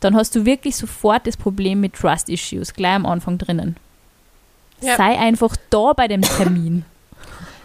dann 0.00 0.14
hast 0.14 0.36
du 0.36 0.44
wirklich 0.44 0.76
sofort 0.76 1.26
das 1.26 1.36
Problem 1.36 1.80
mit 1.80 1.94
Trust-Issues 1.94 2.74
gleich 2.74 2.94
am 2.94 3.06
Anfang 3.06 3.38
drinnen. 3.38 3.76
Ja. 4.80 4.96
Sei 4.96 5.18
einfach 5.18 5.56
da 5.70 5.92
bei 5.92 6.06
dem 6.06 6.22
Termin. 6.22 6.84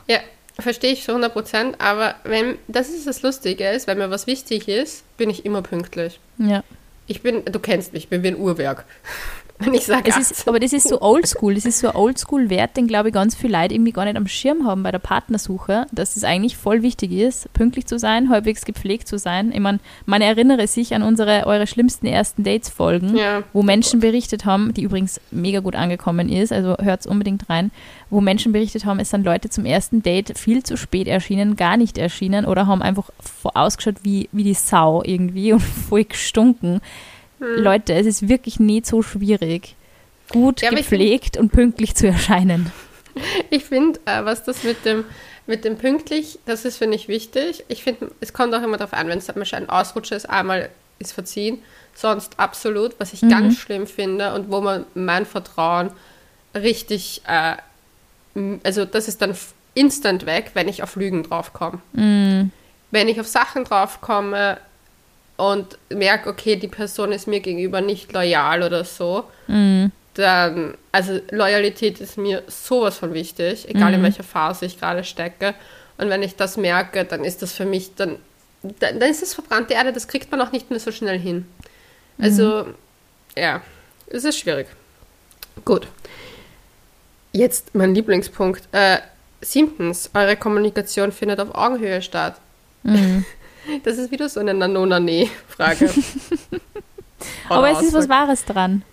Ja, 0.05 0.19
verstehe 0.59 0.91
ich 0.91 1.03
zu 1.05 1.11
100 1.11 1.31
Prozent, 1.31 1.79
aber 1.79 2.15
wenn, 2.25 2.57
das 2.67 2.89
ist 2.89 3.07
das 3.07 3.21
Lustige 3.21 3.69
ist, 3.69 3.87
wenn 3.87 3.97
mir 3.97 4.09
was 4.09 4.27
wichtig 4.27 4.67
ist, 4.67 5.05
bin 5.15 5.29
ich 5.29 5.45
immer 5.45 5.61
pünktlich. 5.61 6.19
Ja. 6.37 6.61
Ich 7.07 7.21
bin, 7.21 7.45
du 7.45 7.57
kennst 7.59 7.93
mich, 7.93 8.03
ich 8.03 8.09
bin 8.09 8.21
wie 8.21 8.27
ein 8.27 8.37
Uhrwerk. 8.37 8.83
Wenn 9.59 9.73
ich 9.75 9.85
sage 9.85 10.09
Es 10.09 10.17
ist, 10.31 10.47
aber 10.47 10.59
das 10.59 10.73
ist 10.73 10.87
so 10.89 10.99
oldschool. 11.01 11.53
Das 11.55 11.65
ist 11.65 11.79
so 11.79 11.93
oldschool-Wert, 11.93 12.75
den, 12.75 12.87
glaube 12.87 13.09
ich, 13.09 13.13
ganz 13.13 13.35
viele 13.35 13.57
Leute 13.61 13.75
irgendwie 13.75 13.91
gar 13.91 14.03
nicht 14.05 14.17
am 14.17 14.27
Schirm 14.27 14.65
haben 14.65 14.83
bei 14.83 14.91
der 14.91 14.99
Partnersuche, 14.99 15.85
dass 15.91 16.17
es 16.17 16.23
eigentlich 16.23 16.57
voll 16.57 16.81
wichtig 16.81 17.11
ist, 17.11 17.51
pünktlich 17.53 17.85
zu 17.85 17.97
sein, 17.99 18.29
halbwegs 18.29 18.65
gepflegt 18.65 19.07
zu 19.07 19.17
sein. 19.17 19.51
Ich 19.53 19.59
meine, 19.59 19.79
man 20.05 20.21
erinnere 20.21 20.67
sich 20.67 20.93
an 20.95 21.03
unsere, 21.03 21.45
eure 21.45 21.67
schlimmsten 21.67 22.07
ersten 22.07 22.43
Dates-Folgen, 22.43 23.15
Ja. 23.15 23.43
wo 23.53 23.63
Menschen 23.63 23.99
berichtet 23.99 24.45
haben, 24.45 24.73
die 24.73 24.83
übrigens 24.83 25.21
mega 25.31 25.59
gut 25.59 25.75
angekommen 25.75 26.29
ist, 26.29 26.51
also 26.51 26.75
hört 26.81 27.05
unbedingt 27.05 27.49
rein, 27.49 27.71
wo 28.09 28.21
Menschen 28.21 28.51
berichtet 28.51 28.85
haben, 28.85 28.99
es 28.99 29.11
sind 29.11 29.23
Leute 29.23 29.49
zum 29.49 29.65
ersten 29.65 30.01
Date 30.03 30.37
viel 30.37 30.63
zu 30.63 30.77
spät 30.77 31.07
erschienen, 31.07 31.55
gar 31.55 31.77
nicht 31.77 31.97
erschienen 31.97 32.45
oder 32.45 32.67
haben 32.67 32.81
einfach 32.81 33.09
ausgeschaut 33.43 33.95
wie, 34.03 34.29
wie 34.31 34.43
die 34.43 34.53
Sau 34.55 35.03
irgendwie 35.05 35.53
und 35.53 35.61
voll 35.61 36.03
gestunken. 36.05 36.81
Leute, 37.43 37.93
es 37.93 38.05
ist 38.05 38.29
wirklich 38.29 38.59
nicht 38.59 38.85
so 38.85 39.01
schwierig, 39.01 39.75
gut 40.29 40.61
Ja, 40.61 40.69
gepflegt 40.69 41.37
und 41.37 41.51
pünktlich 41.51 41.95
zu 41.95 42.07
erscheinen. 42.07 42.71
Ich 43.51 43.65
finde, 43.65 43.99
äh, 44.05 44.25
was 44.25 44.43
das 44.43 44.63
mit 44.63 44.85
dem, 44.85 45.05
mit 45.45 45.65
dem 45.65 45.77
pünktlich, 45.77 46.39
das 46.47 46.65
ist, 46.65 46.77
finde 46.77 46.95
ich, 46.95 47.07
wichtig. 47.07 47.63
Ich 47.67 47.83
finde, 47.83 48.09
es 48.21 48.33
kommt 48.33 48.55
auch 48.55 48.63
immer 48.63 48.77
darauf 48.77 48.93
an, 48.93 49.07
wenn 49.07 49.19
es 49.19 49.27
zum 49.27 49.35
Beispiel 49.35 49.59
ein 49.59 49.69
Ausrutscher 49.69 50.15
ist, 50.15 50.27
einmal 50.27 50.69
ist 50.97 51.13
verziehen, 51.13 51.59
sonst 51.93 52.39
absolut, 52.39 52.95
was 52.99 53.13
ich 53.13 53.21
ganz 53.21 53.59
schlimm 53.59 53.85
finde 53.85 54.33
und 54.33 54.49
wo 54.49 54.61
man 54.61 54.85
mein 54.95 55.27
Vertrauen 55.27 55.91
richtig, 56.55 57.21
äh, 57.27 57.57
also 58.63 58.83
das 58.85 59.07
ist 59.07 59.21
dann 59.21 59.35
instant 59.75 60.25
weg, 60.25 60.49
wenn 60.55 60.67
ich 60.67 60.81
auf 60.81 60.95
Lügen 60.95 61.21
draufkomme. 61.21 61.79
Wenn 61.93 63.07
ich 63.07 63.19
auf 63.19 63.27
Sachen 63.27 63.63
draufkomme 63.63 64.57
und 65.51 65.77
merke, 65.89 66.29
okay, 66.29 66.55
die 66.55 66.69
Person 66.69 67.11
ist 67.11 67.27
mir 67.27 67.41
gegenüber 67.41 67.81
nicht 67.81 68.13
loyal 68.13 68.63
oder 68.63 68.85
so, 68.85 69.25
dann, 70.13 70.75
also 70.91 71.19
Loyalität 71.31 71.99
ist 71.99 72.17
mir 72.17 72.43
sowas 72.47 72.97
von 72.97 73.13
wichtig, 73.13 73.67
egal 73.67 73.93
in 73.93 74.03
welcher 74.03 74.23
Phase 74.23 74.65
ich 74.65 74.79
gerade 74.79 75.03
stecke. 75.03 75.53
Und 75.97 76.09
wenn 76.09 76.23
ich 76.23 76.35
das 76.35 76.55
merke, 76.55 77.03
dann 77.03 77.25
ist 77.25 77.41
das 77.41 77.51
für 77.51 77.65
mich, 77.65 77.93
dann, 77.95 78.17
dann, 78.61 78.99
dann 78.99 79.09
ist 79.09 79.21
das 79.21 79.33
verbrannte 79.33 79.73
Erde, 79.73 79.91
das 79.91 80.07
kriegt 80.07 80.31
man 80.31 80.39
auch 80.39 80.51
nicht 80.51 80.69
mehr 80.69 80.79
so 80.79 80.91
schnell 80.91 81.19
hin. 81.19 81.45
Also, 82.19 82.67
ja, 83.35 83.61
es 84.07 84.23
ist 84.23 84.39
schwierig. 84.39 84.67
Gut. 85.65 85.87
Jetzt 87.33 87.75
mein 87.75 87.93
Lieblingspunkt. 87.93 88.61
Äh, 88.71 88.99
siebtens, 89.41 90.09
eure 90.13 90.37
Kommunikation 90.37 91.11
findet 91.11 91.39
auf 91.39 91.53
Augenhöhe 91.53 92.01
statt. 92.01 92.37
Das 93.83 93.97
ist 93.97 94.11
wieder 94.11 94.29
so 94.29 94.39
eine 94.39 94.53
Nanona-Nee-Frage. 94.53 95.89
Aber 97.49 97.69
es 97.71 97.81
ist 97.81 97.93
was 97.93 98.09
Wahres 98.09 98.45
dran. 98.45 98.83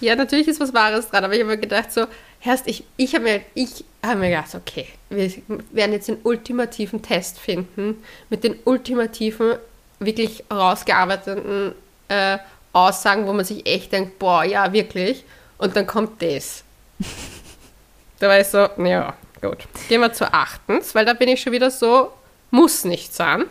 Ja, 0.00 0.16
natürlich 0.16 0.48
ist 0.48 0.60
was 0.60 0.74
Wahres 0.74 1.08
dran, 1.08 1.24
aber 1.24 1.34
ich 1.34 1.40
habe 1.40 1.50
mir 1.50 1.58
gedacht, 1.58 1.92
so, 1.92 2.06
Herrst, 2.40 2.66
ich, 2.66 2.82
ich 2.96 3.14
habe 3.14 3.22
mir, 3.22 3.40
ich 3.54 3.84
hab 4.04 4.18
mir 4.18 4.30
gedacht, 4.30 4.52
okay, 4.56 4.88
wir 5.10 5.30
werden 5.70 5.92
jetzt 5.92 6.08
den 6.08 6.18
ultimativen 6.24 7.02
Test 7.02 7.38
finden, 7.38 8.02
mit 8.28 8.42
den 8.42 8.58
ultimativen, 8.64 9.58
wirklich 10.00 10.42
rausgearbeiteten 10.50 11.72
äh, 12.08 12.38
Aussagen, 12.72 13.28
wo 13.28 13.32
man 13.32 13.44
sich 13.44 13.64
echt 13.64 13.92
denkt, 13.92 14.18
boah, 14.18 14.42
ja, 14.42 14.72
wirklich. 14.72 15.24
Und 15.58 15.76
dann 15.76 15.86
kommt 15.86 16.20
das. 16.20 16.64
da 18.18 18.28
war 18.28 18.40
ich 18.40 18.48
so, 18.48 18.68
ja, 18.82 19.14
gut. 19.40 19.58
Gehen 19.88 20.00
wir 20.00 20.12
zu 20.12 20.32
achtens, 20.32 20.96
weil 20.96 21.04
da 21.04 21.12
bin 21.12 21.28
ich 21.28 21.40
schon 21.40 21.52
wieder 21.52 21.70
so, 21.70 22.10
muss 22.50 22.84
nicht 22.84 23.14
sein. 23.14 23.44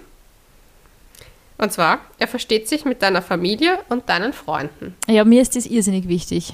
Und 1.61 1.71
zwar, 1.71 1.99
er 2.17 2.27
versteht 2.27 2.67
sich 2.67 2.85
mit 2.85 3.01
deiner 3.03 3.21
Familie 3.21 3.77
und 3.87 4.09
deinen 4.09 4.33
Freunden. 4.33 4.95
Ja, 5.07 5.23
mir 5.23 5.41
ist 5.43 5.55
das 5.55 5.67
irrsinnig 5.67 6.07
wichtig. 6.07 6.53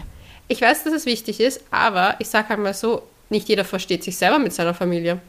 Ich 0.49 0.61
weiß, 0.61 0.83
dass 0.83 0.93
es 0.93 1.05
wichtig 1.05 1.39
ist, 1.39 1.61
aber 1.71 2.15
ich 2.19 2.27
sage 2.27 2.49
einmal 2.53 2.73
so, 2.73 3.01
nicht 3.29 3.47
jeder 3.47 3.63
versteht 3.65 4.03
sich 4.03 4.17
selber 4.17 4.37
mit 4.37 4.51
seiner 4.53 4.73
Familie. 4.73 5.19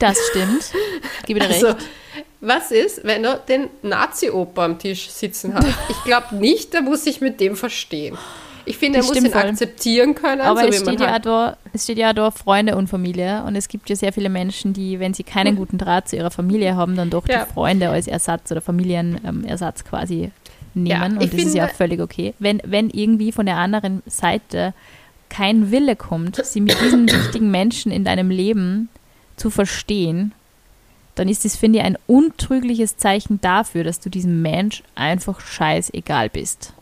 Das 0.00 0.18
stimmt. 0.30 0.72
Gebe 1.26 1.38
dir 1.40 1.46
Also, 1.48 1.66
recht. 1.68 1.78
was 2.40 2.70
ist, 2.72 3.04
wenn 3.04 3.22
du 3.22 3.40
den 3.48 3.68
Nazi-Opa 3.82 4.64
am 4.64 4.78
Tisch 4.78 5.08
sitzen 5.08 5.54
hast? 5.54 5.66
Ich 5.88 6.02
glaube 6.04 6.34
nicht, 6.36 6.72
der 6.72 6.82
muss 6.82 7.04
sich 7.04 7.20
mit 7.20 7.40
dem 7.40 7.54
verstehen. 7.56 8.18
Ich 8.68 8.78
finde, 8.78 8.98
er 8.98 9.04
muss 9.04 9.16
ihn 9.16 9.30
voll. 9.30 9.42
akzeptieren 9.42 10.14
können. 10.14 10.40
Aber 10.40 10.62
so 10.62 10.68
es 10.68 10.80
steht, 10.80 11.00
ja 11.00 11.18
da, 11.18 11.56
es 11.72 11.84
steht 11.84 11.98
ja 11.98 12.12
da 12.12 12.30
Freunde 12.30 12.76
und 12.76 12.88
Familie. 12.88 13.42
Und 13.44 13.56
es 13.56 13.68
gibt 13.68 13.88
ja 13.90 13.96
sehr 13.96 14.12
viele 14.12 14.28
Menschen, 14.28 14.72
die, 14.72 15.00
wenn 15.00 15.14
sie 15.14 15.24
keinen 15.24 15.56
guten 15.56 15.78
Draht 15.78 16.08
zu 16.08 16.16
ihrer 16.16 16.30
Familie 16.30 16.76
haben, 16.76 16.96
dann 16.96 17.10
doch 17.10 17.26
Ja. 17.28 17.44
die 17.44 17.52
Freunde 17.52 17.88
als 17.90 18.06
Ersatz 18.06 18.50
oder 18.50 18.60
Familienersatz 18.60 19.84
quasi 19.84 20.30
nehmen. 20.74 20.86
Ja, 20.86 21.04
und 21.06 21.22
das 21.22 21.32
ist 21.32 21.54
ja 21.54 21.66
auch 21.66 21.72
völlig 21.74 22.00
okay. 22.00 22.34
Wenn, 22.38 22.60
wenn 22.64 22.90
irgendwie 22.90 23.32
von 23.32 23.46
der 23.46 23.56
anderen 23.56 24.02
Seite 24.06 24.74
kein 25.28 25.70
Wille 25.70 25.96
kommt, 25.96 26.36
sie 26.44 26.60
mit 26.60 26.80
diesen 26.80 27.10
wichtigen 27.10 27.50
Menschen 27.50 27.90
in 27.92 28.04
deinem 28.04 28.30
Leben 28.30 28.88
zu 29.36 29.50
verstehen, 29.50 30.32
dann 31.14 31.28
ist 31.28 31.44
das, 31.44 31.56
finde 31.56 31.80
ich, 31.80 31.84
ein 31.84 31.98
untrügliches 32.06 32.96
Zeichen 32.96 33.40
dafür, 33.40 33.82
dass 33.82 33.98
du 33.98 34.08
diesem 34.08 34.40
Mensch 34.42 34.82
einfach 34.94 35.40
scheißegal 35.40 36.28
bist. 36.28 36.72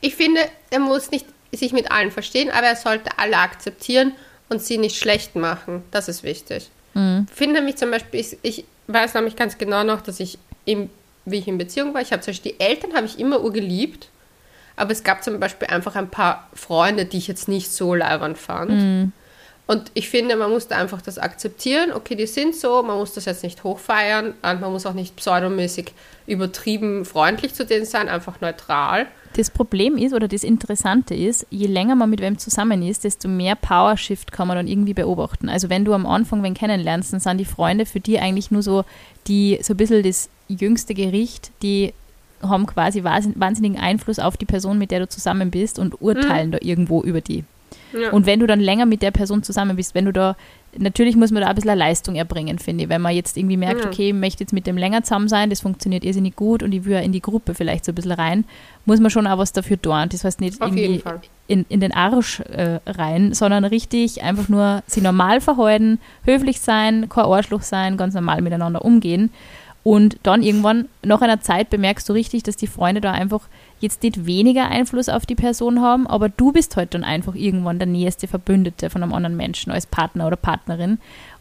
Ich 0.00 0.14
finde, 0.14 0.40
er 0.70 0.80
muss 0.80 1.10
nicht 1.10 1.26
sich 1.52 1.72
mit 1.72 1.90
allen 1.90 2.10
verstehen, 2.10 2.50
aber 2.50 2.66
er 2.66 2.76
sollte 2.76 3.18
alle 3.18 3.36
akzeptieren 3.38 4.12
und 4.48 4.62
sie 4.62 4.78
nicht 4.78 4.96
schlecht 4.96 5.36
machen. 5.36 5.82
Das 5.90 6.08
ist 6.08 6.22
wichtig. 6.22 6.70
Mhm. 6.94 7.26
Ich 7.30 7.36
finde 7.36 7.56
nämlich 7.56 7.76
zum 7.76 7.90
Beispiel, 7.90 8.20
ich, 8.20 8.38
ich 8.42 8.64
weiß 8.86 9.14
nämlich 9.14 9.36
ganz 9.36 9.58
genau 9.58 9.84
noch, 9.84 10.00
dass 10.00 10.20
ich, 10.20 10.38
im, 10.64 10.90
wie 11.24 11.38
ich 11.38 11.48
in 11.48 11.58
Beziehung 11.58 11.94
war, 11.94 12.00
ich 12.00 12.12
habe 12.12 12.22
zum 12.22 12.32
Beispiel 12.32 12.52
die 12.52 12.60
Eltern 12.60 12.94
habe 12.94 13.06
ich 13.06 13.18
immer 13.18 13.42
urgeliebt, 13.42 14.08
aber 14.76 14.92
es 14.92 15.04
gab 15.04 15.22
zum 15.22 15.38
Beispiel 15.38 15.68
einfach 15.68 15.94
ein 15.94 16.08
paar 16.08 16.48
Freunde, 16.54 17.04
die 17.04 17.18
ich 17.18 17.28
jetzt 17.28 17.48
nicht 17.48 17.70
so 17.70 17.94
leibend 17.94 18.38
fand. 18.38 18.70
Und 18.70 19.12
Und 19.66 19.90
ich 19.94 20.08
finde, 20.10 20.36
man 20.36 20.50
muss 20.50 20.68
da 20.68 20.76
einfach 20.76 21.00
das 21.02 21.18
akzeptieren. 21.18 21.92
Okay, 21.92 22.14
die 22.16 22.26
sind 22.26 22.56
so, 22.56 22.82
man 22.82 22.96
muss 22.96 23.12
das 23.14 23.26
jetzt 23.26 23.42
nicht 23.42 23.62
hochfeiern 23.62 24.34
und 24.42 24.60
man 24.60 24.72
muss 24.72 24.86
auch 24.86 24.92
nicht 24.92 25.16
pseudomäßig 25.16 25.92
übertrieben 26.26 27.04
freundlich 27.04 27.54
zu 27.54 27.64
denen 27.64 27.84
sein, 27.86 28.08
einfach 28.08 28.40
neutral. 28.40 29.06
Das 29.34 29.50
Problem 29.50 29.96
ist 29.96 30.12
oder 30.12 30.28
das 30.28 30.44
Interessante 30.44 31.14
ist, 31.14 31.46
je 31.50 31.66
länger 31.66 31.94
man 31.94 32.10
mit 32.10 32.20
wem 32.20 32.38
zusammen 32.38 32.82
ist, 32.82 33.04
desto 33.04 33.28
mehr 33.28 33.56
Power 33.56 33.96
Shift 33.96 34.32
kann 34.32 34.48
man 34.48 34.56
dann 34.56 34.68
irgendwie 34.68 34.94
beobachten. 34.94 35.48
Also 35.48 35.70
wenn 35.70 35.84
du 35.84 35.94
am 35.94 36.06
Anfang 36.06 36.42
wen 36.42 36.54
kennenlernst, 36.54 37.12
dann 37.12 37.20
sind 37.20 37.38
die 37.38 37.44
Freunde 37.44 37.86
für 37.86 38.00
die 38.00 38.18
eigentlich 38.18 38.50
nur 38.50 38.62
so 38.62 38.84
die 39.26 39.58
so 39.62 39.74
ein 39.74 39.76
bisschen 39.76 40.02
das 40.02 40.28
jüngste 40.48 40.94
Gericht, 40.94 41.50
die 41.62 41.94
haben 42.42 42.66
quasi 42.66 43.04
wahnsinnigen 43.04 43.78
Einfluss 43.78 44.18
auf 44.18 44.36
die 44.36 44.44
Person, 44.44 44.78
mit 44.78 44.90
der 44.90 45.00
du 45.00 45.08
zusammen 45.08 45.50
bist 45.50 45.78
und 45.78 46.02
urteilen 46.02 46.48
mhm. 46.48 46.52
da 46.52 46.58
irgendwo 46.60 47.02
über 47.02 47.20
die. 47.20 47.44
Ja. 47.92 48.10
Und 48.10 48.26
wenn 48.26 48.40
du 48.40 48.46
dann 48.46 48.60
länger 48.60 48.86
mit 48.86 49.02
der 49.02 49.10
Person 49.10 49.42
zusammen 49.42 49.76
bist, 49.76 49.94
wenn 49.94 50.06
du 50.06 50.12
da, 50.12 50.36
natürlich 50.78 51.16
muss 51.16 51.30
man 51.30 51.42
da 51.42 51.48
ein 51.48 51.54
bisschen 51.54 51.76
Leistung 51.76 52.14
erbringen, 52.14 52.58
finde 52.58 52.84
ich. 52.84 52.90
Wenn 52.90 53.02
man 53.02 53.14
jetzt 53.14 53.36
irgendwie 53.36 53.56
merkt, 53.56 53.80
ja. 53.80 53.86
okay, 53.86 54.08
ich 54.08 54.14
möchte 54.14 54.42
jetzt 54.42 54.52
mit 54.52 54.66
dem 54.66 54.76
länger 54.76 55.02
zusammen 55.02 55.28
sein, 55.28 55.50
das 55.50 55.60
funktioniert 55.60 56.04
irrsinnig 56.04 56.36
gut 56.36 56.62
und 56.62 56.72
ich 56.72 56.84
will 56.84 56.92
ja 56.92 57.00
in 57.00 57.12
die 57.12 57.20
Gruppe 57.20 57.54
vielleicht 57.54 57.84
so 57.84 57.92
ein 57.92 57.94
bisschen 57.94 58.12
rein, 58.12 58.44
muss 58.84 59.00
man 59.00 59.10
schon 59.10 59.26
auch 59.26 59.38
was 59.38 59.52
dafür 59.52 59.80
tun. 59.80 60.06
Das 60.08 60.24
heißt 60.24 60.40
nicht 60.40 60.60
Auf 60.60 60.68
irgendwie 60.68 61.02
in, 61.46 61.66
in 61.68 61.80
den 61.80 61.92
Arsch 61.92 62.40
äh, 62.40 62.80
rein, 62.86 63.34
sondern 63.34 63.64
richtig 63.64 64.22
einfach 64.22 64.48
nur 64.48 64.82
sie 64.86 65.00
normal 65.00 65.40
verhalten, 65.40 65.98
höflich 66.24 66.60
sein, 66.60 67.08
kein 67.08 67.24
Arschloch 67.24 67.62
sein, 67.62 67.96
ganz 67.96 68.14
normal 68.14 68.40
miteinander 68.40 68.84
umgehen. 68.84 69.30
Und 69.84 70.18
dann 70.22 70.42
irgendwann, 70.42 70.88
nach 71.04 71.22
einer 71.22 71.40
Zeit, 71.40 71.70
bemerkst 71.70 72.08
du 72.08 72.12
richtig, 72.12 72.44
dass 72.44 72.56
die 72.56 72.68
Freunde 72.68 73.00
da 73.00 73.12
einfach 73.12 73.40
jetzt 73.80 74.02
nicht 74.02 74.26
weniger 74.26 74.68
Einfluss 74.68 75.08
auf 75.08 75.26
die 75.26 75.34
Person 75.34 75.80
haben, 75.80 76.06
aber 76.06 76.28
du 76.28 76.52
bist 76.52 76.76
halt 76.76 76.94
dann 76.94 77.02
einfach 77.02 77.34
irgendwann 77.34 77.80
der 77.80 77.88
nächste 77.88 78.28
Verbündete 78.28 78.90
von 78.90 79.02
einem 79.02 79.12
anderen 79.12 79.36
Menschen 79.36 79.72
als 79.72 79.86
Partner 79.86 80.28
oder 80.28 80.36
Partnerin. 80.36 80.98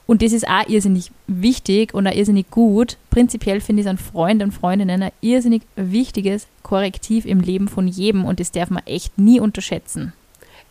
Und 0.07 0.23
das 0.23 0.33
ist 0.33 0.47
auch 0.47 0.67
irrsinnig 0.67 1.11
wichtig 1.27 1.93
und 1.93 2.07
auch 2.07 2.15
irrsinnig 2.15 2.49
gut. 2.49 2.97
Prinzipiell 3.11 3.61
finde 3.61 3.81
ich 3.81 3.85
es 3.85 3.91
an 3.91 3.97
Freunde 3.97 4.43
und 4.43 4.51
Freundinnen 4.51 5.03
ein 5.03 5.11
irrsinnig 5.21 5.61
wichtiges 5.75 6.47
Korrektiv 6.63 7.25
im 7.25 7.39
Leben 7.39 7.67
von 7.67 7.87
jedem 7.87 8.25
und 8.25 8.39
das 8.39 8.51
darf 8.51 8.71
man 8.71 8.85
echt 8.87 9.17
nie 9.17 9.39
unterschätzen. 9.39 10.13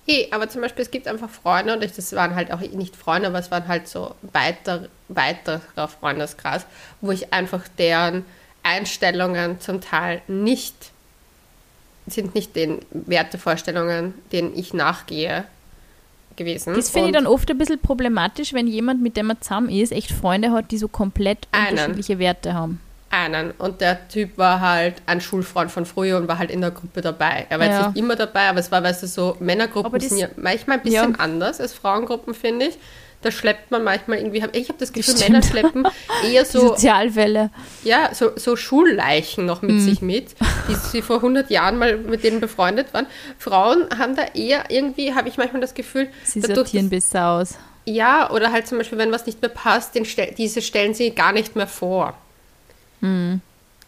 Hey, 0.07 0.29
aber 0.31 0.49
zum 0.49 0.63
Beispiel, 0.63 0.83
es 0.83 0.91
gibt 0.91 1.07
einfach 1.07 1.31
Freunde 1.31 1.75
und 1.75 1.85
ich, 1.85 1.93
das 1.93 2.13
waren 2.15 2.35
halt 2.35 2.53
auch 2.53 2.61
nicht 2.61 2.97
Freunde, 2.97 3.29
aber 3.29 3.39
es 3.39 3.51
waren 3.51 3.69
halt 3.69 3.87
so 3.87 4.15
weiter, 4.23 4.89
weiterer 5.09 5.89
Freundeskreis, 5.89 6.67
wo 7.01 7.13
ich 7.13 7.33
einfach 7.33 7.69
deren 7.79 8.25
Einstellungen 8.63 9.61
zum 9.61 9.81
Teil 9.81 10.23
nicht, 10.27 10.75
sind 12.07 12.35
nicht 12.35 12.57
den 12.57 12.81
Wertevorstellungen, 12.91 14.15
denen 14.33 14.57
ich 14.57 14.75
nachgehe, 14.75 15.45
gewesen. 16.37 16.75
Das 16.75 16.91
finde 16.91 17.09
ich 17.09 17.15
dann 17.15 17.27
oft 17.27 17.51
ein 17.51 17.59
bisschen 17.59 17.81
problematisch, 17.81 18.53
wenn 18.53 18.67
jemand, 18.67 19.03
mit 19.03 19.17
dem 19.17 19.27
man 19.27 19.41
zusammen 19.41 19.69
ist, 19.69 19.93
echt 19.93 20.11
Freunde 20.11 20.53
hat, 20.53 20.71
die 20.71 20.79
so 20.79 20.89
komplett 20.89 21.47
einen. 21.53 21.71
unterschiedliche 21.71 22.19
Werte 22.19 22.55
haben 22.55 22.81
einen 23.11 23.51
und 23.53 23.81
der 23.81 24.09
Typ 24.09 24.39
war 24.39 24.61
halt 24.61 25.03
ein 25.07 25.21
Schulfreund 25.21 25.71
von 25.71 25.85
früher 25.85 26.17
und 26.17 26.29
war 26.29 26.39
halt 26.39 26.51
in 26.51 26.61
der 26.61 26.71
Gruppe 26.71 27.01
dabei. 27.01 27.47
Er 27.49 27.59
war 27.59 27.67
ja. 27.67 27.79
jetzt 27.79 27.87
nicht 27.89 28.05
immer 28.05 28.17
dabei, 28.17 28.49
aber 28.49 28.61
es 28.61 28.71
war, 28.71 28.83
weißt 28.83 29.03
du, 29.03 29.07
so 29.07 29.37
Männergruppen 29.41 30.01
sind 30.01 30.19
ja 30.19 30.29
manchmal 30.37 30.79
ein 30.79 30.83
bisschen 30.83 31.13
ja. 31.13 31.19
anders 31.19 31.61
als 31.61 31.73
Frauengruppen, 31.73 32.35
finde 32.35 32.67
ich. 32.67 32.79
Da 33.23 33.31
schleppt 33.31 33.71
man 33.71 33.85
manchmal 33.85 34.19
irgendwie, 34.19 34.43
ich 34.53 34.69
habe 34.71 34.79
das 34.79 34.93
Gefühl, 34.95 35.15
Männer 35.19 35.43
schleppen 35.43 35.87
eher 36.25 36.47
so. 36.47 36.69
Sozialfälle. 36.69 37.51
Ja, 37.85 38.15
so, 38.15 38.31
so 38.37 38.57
Schulleichen 38.57 39.45
noch 39.45 39.61
mit 39.61 39.73
mhm. 39.73 39.81
sich 39.81 40.01
mit, 40.01 40.35
die 40.69 40.75
sie 40.75 41.03
vor 41.03 41.17
100 41.17 41.51
Jahren 41.51 41.77
mal 41.77 41.99
mit 41.99 42.25
denen 42.25 42.41
befreundet 42.41 42.95
waren. 42.95 43.07
Frauen 43.37 43.89
haben 43.99 44.17
da 44.17 44.23
eher 44.33 44.71
irgendwie, 44.71 45.15
habe 45.15 45.29
ich 45.29 45.37
manchmal 45.37 45.61
das 45.61 45.75
Gefühl, 45.75 46.09
sie 46.25 46.41
sortieren 46.41 46.89
besser 46.89 47.29
aus. 47.29 47.59
Ja, 47.85 48.31
oder 48.31 48.53
halt 48.53 48.67
zum 48.67 48.79
Beispiel, 48.79 48.97
wenn 48.97 49.13
was 49.13 49.27
nicht 49.27 49.43
mehr 49.43 49.51
passt, 49.51 49.95
den, 49.95 50.07
diese 50.39 50.63
stellen 50.63 50.95
sie 50.95 51.11
gar 51.11 51.33
nicht 51.33 51.57
mehr 51.57 51.67
vor. 51.67 52.17
Mhm. 53.01 53.41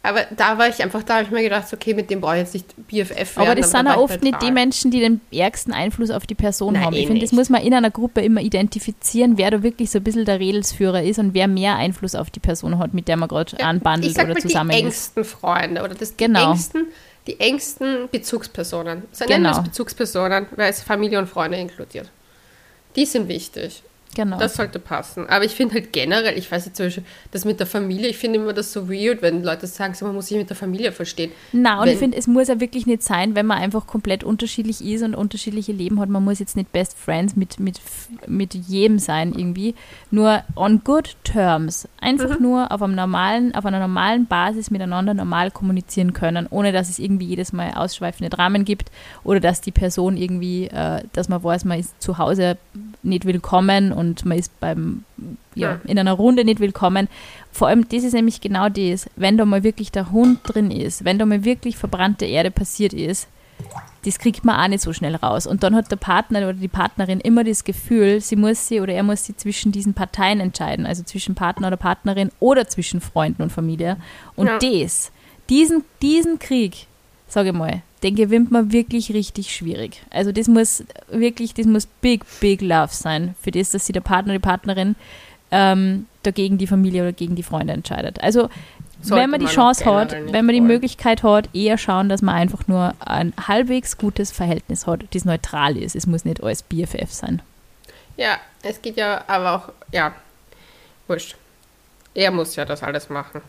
Aber 0.05 0.27
da 0.37 0.59
war 0.59 0.69
ich 0.69 0.83
einfach, 0.83 1.05
da 1.05 1.15
habe 1.15 1.25
ich 1.25 1.31
mir 1.31 1.43
gedacht, 1.43 1.73
okay, 1.73 1.95
mit 1.95 2.11
dem 2.11 2.21
brauche 2.21 2.35
ich 2.35 2.41
jetzt 2.41 2.55
nicht 2.55 2.89
BFF 2.89 3.37
werden. 3.37 3.49
Aber 3.49 3.55
das 3.55 3.71
sind 3.71 3.87
ja 3.87 3.97
oft 3.97 4.21
nicht 4.21 4.43
die 4.43 4.51
Menschen, 4.51 4.91
die 4.91 4.99
den 4.99 5.21
ärgsten 5.33 5.73
Einfluss 5.73 6.11
auf 6.11 6.27
die 6.27 6.35
Person 6.35 6.73
Nein, 6.75 6.85
haben. 6.85 6.95
Ich 6.95 7.05
eh 7.05 7.07
finde, 7.07 7.21
das 7.21 7.31
muss 7.31 7.49
man 7.49 7.63
in 7.63 7.73
einer 7.73 7.91
Gruppe 7.91 8.21
immer 8.21 8.41
identifizieren, 8.41 9.39
wer 9.39 9.53
da 9.53 9.63
wirklich 9.63 9.91
so 9.91 9.99
ein 9.99 10.05
bisschen 10.05 10.25
der 10.25 10.41
Redelsführer 10.41 11.05
ist 11.05 11.21
und 11.21 11.35
wer 11.35 11.47
mehr 11.47 11.77
Einfluss 11.77 12.17
auf 12.17 12.31
die 12.31 12.41
Person 12.41 12.79
hat, 12.79 12.95
mit 12.95 13.07
der 13.07 13.17
man 13.17 13.29
gerade 13.29 13.57
ja, 13.57 13.67
anbandelt 13.67 14.19
oder 14.19 14.35
zusammen 14.37 14.71
ist. 14.71 14.77
die 14.77 14.85
engsten 14.85 15.25
Freunde 15.25 15.83
oder 15.83 15.95
das, 15.95 16.17
genau. 16.17 16.41
die, 16.41 16.51
engsten, 16.51 16.87
die 17.29 17.41
engsten 17.41 18.09
Bezugspersonen. 18.11 19.05
So 19.13 19.25
genau. 19.25 19.37
nennen 19.37 19.55
wir 19.55 19.59
es 19.59 19.63
Bezugspersonen, 19.63 20.47
weil 20.57 20.71
es 20.71 20.83
Familie 20.83 21.21
und 21.21 21.29
Freunde 21.29 21.59
inkludiert. 21.59 22.11
Die 22.97 23.07
sind 23.07 23.29
wichtig. 23.29 23.85
Genau. 24.15 24.39
Das 24.39 24.55
sollte 24.55 24.79
passen. 24.79 25.27
Aber 25.29 25.45
ich 25.45 25.53
finde 25.53 25.75
halt 25.75 25.93
generell, 25.93 26.37
ich 26.37 26.51
weiß 26.51 26.67
jetzt 26.67 26.77
zum 26.77 26.87
Beispiel, 26.87 27.05
das 27.31 27.47
mit 27.47 27.61
der 27.61 27.67
Familie, 27.67 28.09
ich 28.09 28.19
finde 28.19 28.41
immer 28.41 28.53
das 28.53 28.71
so 28.71 28.91
weird, 28.91 29.23
wenn 29.23 29.43
Leute 29.43 29.67
sagen, 29.67 29.95
so, 29.95 30.05
man 30.05 30.15
muss 30.15 30.27
sich 30.27 30.37
mit 30.37 30.51
der 30.51 30.57
Familie 30.57 30.93
verstehen. 30.93 31.33
Na, 31.53 31.81
und 31.81 31.87
wenn, 31.87 31.95
ich 31.95 31.99
finde, 31.99 32.19
es 32.19 32.27
muss 32.27 32.49
ja 32.49 32.61
wirklich 32.61 32.87
nicht 32.87 33.03
sein, 33.03 33.35
wenn 33.35 33.47
man 33.47 33.59
einfach 33.59 33.87
komplett 33.87 34.23
unterschiedlich 34.23 34.85
ist 34.85 35.03
und 35.03 35.15
unterschiedliche 35.15 35.73
Leben 35.73 35.99
hat. 35.99 36.11
Man 36.11 36.25
muss 36.25 36.41
jetzt 36.41 36.57
nicht 36.57 36.73
Best 36.73 36.97
Friends 36.99 37.37
mit, 37.37 37.59
mit, 37.59 37.81
mit 38.27 38.55
jedem 38.55 38.99
sein 38.99 39.33
irgendwie. 39.33 39.75
Nur 40.11 40.43
on 40.57 40.85
good 40.85 41.17
terms. 41.25 41.89
Einfach 41.99 42.39
mhm. 42.39 42.43
nur 42.43 42.73
auf, 42.73 42.83
einem 42.83 42.95
normalen, 42.95 43.55
auf 43.55 43.65
einer 43.65 43.81
normalen 43.81 44.27
Basis 44.27 44.71
miteinander 44.71 45.15
normal 45.15 45.51
kommunizieren 45.51 46.13
können, 46.13 46.47
ohne 46.51 46.73
dass 46.73 46.91
es 46.91 46.99
irgendwie 46.99 47.27
jedes 47.27 47.55
Mal 47.55 47.73
ausschweifende 47.75 48.29
Dramen 48.29 48.67
gibt 48.67 48.91
oder 49.25 49.41
dass 49.41 49.63
die 49.63 49.71
Person 49.71 50.19
irgendwie, 50.19 50.67
äh, 50.67 51.03
dass 51.15 51.31
man 51.31 51.43
weiß, 51.43 51.65
man 51.65 51.81
ist 51.81 52.01
zu 52.03 52.19
Hause 52.19 52.59
nicht 53.03 53.25
willkommen 53.25 53.93
und 53.93 54.02
man 54.25 54.39
ist 54.39 54.59
beim, 54.61 55.05
ja, 55.55 55.81
in 55.85 55.99
einer 55.99 56.13
Runde 56.13 56.45
nicht 56.45 56.61
willkommen. 56.61 57.09
Vor 57.51 57.69
allem, 57.69 57.89
das 57.89 58.05
ist 58.05 58.13
nämlich 58.13 58.41
genau 58.41 58.69
das, 58.69 59.09
wenn 59.17 59.37
da 59.37 59.45
mal 59.45 59.63
wirklich 59.63 59.93
der 59.93 60.11
Hund 60.11 60.41
drin 60.45 60.71
ist, 60.71 61.05
wenn 61.05 61.19
da 61.19 61.27
mal 61.27 61.45
wirklich 61.45 61.77
verbrannte 61.77 62.25
Erde 62.25 62.51
passiert 62.51 62.93
ist, 62.93 63.29
das 64.05 64.19
kriegt 64.19 64.45
man 64.45 64.59
auch 64.59 64.69
nicht 64.69 64.83
so 64.83 64.93
schnell 64.93 65.15
raus. 65.15 65.47
Und 65.47 65.63
dann 65.63 65.77
hat 65.77 65.91
der 65.91 65.97
Partner 65.97 66.41
oder 66.41 66.55
die 66.55 66.69
Partnerin 66.69 67.21
immer 67.21 67.45
das 67.45 67.65
Gefühl, 67.65 68.21
sie 68.21 68.37
muss 68.37 68.67
sie 68.67 68.81
oder 68.81 68.93
er 68.93 69.03
muss 69.03 69.25
sie 69.25 69.37
zwischen 69.37 69.71
diesen 69.71 69.95
Parteien 69.95 70.41
entscheiden, 70.41 70.87
also 70.87 71.03
zwischen 71.05 71.35
Partner 71.35 71.69
oder 71.69 71.77
Partnerin 71.77 72.31
oder 72.41 72.67
zwischen 72.67 73.01
Freunden 73.01 73.43
und 73.43 73.51
Familie. 73.51 73.97
Und 74.35 74.49
ja. 74.49 74.59
das, 74.59 75.13
diesen, 75.49 75.85
diesen 76.01 76.39
Krieg, 76.39 76.87
sage 77.29 77.51
ich 77.51 77.55
mal, 77.55 77.83
den 78.03 78.17
gewinnt 78.17 78.51
man 78.51 78.73
wirklich 78.73 79.13
richtig 79.13 79.55
schwierig. 79.55 80.03
Also 80.11 80.33
das 80.33 80.49
muss 80.49 80.85
wirklich, 81.09 81.55
das 81.55 81.67
muss 81.67 81.87
big, 81.87 82.25
big 82.41 82.61
love 82.61 82.93
sein, 82.93 83.35
für 83.41 83.51
das, 83.51 83.71
dass 83.71 83.87
sich 83.87 83.93
der 83.93 84.01
Partner, 84.01 84.33
die 84.33 84.39
Partnerin 84.39 84.97
ähm, 85.51 86.07
dagegen 86.23 86.59
die 86.59 86.67
Familie 86.67 87.03
oder 87.03 87.13
gegen 87.13 87.37
die 87.37 87.43
Freunde 87.43 87.73
entscheidet. 87.73 88.23
Also 88.23 88.49
Sollte 89.03 89.23
wenn 89.23 89.31
man 89.31 89.41
die 89.41 89.47
man 89.47 89.55
Chance 89.55 89.85
hat, 89.85 90.13
wenn 90.13 90.47
man 90.47 90.55
die 90.55 90.61
wollen. 90.61 90.69
Möglichkeit 90.69 91.23
hat, 91.23 91.49
eher 91.53 91.77
schauen, 91.77 92.09
dass 92.09 92.23
man 92.23 92.35
einfach 92.37 92.67
nur 92.69 92.95
ein 93.01 93.33
halbwegs 93.49 93.99
gutes 93.99 94.31
Verhältnis 94.31 94.87
hat, 94.87 95.05
das 95.13 95.25
neutral 95.25 95.77
ist. 95.77 95.97
Es 95.97 96.07
muss 96.07 96.25
nicht 96.25 96.43
alles 96.43 96.63
BFF 96.63 97.13
sein. 97.13 97.43
Ja, 98.17 98.39
es 98.63 98.81
geht 98.81 98.97
ja 98.97 99.25
aber 99.27 99.53
auch, 99.53 99.73
ja, 99.93 100.15
wurscht. 101.09 101.37
Er 102.15 102.31
muss 102.31 102.57
ja 102.57 102.65
das 102.65 102.83
alles 102.83 103.09
machen. 103.09 103.41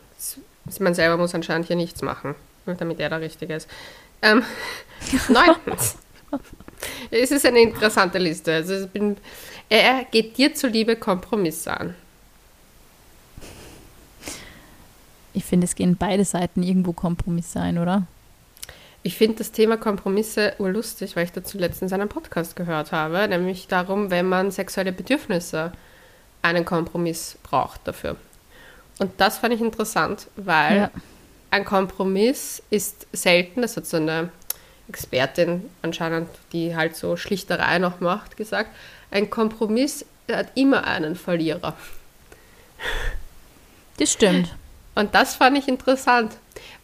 Man 0.79 0.93
selber 0.93 1.17
muss 1.17 1.35
anscheinend 1.35 1.67
hier 1.67 1.75
nichts 1.75 2.01
machen, 2.01 2.35
damit 2.65 2.99
er 2.99 3.09
der 3.09 3.21
Richtige 3.21 3.55
ist. 3.55 3.67
Ähm, 4.23 4.41
neuntens. 5.29 5.97
es 7.11 7.31
ist 7.31 7.45
eine 7.45 7.61
interessante 7.61 8.17
Liste. 8.17 8.53
Also 8.53 8.87
bin, 8.87 9.17
er 9.69 10.05
geht 10.05 10.37
dir 10.37 10.55
zuliebe 10.55 10.95
Kompromisse 10.95 11.77
an. 11.77 11.95
Ich 15.33 15.43
finde, 15.43 15.65
es 15.65 15.75
gehen 15.75 15.97
beide 15.97 16.23
Seiten 16.23 16.63
irgendwo 16.63 16.93
Kompromisse 16.93 17.59
ein, 17.59 17.77
oder? 17.77 18.07
Ich 19.01 19.17
finde 19.17 19.39
das 19.39 19.51
Thema 19.51 19.75
Kompromisse 19.75 20.53
urlustig, 20.59 21.15
weil 21.15 21.25
ich 21.25 21.31
dazu 21.33 21.57
letztens 21.57 21.91
einen 21.91 22.07
Podcast 22.07 22.55
gehört 22.55 22.93
habe, 22.93 23.27
nämlich 23.27 23.67
darum, 23.67 24.09
wenn 24.09 24.29
man 24.29 24.51
sexuelle 24.51 24.93
Bedürfnisse 24.93 25.73
einen 26.41 26.63
Kompromiss 26.63 27.37
braucht 27.43 27.81
dafür. 27.85 28.15
Und 28.99 29.11
das 29.17 29.39
fand 29.39 29.53
ich 29.53 29.59
interessant, 29.59 30.27
weil 30.37 30.77
ja 30.77 30.91
ein 31.53 31.65
Kompromiss 31.65 32.63
ist 32.71 33.05
selten, 33.13 33.61
das 33.61 33.77
hat 33.77 33.85
so 33.85 33.97
eine 33.97 34.31
Expertin 34.89 35.69
anscheinend, 35.83 36.27
die 36.51 36.75
halt 36.75 36.95
so 36.95 37.15
Schlichterei 37.15 37.77
noch 37.77 37.99
macht, 37.99 38.37
gesagt, 38.37 38.71
ein 39.11 39.29
Kompromiss 39.29 40.03
hat 40.31 40.47
immer 40.55 40.85
einen 40.85 41.15
Verlierer. 41.15 41.77
Das 43.97 44.11
stimmt. 44.11 44.55
Und 44.95 45.13
das 45.13 45.35
fand 45.35 45.55
ich 45.55 45.67
interessant, 45.67 46.33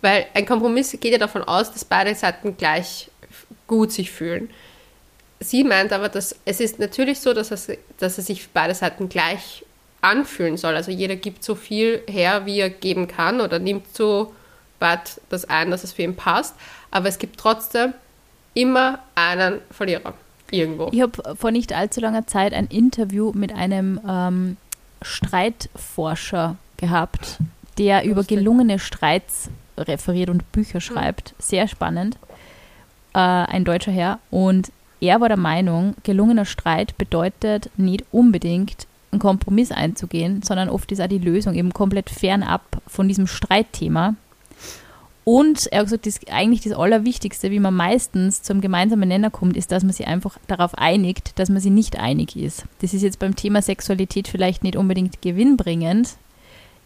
weil 0.02 0.28
ein 0.36 0.46
Kompromiss 0.46 0.92
geht 0.92 1.14
ja 1.14 1.18
davon 1.18 1.42
aus, 1.42 1.72
dass 1.74 1.84
beide 1.84 2.14
Seiten 2.14 2.56
gleich 2.56 3.10
gut 3.66 3.92
sich 3.92 4.12
fühlen. 4.12 4.52
Sie 5.40 5.64
meint 5.64 5.92
aber, 5.94 6.10
dass 6.10 6.36
es 6.46 6.60
ist 6.60 6.78
natürlich 6.78 7.22
so, 7.22 7.34
dass 7.34 7.50
es, 7.50 7.72
dass 7.98 8.20
es 8.20 8.28
sich 8.28 8.44
für 8.44 8.50
beide 8.54 8.76
Seiten 8.76 9.10
gleich 9.10 9.66
anfühlen 10.02 10.58
soll. 10.58 10.76
Also 10.76 10.92
jeder 10.92 11.16
gibt 11.16 11.44
so 11.44 11.56
viel 11.56 12.04
her, 12.08 12.46
wie 12.46 12.60
er 12.60 12.70
geben 12.70 13.08
kann 13.08 13.42
oder 13.42 13.58
nimmt 13.58 13.96
so 13.96 14.36
weit 14.80 15.22
das 15.30 15.46
ein, 15.46 15.72
dass 15.72 15.84
es 15.84 15.94
für 15.94 16.04
ihn 16.04 16.16
passt. 16.16 16.56
Aber 16.92 17.08
es 17.08 17.20
gibt 17.20 17.40
trotzdem 17.40 17.94
immer 18.54 19.00
einen 19.16 19.62
Verlierer. 19.72 20.14
irgendwo. 20.52 20.90
Ich 20.92 21.02
habe 21.02 21.36
vor 21.36 21.52
nicht 21.52 21.74
allzu 21.74 22.02
langer 22.02 22.26
Zeit 22.28 22.54
ein 22.54 22.68
Interview 22.68 23.32
mit 23.36 23.54
einem 23.54 24.00
ähm, 24.08 24.58
Streitforscher 25.02 26.56
gehabt, 26.78 27.38
der 27.78 28.04
über 28.04 28.24
gelungene 28.24 28.80
Streits 28.80 29.50
referiert 29.78 30.30
und 30.30 30.52
Bücher 30.52 30.82
schreibt. 30.82 31.34
Sehr 31.40 31.68
spannend. 31.68 32.18
Äh, 33.14 33.20
ein 33.20 33.64
deutscher 33.64 33.92
Herr. 33.92 34.20
Und 34.32 34.72
er 35.02 35.22
war 35.22 35.30
der 35.30 35.38
Meinung, 35.38 35.96
gelungener 36.04 36.46
Streit 36.46 36.98
bedeutet 36.98 37.70
nicht 37.78 38.04
unbedingt 38.12 38.88
einen 39.12 39.20
Kompromiss 39.20 39.72
einzugehen, 39.72 40.42
sondern 40.44 40.70
oft 40.70 40.92
ist 40.92 41.02
auch 41.02 41.08
die 41.08 41.18
Lösung 41.18 41.56
eben 41.56 41.74
komplett 41.74 42.10
fernab 42.10 42.82
von 42.86 43.08
diesem 43.08 43.28
Streitthema. 43.28 44.16
Und 45.32 45.68
er 45.68 45.82
hat 45.82 45.86
gesagt, 45.86 46.08
das, 46.08 46.20
eigentlich 46.32 46.62
das 46.62 46.74
Allerwichtigste, 46.74 47.52
wie 47.52 47.60
man 47.60 47.76
meistens 47.76 48.42
zum 48.42 48.62
gemeinsamen 48.62 49.08
Nenner 49.08 49.30
kommt, 49.30 49.56
ist, 49.58 49.72
dass 49.72 49.84
man 49.84 49.94
sich 49.94 50.08
einfach 50.08 50.40
darauf 50.48 50.74
einigt, 50.74 51.38
dass 51.38 51.50
man 51.50 51.62
sich 51.62 51.70
nicht 51.72 52.00
einig 52.00 52.36
ist. 52.36 52.64
Das 52.82 52.96
ist 52.96 53.04
jetzt 53.04 53.20
beim 53.20 53.36
Thema 53.36 53.62
Sexualität 53.62 54.28
vielleicht 54.28 54.64
nicht 54.64 54.76
unbedingt 54.76 55.22
gewinnbringend. 55.22 56.16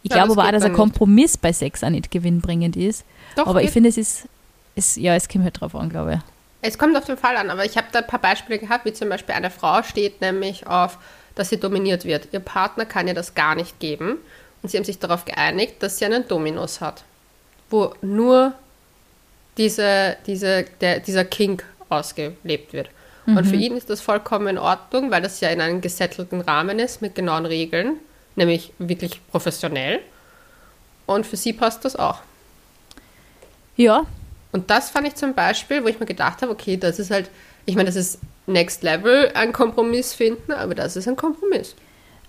Ich 0.02 0.12
Ja, 0.12 0.18
glaube 0.18 0.34
aber 0.34 0.42
auch, 0.50 0.52
dass 0.52 0.64
ein 0.64 0.72
dann 0.72 0.72
nicht. 0.74 0.78
Kompromiss 0.78 1.38
bei 1.38 1.54
Sex 1.54 1.86
auch 1.86 1.90
nicht 1.90 2.12
gewinnbringend 2.12 2.76
ist. 2.76 3.06
Doch, 3.38 3.48
aber 3.48 3.64
ich 3.64 3.72
finde, 3.72 3.88
es 3.88 3.98
ist, 3.98 4.28
es, 4.76 4.98
ja, 4.98 5.16
es 5.16 5.30
kommt 5.30 5.46
halt 5.46 5.62
drauf 5.62 5.74
an, 5.74 5.88
glaube 5.88 6.16
ich. 6.16 6.20
Es 6.62 6.78
kommt 6.78 6.98
auf 6.98 7.06
den 7.06 7.16
Fall 7.16 7.38
an, 7.38 7.50
aber 7.50 7.64
ich 7.64 7.78
habe 7.78 7.88
da 7.94 8.00
ein 8.00 8.08
paar 8.08 8.20
Beispiele 8.20 8.60
gehabt, 8.60 8.84
wie 8.84 8.92
zum 8.92 9.08
Beispiel 9.08 9.36
eine 9.36 9.52
Frau 9.52 9.84
steht 9.84 10.20
nämlich 10.20 10.68
auf, 10.68 10.98
dass 11.36 11.48
sie 11.48 11.58
dominiert 11.62 12.04
wird. 12.04 12.28
Ihr 12.34 12.42
Partner 12.42 12.86
kann 12.86 13.08
ihr 13.08 13.14
das 13.14 13.36
gar 13.36 13.56
nicht 13.56 13.80
geben 13.80 14.18
und 14.62 14.70
sie 14.70 14.76
haben 14.76 14.84
sich 14.84 15.00
darauf 15.00 15.24
geeinigt, 15.24 15.76
dass 15.82 15.98
sie 16.00 16.04
einen 16.06 16.28
Dominus 16.28 16.82
hat, 16.82 17.06
wo 17.74 17.92
nur 18.04 18.54
diese, 19.58 20.16
diese, 20.28 20.64
der, 20.80 21.00
dieser 21.00 21.26
Kink 21.26 21.66
ausgelebt 21.90 22.72
wird. 22.72 22.90
Und 23.26 23.46
für 23.46 23.56
ihn 23.56 23.76
ist 23.76 23.90
das 23.90 24.00
vollkommen 24.00 24.48
in 24.48 24.58
Ordnung, 24.60 25.10
weil 25.10 25.24
das 25.24 25.40
ja 25.40 25.50
in 25.50 25.60
einem 25.60 25.82
gesettelten 25.82 26.42
Rahmen 26.42 26.78
ist 26.78 27.02
mit 27.02 27.16
genauen 27.16 27.48
Regeln, 27.48 27.98
nämlich 28.36 28.74
wirklich 28.78 29.22
professionell. 29.32 30.02
Und 31.08 31.26
für 31.26 31.38
sie 31.38 31.54
passt 31.54 31.84
das 31.84 31.96
auch. 31.96 32.20
Ja, 33.76 34.06
Und 34.52 34.70
das 34.70 34.92
fand 34.92 35.08
ich 35.08 35.16
zum 35.16 35.34
Beispiel, 35.34 35.84
wo 35.84 35.88
ich 35.88 36.00
mir 36.00 36.06
gedacht 36.06 36.44
habe, 36.44 36.52
okay, 36.52 36.78
das 36.78 37.00
ist 37.00 37.10
halt, 37.10 37.32
ich 37.66 37.76
meine, 37.76 37.88
das 37.88 37.96
ist 37.96 38.20
Next 38.46 38.84
Level, 38.84 39.32
ein 39.34 39.52
Kompromiss 39.52 40.14
finden, 40.14 40.52
aber 40.52 40.76
das 40.76 40.96
ist 40.96 41.08
ein 41.08 41.16
Kompromiss. 41.16 41.74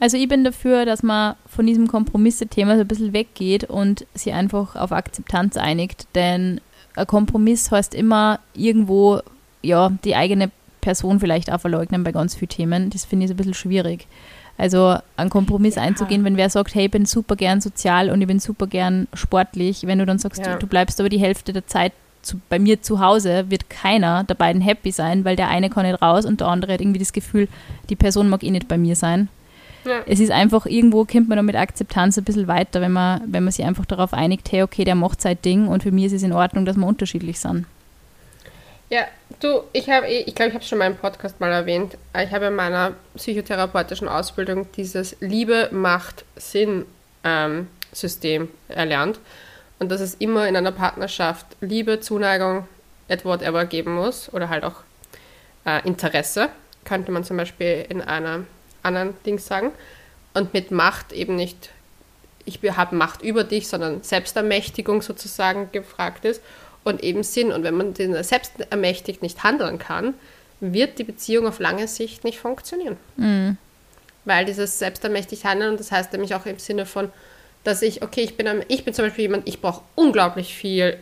Also 0.00 0.16
ich 0.16 0.28
bin 0.28 0.44
dafür, 0.44 0.84
dass 0.84 1.02
man 1.02 1.34
von 1.46 1.66
diesem 1.66 1.86
Kompromisse-Thema 1.86 2.74
so 2.74 2.80
ein 2.82 2.88
bisschen 2.88 3.12
weggeht 3.12 3.64
und 3.64 4.06
sich 4.14 4.32
einfach 4.32 4.76
auf 4.76 4.92
Akzeptanz 4.92 5.56
einigt, 5.56 6.06
denn 6.14 6.60
ein 6.96 7.06
Kompromiss 7.06 7.70
heißt 7.70 7.94
immer 7.94 8.40
irgendwo, 8.54 9.20
ja, 9.62 9.90
die 10.04 10.14
eigene 10.16 10.50
Person 10.80 11.20
vielleicht 11.20 11.50
auch 11.50 11.60
verleugnen 11.60 12.04
bei 12.04 12.12
ganz 12.12 12.34
vielen 12.34 12.48
Themen. 12.50 12.90
Das 12.90 13.04
finde 13.04 13.24
ich 13.24 13.28
so 13.28 13.34
ein 13.34 13.38
bisschen 13.38 13.54
schwierig. 13.54 14.06
Also 14.58 14.98
einen 15.16 15.30
Kompromiss 15.30 15.78
einzugehen, 15.78 16.22
wenn 16.24 16.36
wer 16.36 16.50
sagt, 16.50 16.74
hey, 16.74 16.84
ich 16.84 16.90
bin 16.90 17.06
super 17.06 17.34
gern 17.34 17.60
sozial 17.60 18.10
und 18.10 18.20
ich 18.20 18.28
bin 18.28 18.38
super 18.38 18.66
gern 18.68 19.08
sportlich, 19.14 19.86
wenn 19.86 19.98
du 19.98 20.06
dann 20.06 20.18
sagst, 20.18 20.44
Ja. 20.44 20.52
du, 20.54 20.60
du 20.60 20.66
bleibst 20.66 21.00
aber 21.00 21.08
die 21.08 21.18
Hälfte 21.18 21.52
der 21.52 21.66
Zeit 21.66 21.92
zu, 22.22 22.40
bei 22.48 22.58
mir 22.58 22.80
zu 22.80 23.00
Hause, 23.00 23.50
wird 23.50 23.68
keiner 23.68 24.24
der 24.24 24.34
beiden 24.34 24.62
happy 24.62 24.92
sein, 24.92 25.24
weil 25.24 25.34
der 25.36 25.48
eine 25.48 25.70
kann 25.70 25.86
nicht 25.86 26.00
raus 26.00 26.24
und 26.24 26.40
der 26.40 26.48
andere 26.48 26.74
hat 26.74 26.80
irgendwie 26.80 27.00
das 27.00 27.12
Gefühl, 27.12 27.48
die 27.90 27.96
Person 27.96 28.28
mag 28.28 28.42
eh 28.44 28.50
nicht 28.50 28.68
bei 28.68 28.78
mir 28.78 28.94
sein 28.96 29.28
Ja. 29.84 30.02
es 30.06 30.20
ist 30.20 30.30
einfach, 30.30 30.66
irgendwo 30.66 31.04
kommt 31.04 31.28
man 31.28 31.36
dann 31.36 31.46
mit 31.46 31.56
Akzeptanz 31.56 32.16
ein 32.16 32.24
bisschen 32.24 32.48
weiter, 32.48 32.80
wenn 32.80 32.92
man, 32.92 33.20
wenn 33.26 33.44
man 33.44 33.52
sich 33.52 33.64
einfach 33.64 33.84
darauf 33.86 34.12
einigt, 34.12 34.50
hey, 34.52 34.62
okay, 34.62 34.84
der 34.84 34.94
macht 34.94 35.20
sein 35.20 35.38
Ding 35.44 35.68
und 35.68 35.82
für 35.82 35.92
mich 35.92 36.06
ist 36.06 36.12
es 36.12 36.22
in 36.22 36.32
Ordnung, 36.32 36.64
dass 36.64 36.76
wir 36.76 36.86
unterschiedlich 36.86 37.38
sind. 37.38 37.66
Ja, 38.90 39.02
du, 39.40 39.62
ich 39.72 39.88
habe, 39.90 40.06
ich 40.06 40.34
glaube, 40.34 40.50
ich 40.50 40.54
habe 40.54 40.64
schon 40.64 40.78
mal 40.78 40.86
im 40.86 40.96
Podcast 40.96 41.40
mal 41.40 41.50
erwähnt, 41.50 41.96
ich 42.22 42.30
habe 42.30 42.46
in 42.46 42.54
meiner 42.54 42.92
psychotherapeutischen 43.16 44.08
Ausbildung 44.08 44.66
dieses 44.76 45.16
Liebe 45.20 45.68
macht 45.72 46.24
Sinn 46.36 46.84
ähm, 47.24 47.68
System 47.92 48.48
erlernt 48.68 49.18
und 49.78 49.90
dass 49.90 50.00
es 50.00 50.14
immer 50.14 50.46
in 50.48 50.56
einer 50.56 50.72
Partnerschaft 50.72 51.46
Liebe, 51.60 52.00
Zuneigung, 52.00 52.66
et 53.08 53.24
whatever 53.24 53.64
geben 53.66 53.94
muss 53.94 54.32
oder 54.32 54.48
halt 54.48 54.64
auch 54.64 54.76
äh, 55.66 55.86
Interesse, 55.86 56.48
könnte 56.84 57.12
man 57.12 57.24
zum 57.24 57.36
Beispiel 57.36 57.84
in 57.88 58.00
einer 58.00 58.40
anderen 58.84 59.14
Ding 59.24 59.38
sagen 59.38 59.72
und 60.34 60.54
mit 60.54 60.70
Macht 60.70 61.12
eben 61.12 61.36
nicht 61.36 61.70
ich 62.44 62.60
habe 62.76 62.96
Macht 62.96 63.22
über 63.22 63.44
dich, 63.44 63.68
sondern 63.68 64.02
Selbstermächtigung 64.02 65.02
sozusagen 65.02 65.70
gefragt 65.72 66.24
ist 66.24 66.42
und 66.84 67.02
eben 67.02 67.22
Sinn. 67.22 67.52
Und 67.52 67.62
wenn 67.62 67.74
man 67.74 67.94
den 67.94 68.22
selbstermächtigt 68.22 69.22
nicht 69.22 69.42
handeln 69.42 69.78
kann, 69.78 70.14
wird 70.60 70.98
die 70.98 71.04
Beziehung 71.04 71.46
auf 71.46 71.58
lange 71.58 71.88
Sicht 71.88 72.24
nicht 72.24 72.38
funktionieren. 72.38 72.96
Weil 74.24 74.44
dieses 74.44 74.78
selbstermächtigt 74.78 75.44
handeln, 75.44 75.72
und 75.72 75.80
das 75.80 75.92
heißt 75.92 76.12
nämlich 76.12 76.34
auch 76.34 76.46
im 76.46 76.58
Sinne 76.58 76.86
von, 76.86 77.10
dass 77.64 77.82
ich, 77.82 78.02
okay, 78.02 78.22
ich 78.22 78.36
bin, 78.36 78.62
ich 78.68 78.84
bin 78.84 78.92
zum 78.92 79.06
Beispiel 79.06 79.22
jemand, 79.22 79.48
ich 79.48 79.60
brauche 79.60 79.82
unglaublich 79.94 80.54
viel 80.54 80.98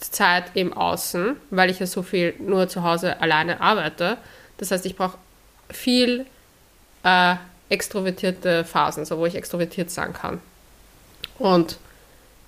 Zeit 0.00 0.44
im 0.54 0.72
Außen, 0.72 1.36
weil 1.50 1.70
ich 1.70 1.78
ja 1.78 1.86
so 1.86 2.02
viel 2.02 2.34
nur 2.38 2.68
zu 2.68 2.82
Hause 2.82 3.20
alleine 3.20 3.60
arbeite. 3.60 4.18
Das 4.58 4.70
heißt, 4.70 4.84
ich 4.84 4.96
brauche 4.96 5.16
viel 5.70 6.26
äh, 7.04 7.36
extrovertierte 7.68 8.64
Phasen, 8.64 9.04
so 9.04 9.18
wo 9.18 9.26
ich 9.26 9.36
extrovertiert 9.36 9.90
sein 9.90 10.12
kann. 10.12 10.40
Und 11.38 11.78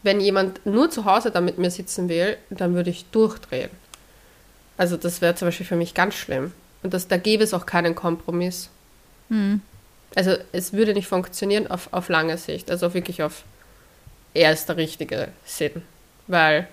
wenn 0.02 0.20
jemand 0.20 0.64
nur 0.66 0.90
zu 0.90 1.04
Hause 1.04 1.30
da 1.30 1.40
mit 1.40 1.58
mir 1.58 1.70
sitzen 1.70 2.08
will, 2.08 2.36
dann 2.50 2.74
würde 2.74 2.90
ich 2.90 3.06
durchdrehen. 3.06 3.70
Also 4.76 4.96
das 4.96 5.20
wäre 5.20 5.34
zum 5.34 5.48
Beispiel 5.48 5.66
für 5.66 5.76
mich 5.76 5.94
ganz 5.94 6.14
schlimm. 6.14 6.52
Und 6.82 6.94
das, 6.94 7.08
da 7.08 7.16
gäbe 7.16 7.42
es 7.42 7.54
auch 7.54 7.66
keinen 7.66 7.94
Kompromiss. 7.94 8.70
Also 10.14 10.36
es 10.52 10.72
würde 10.72 10.94
nicht 10.94 11.08
funktionieren 11.08 11.66
auf, 11.66 11.92
auf 11.92 12.08
lange 12.08 12.38
Sicht. 12.38 12.70
Also 12.70 12.94
wirklich 12.94 13.22
auf, 13.22 13.42
er 14.34 14.52
ist 14.52 14.68
der 14.68 14.76
richtige 14.76 15.28
Sinn. 15.44 15.82
Weil, 16.28 16.68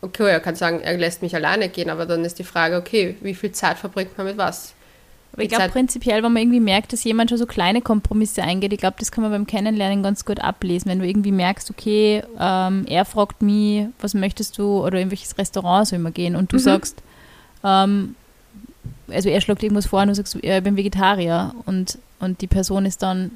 okay, 0.00 0.30
er 0.30 0.40
kann 0.40 0.54
sagen, 0.54 0.80
er 0.80 0.96
lässt 0.96 1.22
mich 1.22 1.34
alleine 1.34 1.68
gehen, 1.68 1.90
aber 1.90 2.06
dann 2.06 2.24
ist 2.24 2.38
die 2.38 2.44
Frage, 2.44 2.76
okay, 2.76 3.16
wie 3.20 3.34
viel 3.34 3.52
Zeit 3.52 3.78
verbringt 3.78 4.16
man 4.16 4.26
mit 4.26 4.36
was? 4.36 4.74
Aber 5.32 5.42
ich 5.42 5.48
glaube 5.48 5.68
prinzipiell, 5.68 6.22
wenn 6.22 6.32
man 6.32 6.42
irgendwie 6.42 6.60
merkt, 6.60 6.92
dass 6.92 7.04
jemand 7.04 7.30
schon 7.30 7.38
so 7.38 7.46
kleine 7.46 7.82
Kompromisse 7.82 8.42
eingeht, 8.42 8.72
ich 8.72 8.80
glaube, 8.80 8.96
das 8.98 9.12
kann 9.12 9.22
man 9.22 9.30
beim 9.30 9.46
Kennenlernen 9.46 10.02
ganz 10.02 10.24
gut 10.24 10.40
ablesen. 10.40 10.90
Wenn 10.90 10.98
du 10.98 11.06
irgendwie 11.06 11.32
merkst, 11.32 11.70
okay, 11.70 12.22
ähm, 12.38 12.84
er 12.88 13.04
fragt 13.04 13.40
mich, 13.40 13.86
was 14.00 14.14
möchtest 14.14 14.58
du 14.58 14.84
oder 14.84 15.00
in 15.00 15.10
welches 15.10 15.38
Restaurant 15.38 15.86
soll 15.86 16.00
wir 16.00 16.10
gehen 16.10 16.34
und 16.34 16.52
du 16.52 16.58
sagst, 16.58 17.02
ähm, 17.62 18.16
also 19.08 19.28
er 19.28 19.40
schlägt 19.40 19.62
irgendwas 19.62 19.86
vor 19.86 20.02
und 20.02 20.08
du 20.08 20.14
sagst, 20.14 20.36
ja, 20.42 20.58
ich 20.58 20.64
bin 20.64 20.76
Vegetarier 20.76 21.54
und, 21.66 21.98
und 22.18 22.40
die 22.40 22.46
Person 22.46 22.84
ist 22.86 23.02
dann 23.02 23.30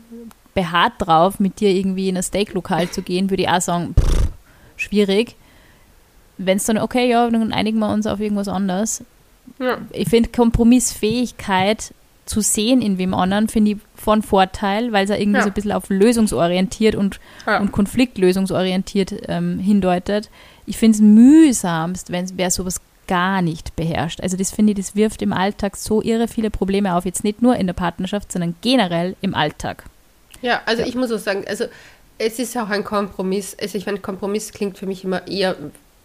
beharrt 0.55 0.95
drauf, 0.99 1.41
mit 1.41 1.61
dir 1.61 1.71
irgendwie 1.71 2.09
in 2.09 2.17
ein 2.17 2.23
Steaklokal 2.23 2.91
zu 2.91 3.03
gehen, 3.03 3.31
würde 3.31 3.43
ich 3.43 3.49
auch 3.49 3.61
sagen, 3.61 3.95
pff, 3.99 4.29
schwierig. 4.77 5.37
Wenn 6.39 6.57
es 6.57 6.65
dann, 6.65 6.79
okay, 6.79 7.09
ja, 7.09 7.29
dann 7.29 7.53
einigen 7.53 7.79
wir 7.79 7.93
uns 7.93 8.07
auf 8.07 8.21
irgendwas 8.21 8.49
anderes, 8.49 9.05
Ja. 9.59 9.79
ich 9.93 10.09
finde 10.09 10.31
Kompromissfähigkeit 10.31 11.93
zu 12.27 12.41
sehen 12.41 12.81
in 12.81 12.97
wem 12.99 13.13
anderen, 13.13 13.49
finde 13.49 13.73
ich 13.73 13.77
von 13.97 14.23
Vorteil, 14.23 14.93
weil 14.93 15.05
es 15.05 15.11
ja 15.11 15.17
irgendwie 15.17 15.39
Ja. 15.39 15.43
so 15.45 15.51
ein 15.51 15.55
bisschen 15.55 15.73
auf 15.73 15.91
lösungsorientiert 15.91 16.95
und, 16.95 17.21
Ja. 17.47 17.61
und 17.61 17.71
konfliktlösungsorientiert 17.73 19.15
ähm, 19.29 19.59
hindeutet. 19.59 20.31
Ich 20.67 20.79
finde 20.79 20.97
es 20.97 21.03
mühsamst, 21.03 22.11
wenn 22.11 22.27
wer 22.37 22.51
sowas 22.51 22.81
gar 23.07 23.43
nicht 23.43 23.77
beherrscht. 23.77 24.23
Also 24.23 24.39
das 24.39 24.51
finde 24.51 24.73
ich, 24.73 24.79
das 24.79 24.97
wirft 24.97 25.21
im 25.21 25.35
Alltag 25.35 25.77
so 25.77 26.01
irre 26.01 26.27
viele 26.27 26.51
Probleme 26.51 26.95
auf. 26.95 27.05
Jetzt 27.05 27.23
nicht 27.25 27.43
nur 27.43 27.57
in 27.57 27.67
der 27.67 27.75
Partnerschaft, 27.75 28.33
sondern 28.33 28.55
generell 28.63 29.15
im 29.21 29.35
Alltag. 29.35 29.85
Ja, 30.41 30.63
also 30.65 30.83
ich 30.83 30.95
muss 30.95 31.13
auch 31.13 31.19
sagen, 31.19 31.45
also 31.47 31.67
es 32.17 32.39
ist 32.39 32.57
auch 32.57 32.71
ein 32.71 32.83
Kompromiss. 32.85 33.55
Also 33.61 33.77
ich 33.77 33.85
meine, 33.85 33.99
Kompromiss 33.99 34.53
klingt 34.53 34.79
für 34.79 34.87
mich 34.87 35.05
immer 35.05 35.27
eher, 35.29 35.55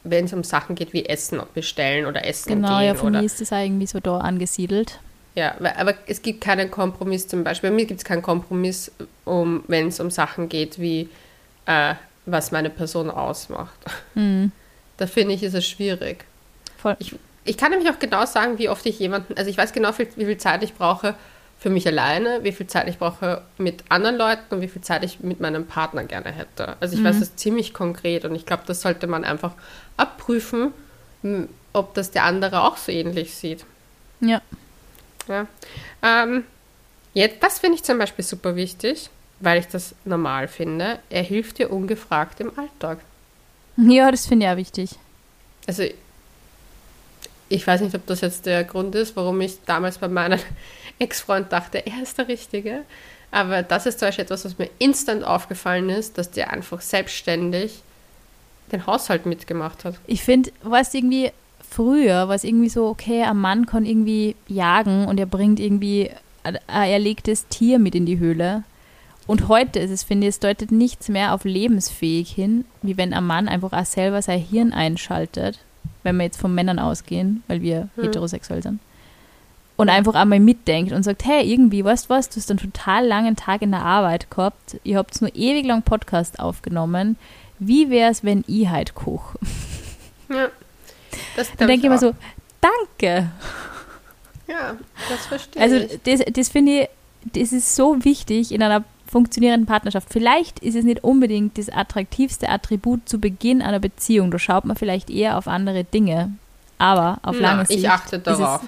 wenn 0.04 0.26
es 0.26 0.34
um 0.34 0.44
Sachen 0.44 0.76
geht 0.76 0.94
wie 0.94 1.06
Essen 1.06 1.42
bestellen 1.54 2.06
oder 2.06 2.26
Essen 2.26 2.50
Genau, 2.54 2.78
gehen. 2.80 2.88
ja, 2.88 2.96
für 2.96 3.06
oder, 3.08 3.22
mich 3.22 3.26
ist 3.28 3.42
das 3.42 3.52
auch 3.54 3.58
irgendwie 3.58 3.88
so 3.88 4.00
da 4.00 4.18
angesiedelt. 4.20 5.00
ja, 5.36 5.56
aber 5.78 5.94
es 6.08 6.22
gibt 6.22 6.42
keinen 6.42 6.72
Kompromiss 6.72 7.28
zum 7.28 7.44
Beispiel. 7.44 7.70
Bei 7.70 7.76
mir 7.76 7.86
gibt 7.86 8.00
es 8.00 8.06
keinen 8.06 8.22
Kompromiss, 8.22 8.92
um, 9.26 9.64
wenn 9.68 9.88
es 9.88 10.00
um 10.00 10.10
Sachen 10.12 10.50
geht 10.50 10.80
wie, 10.80 11.10
äh, 11.66 11.96
was 12.26 12.52
meine 12.52 12.70
Person 12.70 13.10
ausmacht. 13.10 13.78
Mhm. 14.16 14.52
Da 14.98 15.08
finde 15.08 15.34
ich, 15.34 15.44
ist 15.44 15.54
es 15.54 15.66
schwierig. 15.68 16.26
Voll. 16.78 16.96
Ich, 17.00 17.16
ich 17.46 17.58
kann 17.58 17.72
nämlich 17.72 17.90
auch 17.90 18.00
genau 18.00 18.26
sagen, 18.26 18.58
wie 18.58 18.70
oft 18.70 18.86
ich 18.86 19.00
jemanden, 19.00 19.34
also 19.38 19.50
ich 19.50 19.58
weiß 19.58 19.72
genau, 19.74 19.92
viel, 19.92 20.08
wie 20.16 20.26
viel 20.26 20.38
Zeit 20.38 20.62
ich 20.64 20.74
brauche 20.76 21.16
für 21.60 21.70
mich 21.70 21.86
alleine, 21.86 22.44
wie 22.44 22.54
viel 22.54 22.68
Zeit 22.68 22.88
ich 22.88 22.98
brauche 22.98 23.42
mit 23.58 23.84
anderen 23.90 24.16
Leuten 24.16 24.56
und 24.56 24.62
wie 24.62 24.70
viel 24.70 24.82
Zeit 24.82 25.04
ich 25.04 25.20
mit 25.20 25.42
meinem 25.42 25.68
Partner 25.68 26.06
gerne 26.06 26.32
hätte. 26.32 26.78
Also 26.80 26.98
ich 26.98 27.04
weiß 27.04 27.20
das 27.20 27.36
ziemlich 27.36 27.74
konkret 27.74 28.24
und 28.24 28.34
ich 28.34 28.46
glaube, 28.46 28.64
das 28.66 28.82
sollte 28.82 29.08
man 29.08 29.26
einfach 29.26 29.52
abprüfen, 29.98 30.72
ob 31.74 31.94
das 31.96 32.12
der 32.12 32.24
andere 32.24 32.64
auch 32.64 32.78
so 32.78 32.94
ähnlich 32.94 33.36
sieht. 33.36 33.66
Ja. 34.22 34.42
Ja. 35.28 35.48
Ähm, 36.02 36.46
jetzt, 37.14 37.44
das 37.44 37.60
finde 37.60 37.76
ich 37.76 37.84
zum 37.84 37.98
Beispiel 37.98 38.24
super 38.24 38.56
wichtig, 38.56 39.10
weil 39.42 39.60
ich 39.60 39.68
das 39.68 39.96
normal 40.06 40.48
finde. 40.48 41.00
Er 41.10 41.24
hilft 41.24 41.58
dir 41.58 41.72
ungefragt 41.74 42.40
im 42.40 42.58
Alltag. 42.58 43.00
Ja, 43.76 44.12
das 44.12 44.28
finde 44.28 44.46
ich 44.46 44.52
auch 44.52 44.58
wichtig. 44.58 44.92
Also 45.68 45.84
ich 47.50 47.68
weiß 47.68 47.82
nicht, 47.82 47.96
ob 47.96 48.06
das 48.06 48.22
jetzt 48.22 48.46
der 48.46 48.64
Grund 48.64 48.96
ist, 48.96 49.16
warum 49.16 49.42
ich 49.42 49.58
damals 49.66 49.98
bei 49.98 50.08
meinem 50.08 50.40
Ex-Freund 51.00 51.52
dachte, 51.52 51.86
er 51.86 52.04
ist 52.04 52.18
der 52.18 52.28
Richtige. 52.28 52.84
Aber 53.32 53.64
das 53.64 53.86
ist 53.86 54.00
zum 54.00 54.08
Beispiel 54.08 54.26
etwas, 54.26 54.46
was 54.46 54.58
mir 54.58 54.70
instant 54.80 55.24
aufgefallen 55.24 55.90
ist, 55.90 56.18
dass 56.18 56.32
der 56.32 56.52
einfach 56.52 56.82
selbstständig 56.82 57.82
den 58.72 58.86
Haushalt 58.86 59.26
mitgemacht 59.26 59.86
hat. 59.86 59.96
Ich 60.08 60.24
finde, 60.24 60.52
was 60.64 60.94
irgendwie 60.94 61.32
früher, 61.68 62.28
was 62.28 62.44
irgendwie 62.44 62.70
so, 62.70 62.88
okay, 62.88 63.24
ein 63.24 63.38
Mann 63.38 63.66
kann 63.66 63.86
irgendwie 63.86 64.36
jagen 64.48 65.06
und 65.06 65.20
er 65.20 65.26
bringt 65.26 65.60
irgendwie 65.60 66.12
ein 66.44 66.58
erlegtes 66.68 67.48
Tier 67.48 67.80
mit 67.80 67.96
in 67.96 68.06
die 68.06 68.20
Höhle. 68.20 68.64
Und 69.28 69.48
heute 69.48 69.78
ist 69.78 69.92
es, 69.92 70.04
finde 70.04 70.26
ich, 70.26 70.36
es 70.36 70.40
deutet 70.40 70.72
nichts 70.72 71.08
mehr 71.08 71.36
auf 71.36 71.44
lebensfähig 71.44 72.32
hin, 72.32 72.66
wie 72.82 72.98
wenn 72.98 73.14
ein 73.14 73.26
Mann 73.26 73.48
einfach 73.48 73.74
auch 73.74 73.86
selber 73.86 74.24
sein 74.24 74.40
Hirn 74.40 74.74
einschaltet, 74.74 75.60
wenn 76.02 76.18
wir 76.18 76.24
jetzt 76.24 76.40
von 76.40 76.56
Männern 76.56 76.80
ausgehen, 76.80 77.44
weil 77.48 77.62
wir 77.62 77.90
hm. 77.96 78.06
heterosexuell 78.06 78.64
sind. 78.64 78.80
Und 79.80 79.88
einfach 79.88 80.14
einmal 80.16 80.42
mitdenkt 80.42 80.92
und 80.92 81.04
sagt, 81.04 81.24
hey, 81.24 81.50
irgendwie, 81.50 81.86
weißt 81.86 82.08
du 82.08 82.10
was, 82.10 82.28
du 82.28 82.36
hast 82.36 82.50
einen 82.50 82.60
total 82.60 83.08
langen 83.08 83.38
Tag 83.38 83.62
in 83.62 83.72
der 83.72 83.82
Arbeit 83.82 84.30
gehabt, 84.30 84.78
ihr 84.84 84.98
habt 84.98 85.22
nur 85.22 85.34
ewig 85.34 85.66
lang 85.66 85.84
Podcast 85.84 86.38
aufgenommen, 86.42 87.16
wie 87.60 87.90
wäre 87.90 88.12
es, 88.12 88.26
wenn 88.26 88.44
ich 88.46 88.68
halt 88.68 88.94
koche? 88.94 89.40
Ja. 90.28 90.50
Das 91.38 91.50
dann 91.58 91.70
denke 91.70 91.88
ich 91.88 91.90
mir 91.90 91.98
so, 91.98 92.14
danke. 92.60 93.32
Ja, 94.48 94.76
das 95.10 95.28
verstehe 95.28 95.62
also, 95.62 95.78
ich. 95.78 95.84
Also 95.84 95.98
das, 96.04 96.34
das 96.34 96.50
finde 96.50 96.82
ich, 96.82 96.90
das 97.34 97.54
ist 97.54 97.74
so 97.74 98.04
wichtig 98.04 98.52
in 98.52 98.62
einer 98.62 98.84
funktionierenden 99.08 99.66
Partnerschaft. 99.66 100.10
Vielleicht 100.12 100.60
ist 100.60 100.76
es 100.76 100.84
nicht 100.84 101.06
unbedingt 101.06 101.58
das 101.58 101.70
attraktivste 101.70 102.50
Attribut 102.50 103.08
zu 103.08 103.20
Beginn 103.20 103.62
einer 103.62 103.80
Beziehung. 103.80 104.30
Da 104.30 104.40
schaut 104.40 104.66
man 104.66 104.76
vielleicht 104.76 105.10
eher 105.10 105.38
auf 105.38 105.48
andere 105.48 105.86
Dinge. 105.86 106.34
Aber 106.78 107.20
auf 107.24 107.40
lange 107.40 107.66
Sicht. 107.66 107.80
Ich 107.80 107.90
achte 107.90 108.20
darauf. 108.20 108.68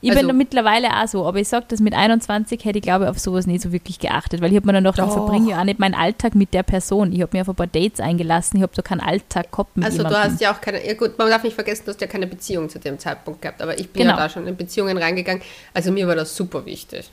Ich 0.00 0.10
also, 0.10 0.26
bin 0.26 0.36
mittlerweile 0.36 0.88
auch 0.96 1.08
so, 1.08 1.26
aber 1.26 1.40
ich 1.40 1.48
sage, 1.48 1.66
dass 1.68 1.80
mit 1.80 1.94
21 1.94 2.64
hätte 2.64 2.78
ich, 2.78 2.82
glaube 2.82 3.04
ich, 3.04 3.10
auf 3.10 3.18
sowas 3.18 3.46
nicht 3.46 3.62
so 3.62 3.72
wirklich 3.72 3.98
geachtet, 3.98 4.40
weil 4.40 4.50
ich 4.50 4.56
habe 4.56 4.66
mir 4.66 4.72
dann 4.72 4.84
gedacht, 4.84 4.98
ich 5.06 5.12
verbringe 5.12 5.50
ja 5.50 5.60
auch 5.60 5.64
nicht 5.64 5.80
meinen 5.80 5.94
Alltag 5.94 6.34
mit 6.34 6.54
der 6.54 6.62
Person. 6.62 7.12
Ich 7.12 7.20
habe 7.20 7.36
mir 7.36 7.40
auf 7.42 7.48
ein 7.48 7.54
paar 7.54 7.66
Dates 7.66 8.00
eingelassen, 8.00 8.58
ich 8.58 8.62
habe 8.62 8.72
so 8.74 8.82
keinen 8.82 9.00
Alltag 9.00 9.50
gehabt 9.50 9.76
mit 9.76 9.84
Also 9.84 9.98
jemandem. 9.98 10.22
du 10.22 10.28
hast 10.28 10.40
ja 10.40 10.52
auch 10.52 10.60
keine, 10.60 10.86
ja 10.86 10.94
gut, 10.94 11.18
man 11.18 11.28
darf 11.28 11.42
nicht 11.42 11.54
vergessen, 11.54 11.82
du 11.86 11.92
hast 11.92 12.00
ja 12.00 12.06
keine 12.06 12.26
Beziehung 12.26 12.68
zu 12.68 12.78
dem 12.78 12.98
Zeitpunkt 12.98 13.42
gehabt, 13.42 13.60
aber 13.60 13.78
ich 13.78 13.90
bin 13.90 14.02
genau. 14.02 14.14
ja 14.14 14.22
da 14.22 14.28
schon 14.28 14.46
in 14.46 14.56
Beziehungen 14.56 14.96
reingegangen. 14.96 15.42
Also 15.74 15.90
mir 15.90 16.06
war 16.06 16.14
das 16.14 16.36
super 16.36 16.64
wichtig. 16.64 17.10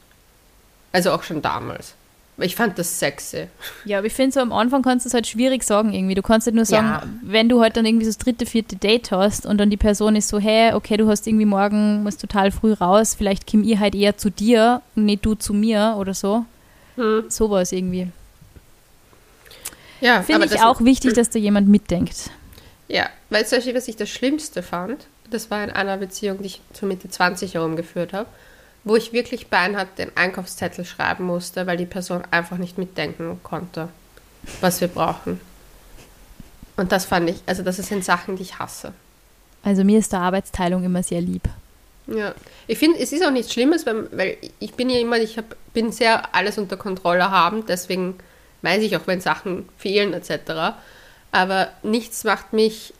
Also 0.92 1.12
auch 1.12 1.24
schon 1.24 1.42
damals. 1.42 1.96
Ich 2.38 2.56
fand 2.56 2.78
das 2.78 3.00
sexy. 3.00 3.48
Ja, 3.86 4.00
aber 4.00 4.08
ich 4.08 4.14
finde 4.14 4.34
so 4.34 4.42
am 4.42 4.52
Anfang 4.52 4.82
kannst 4.82 5.06
du 5.06 5.08
es 5.08 5.14
halt 5.14 5.26
schwierig 5.26 5.64
sagen 5.64 5.94
irgendwie. 5.94 6.16
Du 6.16 6.22
kannst 6.22 6.48
halt 6.48 6.56
nur 6.56 6.66
sagen, 6.66 6.88
ja. 6.88 7.04
wenn 7.22 7.48
du 7.48 7.62
halt 7.62 7.78
dann 7.78 7.86
irgendwie 7.86 8.06
so 8.06 8.10
das 8.10 8.18
dritte, 8.18 8.46
vierte 8.46 8.76
Date 8.76 9.12
hast 9.12 9.46
und 9.46 9.58
dann 9.58 9.70
die 9.70 9.78
Person 9.78 10.18
ist 10.18 10.28
so, 10.28 10.38
hey, 10.38 10.74
okay, 10.74 10.98
du 10.98 11.08
hast 11.08 11.26
irgendwie 11.28 11.46
morgen, 11.46 12.04
musst 12.04 12.20
total 12.20 12.52
früh 12.52 12.74
raus, 12.74 13.16
vielleicht 13.16 13.50
komme 13.50 13.64
ich 13.64 13.80
halt 13.80 13.96
eher 13.96 14.18
zu 14.18 14.30
dir 14.30 14.82
und 14.96 15.06
nicht 15.06 15.26
du 15.26 15.36
zu 15.36 15.54
mir 15.54 15.96
oder 15.98 16.14
so. 16.14 16.46
Hm. 16.96 17.26
Sowas 17.30 17.72
irgendwie. 17.72 18.10
Ja, 20.02 20.22
Finde 20.22 20.46
ich 20.46 20.62
auch 20.62 20.82
wichtig, 20.82 21.14
dass 21.14 21.30
da 21.30 21.40
jemand 21.40 21.70
mitdenkt. 21.70 22.32
Ja, 22.90 23.10
weil 23.30 23.46
zum 23.46 23.60
Beispiel, 23.60 23.76
was 23.76 23.88
ich 23.88 23.96
das 23.96 24.10
Schlimmste 24.10 24.62
fand, 24.62 25.08
das 25.30 25.50
war 25.50 25.64
in 25.64 25.72
einer 25.72 25.98
Beziehung, 25.98 26.40
die 26.40 26.48
ich 26.48 26.62
zur 26.74 26.90
Mitte 26.90 27.10
20 27.10 27.54
herumgeführt 27.54 28.12
habe 28.12 28.28
wo 28.86 28.96
ich 28.96 29.12
wirklich 29.12 29.48
beinhart 29.48 29.98
den 29.98 30.16
Einkaufszettel 30.16 30.86
schreiben 30.86 31.26
musste, 31.26 31.68
weil 31.68 31.76
die 31.76 31.88
Person 31.88 32.24
einfach 32.32 32.58
nicht 32.58 32.78
mitdenken 32.78 33.40
konnte, 33.44 33.90
was 34.62 34.80
wir 34.80 34.88
brauchen. 34.88 35.42
Und 36.78 36.92
das 36.92 37.06
fand 37.06 37.30
ich, 37.30 37.42
also 37.48 37.64
das 37.64 37.78
sind 37.78 38.06
Sachen, 38.06 38.36
die 38.38 38.44
ich 38.44 38.60
hasse. 38.60 38.94
Also 39.64 39.84
mir 39.84 39.98
ist 39.98 40.14
der 40.14 40.20
Arbeitsteilung 40.22 40.84
immer 40.84 41.02
sehr 41.02 41.20
lieb. 41.20 41.50
Ja, 42.06 42.36
ich 42.68 42.78
finde, 42.78 43.00
es 43.00 43.12
ist 43.12 43.26
auch 43.26 43.32
nichts 43.32 43.52
Schlimmes, 43.52 43.88
weil, 43.88 44.08
weil 44.12 44.38
ich 44.60 44.76
bin 44.76 44.92
ja 44.92 45.00
immer, 45.00 45.18
ich 45.18 45.38
hab, 45.40 45.56
bin 45.74 45.92
sehr 45.92 46.36
alles 46.36 46.60
unter 46.60 46.78
Kontrolle 46.78 47.32
haben, 47.32 47.66
deswegen 47.66 48.16
weiß 48.62 48.84
ich 48.84 48.96
auch, 48.96 49.08
wenn 49.08 49.22
Sachen 49.22 49.68
fehlen 49.80 50.14
etc. 50.14 50.76
Aber 51.32 51.70
nichts 51.82 52.24
macht 52.24 52.54
mich 52.54 52.94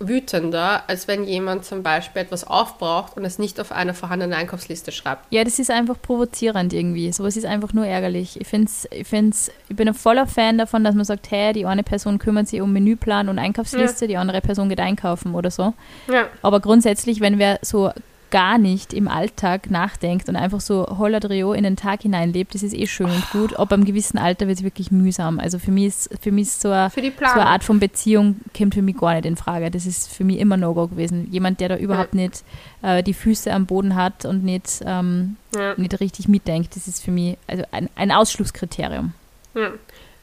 wütender, 0.00 0.82
als 0.88 1.06
wenn 1.08 1.24
jemand 1.24 1.66
zum 1.66 1.82
Beispiel 1.82 2.22
etwas 2.22 2.44
aufbraucht 2.44 3.16
und 3.16 3.24
es 3.24 3.38
nicht 3.38 3.60
auf 3.60 3.70
eine 3.70 3.92
vorhandene 3.92 4.34
Einkaufsliste 4.34 4.92
schreibt. 4.92 5.26
Ja, 5.30 5.44
das 5.44 5.58
ist 5.58 5.70
einfach 5.70 6.00
provozierend 6.00 6.72
irgendwie. 6.72 7.12
Sowas 7.12 7.36
ist 7.36 7.44
einfach 7.44 7.74
nur 7.74 7.86
ärgerlich. 7.86 8.40
Ich, 8.40 8.48
find's, 8.48 8.88
ich, 8.90 9.06
find's, 9.06 9.52
ich 9.68 9.76
bin 9.76 9.88
ein 9.88 9.94
voller 9.94 10.26
Fan 10.26 10.56
davon, 10.56 10.84
dass 10.84 10.94
man 10.94 11.04
sagt, 11.04 11.30
hey, 11.30 11.52
die 11.52 11.66
eine 11.66 11.82
Person 11.82 12.18
kümmert 12.18 12.48
sich 12.48 12.62
um 12.62 12.72
Menüplan 12.72 13.28
und 13.28 13.38
Einkaufsliste, 13.38 14.06
ja. 14.06 14.08
die 14.08 14.16
andere 14.16 14.40
Person 14.40 14.70
geht 14.70 14.80
einkaufen 14.80 15.34
oder 15.34 15.50
so. 15.50 15.74
Ja. 16.10 16.28
Aber 16.40 16.60
grundsätzlich, 16.60 17.20
wenn 17.20 17.38
wer 17.38 17.58
so 17.60 17.90
gar 18.30 18.58
nicht 18.58 18.92
im 18.92 19.08
Alltag 19.08 19.70
nachdenkt 19.70 20.28
und 20.28 20.36
einfach 20.36 20.60
so 20.60 20.86
Holladrio 20.98 21.52
in 21.52 21.64
den 21.64 21.76
Tag 21.76 22.02
hineinlebt, 22.02 22.54
das 22.54 22.62
ist 22.62 22.74
eh 22.74 22.86
schön 22.86 23.10
und 23.10 23.30
gut. 23.30 23.58
Ab 23.58 23.72
einem 23.72 23.84
gewissen 23.84 24.18
Alter 24.18 24.46
wird 24.46 24.58
es 24.58 24.64
wirklich 24.64 24.90
mühsam. 24.90 25.40
Also 25.40 25.58
für 25.58 25.70
mich 25.70 25.86
ist, 25.86 26.10
für 26.20 26.32
mich 26.32 26.48
ist 26.48 26.60
so, 26.60 26.70
eine, 26.70 26.90
so 26.90 27.00
eine 27.22 27.46
Art 27.46 27.64
von 27.64 27.80
Beziehung 27.80 28.36
kommt 28.56 28.74
für 28.74 28.82
mich 28.82 28.96
gar 28.96 29.14
nicht 29.14 29.26
in 29.26 29.36
Frage. 29.36 29.70
Das 29.70 29.86
ist 29.86 30.12
für 30.12 30.24
mich 30.24 30.38
immer 30.38 30.56
No-Go 30.56 30.88
gewesen. 30.88 31.28
Jemand, 31.30 31.60
der 31.60 31.70
da 31.70 31.76
überhaupt 31.76 32.14
ja. 32.14 32.22
nicht 32.22 32.44
äh, 32.82 33.02
die 33.02 33.14
Füße 33.14 33.52
am 33.52 33.66
Boden 33.66 33.96
hat 33.96 34.24
und 34.24 34.44
nicht, 34.44 34.80
ähm, 34.86 35.36
ja. 35.54 35.74
nicht 35.76 35.98
richtig 36.00 36.28
mitdenkt, 36.28 36.76
das 36.76 36.88
ist 36.88 37.04
für 37.04 37.10
mich 37.10 37.36
also 37.46 37.64
ein, 37.72 37.88
ein 37.96 38.12
Ausschlusskriterium. 38.12 39.12
Ja. 39.54 39.70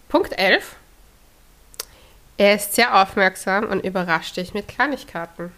Punkt 0.10 0.38
11. 0.38 0.76
Er 2.38 2.56
ist 2.56 2.76
sehr 2.76 3.02
aufmerksam 3.02 3.66
und 3.66 3.84
überrascht 3.84 4.38
dich 4.38 4.54
mit 4.54 4.68
Kleinigkeiten. 4.68 5.52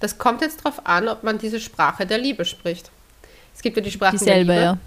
Das 0.00 0.18
kommt 0.18 0.42
jetzt 0.42 0.64
darauf 0.64 0.86
an, 0.86 1.08
ob 1.08 1.22
man 1.22 1.38
diese 1.38 1.60
Sprache 1.60 2.06
der 2.06 2.18
Liebe 2.18 2.44
spricht. 2.44 2.90
Es 3.54 3.62
gibt 3.62 3.76
ja 3.76 3.82
die 3.82 3.90
Sprache 3.90 4.18
Dieselbe, 4.18 4.52
der 4.52 4.54
Liebe. 4.54 4.62
Ja. 4.62 4.78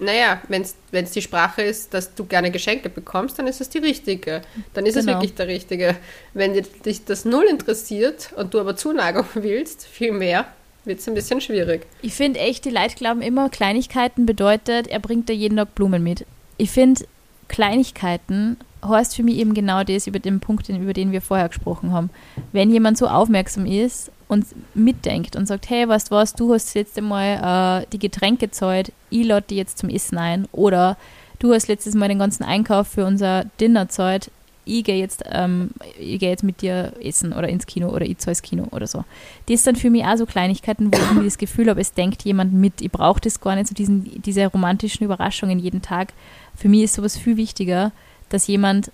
Naja, 0.00 0.40
wenn 0.48 0.62
es 1.04 1.10
die 1.10 1.22
Sprache 1.22 1.62
ist, 1.62 1.92
dass 1.92 2.14
du 2.14 2.24
gerne 2.24 2.52
Geschenke 2.52 2.88
bekommst, 2.88 3.38
dann 3.38 3.48
ist 3.48 3.60
es 3.60 3.68
die 3.68 3.78
richtige. 3.78 4.42
Dann 4.72 4.86
ist 4.86 4.94
genau. 4.94 5.10
es 5.10 5.16
wirklich 5.16 5.34
der 5.34 5.48
richtige. 5.48 5.96
Wenn 6.34 6.54
dich 6.84 7.04
das 7.04 7.24
null 7.24 7.46
interessiert 7.50 8.32
und 8.36 8.54
du 8.54 8.60
aber 8.60 8.76
Zuneigung 8.76 9.26
willst, 9.34 9.86
viel 9.86 10.12
mehr, 10.12 10.46
wird 10.84 11.00
es 11.00 11.08
ein 11.08 11.14
bisschen 11.14 11.40
schwierig. 11.40 11.84
Ich 12.00 12.14
finde 12.14 12.38
echt, 12.38 12.64
die 12.64 12.70
Leute 12.70 12.94
glauben 12.94 13.22
immer, 13.22 13.48
Kleinigkeiten 13.48 14.24
bedeutet, 14.24 14.86
er 14.86 15.00
bringt 15.00 15.28
dir 15.28 15.34
jeden 15.34 15.56
Tag 15.56 15.74
Blumen 15.74 16.04
mit. 16.04 16.24
Ich 16.58 16.70
finde, 16.70 17.04
Kleinigkeiten 17.48 18.56
heißt 18.86 19.16
für 19.16 19.24
mich 19.24 19.38
eben 19.38 19.52
genau 19.52 19.82
das 19.82 20.06
über 20.06 20.20
den 20.20 20.38
Punkt, 20.38 20.68
über 20.68 20.92
den 20.92 21.10
wir 21.10 21.20
vorher 21.20 21.48
gesprochen 21.48 21.92
haben. 21.92 22.10
Wenn 22.52 22.70
jemand 22.70 22.98
so 22.98 23.08
aufmerksam 23.08 23.66
ist 23.66 24.12
und 24.28 24.46
mitdenkt 24.74 25.34
und 25.36 25.46
sagt, 25.46 25.68
hey, 25.70 25.88
weißt 25.88 26.10
du 26.10 26.14
was, 26.14 26.34
du 26.34 26.52
hast 26.52 26.74
jetzt 26.74 26.96
einmal 26.98 27.82
äh, 27.82 27.86
die 27.92 27.98
Getränke 27.98 28.46
gezahlt, 28.46 28.92
ich 29.10 29.26
lade 29.26 29.46
die 29.48 29.56
jetzt 29.56 29.78
zum 29.78 29.88
Essen 29.88 30.18
ein 30.18 30.46
oder 30.52 30.96
du 31.38 31.52
hast 31.52 31.68
letztes 31.68 31.94
Mal 31.94 32.08
den 32.08 32.18
ganzen 32.18 32.44
Einkauf 32.44 32.88
für 32.88 33.06
unser 33.06 33.46
Dinner 33.58 33.86
gezahlt, 33.86 34.30
ich 34.68 34.84
gehe 34.84 34.98
jetzt, 34.98 35.24
ähm, 35.30 35.70
ich 35.98 36.20
jetzt 36.20 36.44
mit 36.44 36.60
dir 36.60 36.92
essen 37.02 37.32
oder 37.32 37.48
ins 37.48 37.64
Kino 37.64 37.88
oder 37.88 38.04
ich 38.04 38.18
zahle 38.18 38.32
ins 38.32 38.42
Kino 38.42 38.66
oder 38.70 38.86
so. 38.86 39.04
Das 39.48 39.64
sind 39.64 39.78
für 39.78 39.88
mich 39.88 40.04
auch 40.04 40.16
so 40.16 40.26
Kleinigkeiten, 40.26 40.92
wo 40.92 40.98
ich 40.98 41.12
mir 41.12 41.24
das 41.24 41.38
Gefühl 41.38 41.70
habe, 41.70 41.80
es 41.80 41.94
denkt 41.94 42.22
jemand 42.24 42.52
mit. 42.52 42.82
Ich 42.82 42.92
brauche 42.92 43.20
das 43.20 43.40
gar 43.40 43.54
nicht, 43.54 43.68
so 43.68 43.74
diesen, 43.74 44.20
diese 44.22 44.46
romantischen 44.46 45.04
Überraschungen 45.04 45.58
jeden 45.58 45.80
Tag. 45.80 46.12
Für 46.54 46.68
mich 46.68 46.82
ist 46.82 46.94
sowas 46.94 47.16
viel 47.16 47.38
wichtiger, 47.38 47.92
dass 48.28 48.46
jemand 48.46 48.92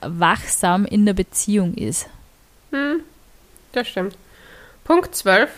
wachsam 0.00 0.86
in 0.86 1.04
der 1.04 1.12
Beziehung 1.12 1.74
ist. 1.74 2.08
Hm, 2.70 3.00
das 3.72 3.88
stimmt. 3.88 4.16
Punkt 4.84 5.14
12. 5.14 5.50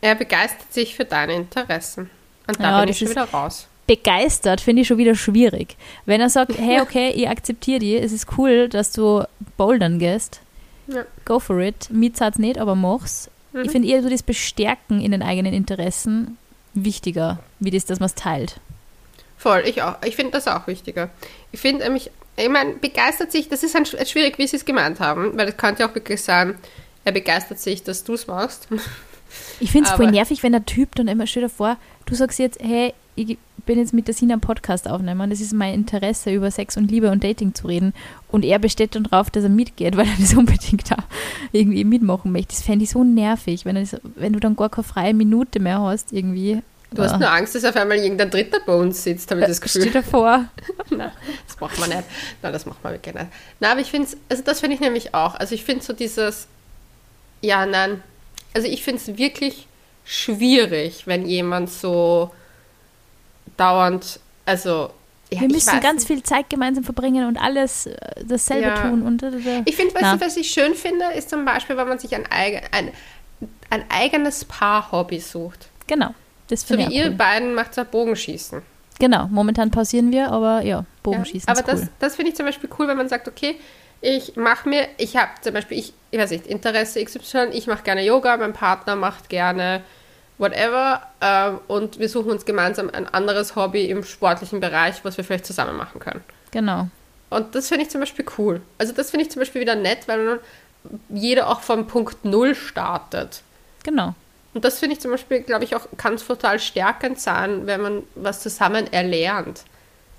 Er 0.00 0.14
begeistert 0.16 0.72
sich 0.72 0.94
für 0.94 1.04
deine 1.04 1.34
Interessen. 1.34 2.10
Und 2.46 2.60
da 2.60 2.72
ja, 2.72 2.80
bin 2.80 2.90
ich 2.90 2.98
schon 2.98 3.08
wieder 3.08 3.24
raus. 3.24 3.68
Begeistert 3.86 4.60
finde 4.60 4.82
ich 4.82 4.88
schon 4.88 4.98
wieder 4.98 5.14
schwierig. 5.14 5.76
Wenn 6.04 6.20
er 6.20 6.28
sagt, 6.28 6.58
hey, 6.58 6.80
okay, 6.82 7.10
ich 7.10 7.28
akzeptiere 7.28 7.78
die, 7.78 7.96
es 7.96 8.12
ist 8.12 8.26
cool, 8.36 8.68
dass 8.68 8.92
du 8.92 9.24
bouldern 9.56 9.98
gehst, 9.98 10.40
ja. 10.88 11.04
go 11.24 11.38
for 11.38 11.58
it. 11.60 11.88
Mir 11.90 12.12
zahlt 12.12 12.38
nicht, 12.38 12.58
aber 12.58 12.74
mach's. 12.74 13.30
Mhm. 13.52 13.62
Ich 13.62 13.70
finde 13.70 13.88
eher 13.88 14.02
so 14.02 14.10
das 14.10 14.22
Bestärken 14.22 15.00
in 15.00 15.12
den 15.12 15.22
eigenen 15.22 15.54
Interessen 15.54 16.36
wichtiger, 16.74 17.38
wie 17.60 17.70
das, 17.70 17.84
dass 17.84 18.00
man 18.00 18.06
es 18.06 18.14
teilt. 18.14 18.60
Voll, 19.38 19.62
ich 19.66 19.82
auch. 19.82 19.96
Ich 20.04 20.16
finde 20.16 20.32
das 20.32 20.48
auch 20.48 20.66
wichtiger. 20.66 21.10
Ich 21.52 21.60
finde 21.60 21.84
nämlich, 21.84 22.10
ich 22.36 22.48
meine, 22.48 22.74
begeistert 22.74 23.30
sich, 23.30 23.48
das 23.48 23.62
ist 23.62 23.76
ein, 23.76 23.86
schwierig, 23.86 24.38
wie 24.38 24.46
sie 24.46 24.56
es 24.56 24.64
gemeint 24.64 25.00
haben, 25.00 25.36
weil 25.36 25.46
das 25.46 25.56
könnte 25.56 25.82
ja 25.82 25.88
auch 25.88 25.94
wirklich 25.94 26.22
sein, 26.22 26.58
er 27.04 27.12
begeistert 27.12 27.60
sich, 27.60 27.82
dass 27.82 28.04
du 28.04 28.14
es 28.14 28.26
machst. 28.26 28.68
Ich 29.58 29.72
finde 29.72 29.88
es 29.88 29.96
voll 29.96 30.12
nervig, 30.12 30.44
wenn 30.44 30.52
der 30.52 30.64
Typ 30.64 30.94
dann 30.94 31.08
immer, 31.08 31.26
stell 31.26 31.42
dir 31.42 31.48
vor, 31.48 31.76
du 32.06 32.14
sagst 32.14 32.38
jetzt, 32.38 32.60
hey, 32.62 32.94
ich 33.16 33.38
bin 33.66 33.78
jetzt 33.78 33.92
mit 33.92 34.06
der 34.06 34.14
Sina 34.14 34.34
einen 34.34 34.40
Podcast 34.40 34.88
aufnehmen, 34.88 35.30
das 35.30 35.40
ist 35.40 35.52
mein 35.52 35.74
Interesse, 35.74 36.30
über 36.30 36.50
Sex 36.50 36.76
und 36.76 36.90
Liebe 36.90 37.10
und 37.10 37.24
Dating 37.24 37.54
zu 37.54 37.66
reden. 37.66 37.94
Und 38.28 38.44
er 38.44 38.58
besteht 38.58 38.94
dann 38.94 39.04
drauf, 39.04 39.30
dass 39.30 39.44
er 39.44 39.50
mitgeht, 39.50 39.96
weil 39.96 40.06
er 40.06 40.16
das 40.18 40.34
unbedingt 40.34 40.90
da 40.90 40.96
irgendwie 41.52 41.84
mitmachen 41.84 42.32
möchte. 42.32 42.54
Das 42.54 42.62
fände 42.62 42.84
ich 42.84 42.90
so 42.90 43.04
nervig, 43.04 43.64
wenn, 43.64 43.76
das, 43.76 43.96
wenn 44.16 44.32
du 44.32 44.40
dann 44.40 44.56
gar 44.56 44.68
keine 44.68 44.84
freie 44.84 45.14
Minute 45.14 45.60
mehr 45.60 45.80
hast, 45.80 46.12
irgendwie. 46.12 46.62
Du 46.92 47.02
hast 47.02 47.18
nur 47.18 47.28
Angst, 47.28 47.56
dass 47.56 47.64
auf 47.64 47.74
einmal 47.74 47.98
irgendein 47.98 48.30
Dritter 48.30 48.60
bei 48.64 48.72
uns 48.72 49.02
sitzt, 49.02 49.28
habe 49.32 49.40
ich 49.40 49.48
das 49.48 49.60
Gefühl. 49.60 49.82
Steht 49.82 49.96
davor. 49.96 50.44
Nein, 50.90 51.10
das 51.44 51.58
macht 51.58 51.80
man 51.80 51.88
nicht. 51.88 52.04
Nein, 52.40 52.52
das 52.52 52.66
macht 52.66 52.84
man 52.84 52.92
wirklich 52.92 53.14
nicht. 53.16 53.26
Nein, 53.58 53.70
aber 53.72 53.80
ich 53.80 53.90
finde 53.90 54.06
es, 54.06 54.16
also 54.28 54.44
das 54.44 54.60
finde 54.60 54.76
ich 54.76 54.80
nämlich 54.80 55.12
auch. 55.12 55.34
Also 55.34 55.56
ich 55.56 55.64
finde 55.64 55.82
so 55.84 55.92
dieses, 55.92 56.46
ja, 57.44 57.66
nein. 57.66 58.02
also 58.54 58.66
ich 58.68 58.82
finde 58.82 59.00
es 59.02 59.16
wirklich 59.18 59.66
schwierig, 60.04 61.06
wenn 61.06 61.26
jemand 61.26 61.70
so 61.70 62.30
dauernd, 63.56 64.20
also 64.46 64.90
ja, 65.30 65.40
wir 65.40 65.48
müssen 65.48 65.80
ganz 65.80 66.02
nicht. 66.02 66.06
viel 66.06 66.22
Zeit 66.22 66.50
gemeinsam 66.50 66.84
verbringen 66.84 67.26
und 67.26 67.36
alles 67.38 67.86
äh, 67.86 67.96
dasselbe 68.26 68.68
Ja. 68.68 68.82
tun. 68.82 69.02
Und, 69.02 69.22
und, 69.22 69.34
und. 69.34 69.62
Ich 69.68 69.74
finde, 69.74 69.94
weißt 69.94 70.20
du, 70.20 70.26
was 70.26 70.36
ich 70.36 70.50
schön 70.50 70.74
finde, 70.74 71.06
ist 71.16 71.30
zum 71.30 71.44
Beispiel, 71.44 71.76
wenn 71.76 71.88
man 71.88 71.98
sich 71.98 72.14
ein, 72.14 72.26
eigen, 72.30 72.60
ein, 72.72 72.90
ein 73.70 73.84
eigenes 73.90 74.44
Paar-Hobby 74.44 75.18
sucht. 75.20 75.68
Genau. 75.86 76.14
Das 76.48 76.60
So 76.68 76.76
wie 76.76 76.84
ihr 76.84 77.06
cool. 77.06 77.10
beiden 77.12 77.54
macht 77.54 77.76
ja 77.76 77.84
Bogenschießen. 77.84 78.62
Genau, 79.00 79.26
momentan 79.28 79.70
pausieren 79.70 80.12
wir, 80.12 80.30
aber 80.30 80.60
ja, 80.62 80.84
Bogenschießen 81.02 81.48
Ja, 81.48 81.58
aber 81.58 81.72
ist 81.72 81.80
cool. 81.80 81.80
das, 81.80 81.98
das 81.98 82.16
finde 82.16 82.30
ich 82.30 82.36
zum 82.36 82.46
Beispiel 82.46 82.68
cool, 82.78 82.86
wenn 82.86 82.96
man 82.96 83.08
sagt, 83.08 83.26
okay, 83.26 83.56
ich 84.04 84.36
mache 84.36 84.68
mir, 84.68 84.86
ich 84.98 85.16
habe 85.16 85.30
zum 85.40 85.54
Beispiel, 85.54 85.78
ich, 85.78 85.94
ich 86.10 86.18
weiß 86.18 86.30
nicht, 86.30 86.46
Interesse 86.46 87.02
XY, 87.02 87.48
ich 87.52 87.66
mache 87.66 87.82
gerne 87.82 88.04
Yoga, 88.04 88.36
mein 88.36 88.52
Partner 88.52 88.96
macht 88.96 89.30
gerne 89.30 89.82
whatever 90.36 91.02
ähm, 91.20 91.58
und 91.68 91.98
wir 91.98 92.08
suchen 92.08 92.30
uns 92.30 92.44
gemeinsam 92.44 92.90
ein 92.90 93.08
anderes 93.08 93.56
Hobby 93.56 93.86
im 93.86 94.04
sportlichen 94.04 94.60
Bereich, 94.60 95.04
was 95.04 95.16
wir 95.16 95.24
vielleicht 95.24 95.46
zusammen 95.46 95.76
machen 95.76 96.00
können. 96.00 96.22
genau. 96.50 96.88
Und 97.30 97.56
das 97.56 97.68
finde 97.68 97.84
ich 97.84 97.90
zum 97.90 98.00
Beispiel 98.00 98.24
cool. 98.38 98.60
Also 98.78 98.92
das 98.92 99.10
finde 99.10 99.24
ich 99.24 99.32
zum 99.32 99.40
Beispiel 99.40 99.60
wieder 99.60 99.74
nett, 99.74 100.06
weil 100.06 100.24
man 100.24 100.38
jeder 101.08 101.48
auch 101.48 101.62
vom 101.62 101.88
Punkt 101.88 102.24
Null 102.24 102.54
startet. 102.54 103.42
Genau. 103.82 104.14
Und 104.52 104.64
das 104.64 104.78
finde 104.78 104.94
ich 104.94 105.00
zum 105.00 105.10
Beispiel, 105.10 105.40
glaube 105.40 105.64
ich, 105.64 105.74
auch 105.74 105.88
kann 105.96 106.16
total 106.16 106.60
stärkend 106.60 107.18
sein, 107.18 107.66
wenn 107.66 107.80
man 107.80 108.02
was 108.14 108.40
zusammen 108.40 108.92
erlernt. 108.92 109.64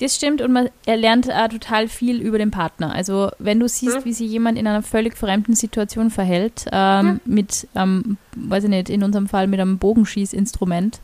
Das 0.01 0.15
stimmt 0.15 0.41
und 0.41 0.51
man 0.51 0.69
er 0.85 0.97
lernt 0.97 1.31
auch 1.31 1.47
total 1.47 1.87
viel 1.87 2.21
über 2.21 2.37
den 2.37 2.51
Partner. 2.51 2.93
Also 2.93 3.31
wenn 3.39 3.59
du 3.59 3.67
siehst, 3.69 3.99
Mhm. 3.99 4.05
wie 4.05 4.13
sich 4.13 4.29
jemand 4.29 4.57
in 4.57 4.67
einer 4.67 4.81
völlig 4.83 5.17
fremden 5.17 5.55
Situation 5.55 6.09
verhält, 6.09 6.65
ähm, 6.71 7.21
mit, 7.25 7.67
ähm, 7.75 8.17
weiß 8.35 8.65
ich 8.65 8.69
nicht, 8.69 8.89
in 8.89 9.03
unserem 9.03 9.27
Fall 9.29 9.47
mit 9.47 9.59
einem 9.59 9.77
Bogenschießinstrument 9.77 10.99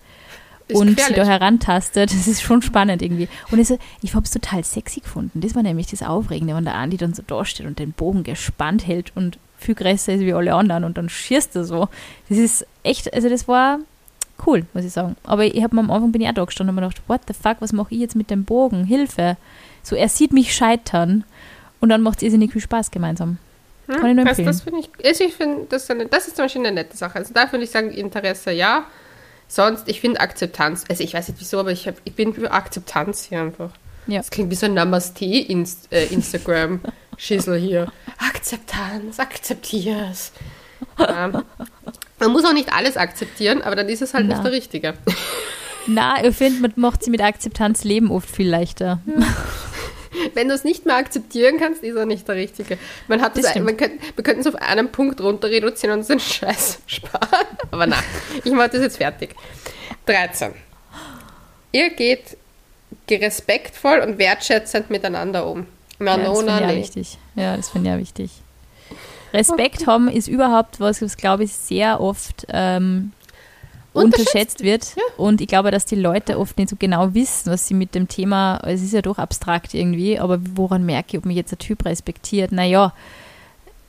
Ist 0.68 0.78
und 0.78 0.88
gefährlich. 0.90 1.16
sie 1.16 1.22
da 1.22 1.26
herantastet, 1.26 2.12
das 2.14 2.28
ist 2.28 2.42
schon 2.42 2.62
spannend 2.62 3.02
irgendwie. 3.02 3.30
Und 3.50 3.60
ich, 3.60 3.68
so, 3.70 3.78
ich 4.02 4.14
habe 4.14 4.26
es 4.26 4.32
total 4.32 4.64
sexy 4.66 5.00
gefunden. 5.00 5.40
Das 5.42 5.56
war 5.56 5.64
nämlich 5.64 5.88
das 5.88 6.04
Aufregende, 6.04 6.54
wenn 6.56 6.66
der 6.66 6.76
Andi 6.76 6.98
dann 6.98 7.14
so 7.14 7.24
da 7.26 7.46
steht 7.46 7.66
und 7.68 7.80
den 7.80 7.94
Bogen 7.94 8.24
gespannt 8.24 8.86
hält 8.88 9.14
und 9.16 9.38
viel 9.58 9.76
größer 9.76 10.14
ist 10.14 10.22
wie 10.22 10.34
alle 10.34 10.54
anderen 10.56 10.84
und 10.84 10.98
dann 10.98 11.08
schießt 11.08 11.56
er 11.56 11.64
so. 11.64 11.88
Das 12.30 12.38
ist 12.38 12.66
echt, 12.84 13.14
also 13.14 13.30
das 13.30 13.48
war 13.48 13.80
cool, 14.48 14.66
muss 14.74 14.86
ich 14.86 14.92
sagen. 14.94 15.16
Aber 15.24 15.46
ich 15.46 15.64
habe 15.64 15.78
am 15.78 15.92
Anfang 15.92 16.12
bin 16.12 16.22
ich 16.22 16.30
auch 16.30 16.34
da 16.34 16.46
gestanden 16.46 16.76
und 16.76 16.84
habe 16.84 16.88
mir 16.88 16.94
gedacht, 16.94 17.10
what 17.10 17.22
the 17.28 17.34
fuck, 17.34 17.58
was 17.62 17.74
mache 17.74 17.94
ich 17.94 18.00
jetzt 18.02 18.16
mit 18.16 18.30
dem 18.30 18.46
Bogen? 18.46 18.86
Hilfe. 18.86 19.38
So, 19.84 19.96
er 19.96 20.10
sieht 20.10 20.34
mich 20.34 20.54
scheitern 20.56 21.24
und 21.80 21.90
dann 21.90 22.02
macht 22.02 22.18
es 22.18 22.24
irrsinnig 22.24 22.52
viel 22.52 22.62
Spaß 22.62 22.92
gemeinsam. 22.92 23.38
Hm, 23.88 23.96
Kann 23.98 24.10
ich 24.12 24.16
nur 24.16 24.26
das, 24.26 24.40
empfehlen. 24.40 24.48
das 24.48 24.62
finde 24.62 24.80
ich, 24.80 24.90
also 25.06 25.24
ich 25.24 25.34
finde, 25.34 25.66
das, 25.70 25.84
ist 25.84 25.92
eine- 25.92 26.06
das 26.06 26.28
ist 26.28 26.36
zum 26.36 26.46
Beispiel 26.46 26.62
eine 26.66 26.72
nette 26.74 26.96
Sache. 26.96 27.16
Also 27.18 27.34
da 27.34 27.52
würde 27.52 27.64
ich 27.64 27.72
sagen, 27.72 27.92
Interesse 27.92 28.52
ja. 28.52 28.86
Sonst, 29.48 29.90
ich 29.90 30.00
finde 30.00 30.22
Akzeptanz, 30.22 30.86
also 30.88 31.04
ich 31.04 31.14
weiß 31.14 31.28
nicht 31.28 31.40
wieso, 31.42 31.60
aber 31.60 31.72
ich, 31.72 31.88
hab, 31.88 31.96
ich 32.06 32.14
bin 32.16 32.34
für 32.34 32.52
Akzeptanz 32.52 33.26
hier 33.26 33.42
einfach. 33.42 33.72
Ja. 34.08 34.20
Das 34.20 34.30
klingt 34.30 34.50
wie 34.50 34.56
so 34.56 34.66
ein 34.68 34.74
Namaste-Instagram-Schissel 34.76 37.60
hier. 37.60 37.92
Akzeptanz, 38.18 39.20
akzeptier's. 39.20 40.32
Ähm, 41.00 41.44
man 42.22 42.32
muss 42.32 42.46
auch 42.46 42.54
nicht 42.54 42.72
alles 42.72 42.98
akzeptieren, 42.98 43.62
aber 43.62 43.76
dann 43.76 43.90
ist 43.90 44.02
es 44.02 44.14
halt 44.14 44.28
Na. 44.28 44.36
nicht 44.36 44.46
der 44.46 44.52
Richtige. 44.52 44.94
Na, 45.88 46.24
ich 46.24 46.36
finde, 46.36 46.62
man 46.62 46.74
macht 46.76 47.04
sie 47.04 47.10
mit 47.10 47.22
Akzeptanz 47.22 47.84
Leben 47.84 48.12
oft 48.12 48.30
viel 48.30 48.48
leichter. 48.48 49.02
Wenn 50.36 50.50
du 50.50 50.54
es 50.54 50.64
nicht 50.64 50.86
mehr 50.86 50.98
akzeptieren 50.98 51.58
kannst, 51.58 51.84
ist 51.84 51.96
er 51.96 52.06
nicht 52.06 52.28
der 52.28 52.36
Richtige. 52.36 52.78
Man 53.08 53.22
hat 53.22 53.36
Das 53.36 53.54
das, 53.54 53.64
man 53.64 53.76
könnt, 53.78 53.94
wir 54.16 54.24
könnten 54.24 54.42
es 54.42 54.48
auf 54.48 54.56
einen 54.56 54.92
Punkt 54.92 55.20
runter 55.22 55.50
reduzieren 55.50 55.94
und 55.94 56.00
uns 56.00 56.08
den 56.08 56.20
Scheiß 56.20 56.80
sparen. 56.86 57.48
Aber 57.72 57.88
nein, 57.88 58.04
ich 58.44 58.52
mache 58.52 58.70
das 58.70 58.82
jetzt 58.82 58.98
fertig. 58.98 59.36
13. 60.06 60.54
Ihr 61.72 61.90
geht 61.92 62.38
respektvoll 63.10 64.00
und 64.00 64.20
wertschätzend 64.20 64.90
miteinander 64.90 65.48
um. 65.48 65.66
Na, 66.00 66.18
ja, 66.18 66.24
das 66.24 66.38
finde 66.40 66.60
ich 66.60 66.68
nee. 66.68 66.78
wichtig. 66.78 67.18
Ja, 67.36 67.58
das 67.58 67.70
finde 67.70 67.90
ich 67.90 67.96
auch 67.96 68.00
wichtig. 68.00 68.32
Respekt 69.34 69.88
haben 69.88 70.08
ist 70.08 70.28
überhaupt 70.28 70.80
was, 70.80 71.02
was 71.02 71.18
glaube 71.18 71.44
ich 71.44 71.54
sehr 71.54 72.02
oft 72.02 72.46
ähm, 72.50 73.12
Unterschätzt 73.94 74.62
unterschätzt 74.62 74.64
wird. 74.64 74.86
ja. 74.96 75.04
Und 75.18 75.42
ich 75.42 75.48
glaube, 75.48 75.70
dass 75.72 75.86
die 75.86 75.96
Leute 75.96 76.40
oft 76.40 76.58
nicht 76.58 76.70
so 76.70 76.76
genau 76.80 77.14
wissen, 77.14 77.52
was 77.52 77.68
sie 77.68 77.74
mit 77.74 77.94
dem 77.94 78.08
Thema, 78.08 78.62
es 78.66 78.82
ist 78.82 78.94
ja 78.94 79.02
doch 79.02 79.18
abstrakt 79.18 79.74
irgendwie, 79.74 80.18
aber 80.18 80.40
woran 80.56 80.86
merke 80.86 81.10
ich, 81.12 81.18
ob 81.18 81.26
mich 81.26 81.36
jetzt 81.36 81.52
ein 81.52 81.60
Typ 81.60 81.84
respektiert? 81.86 82.54
Naja, 82.54 82.94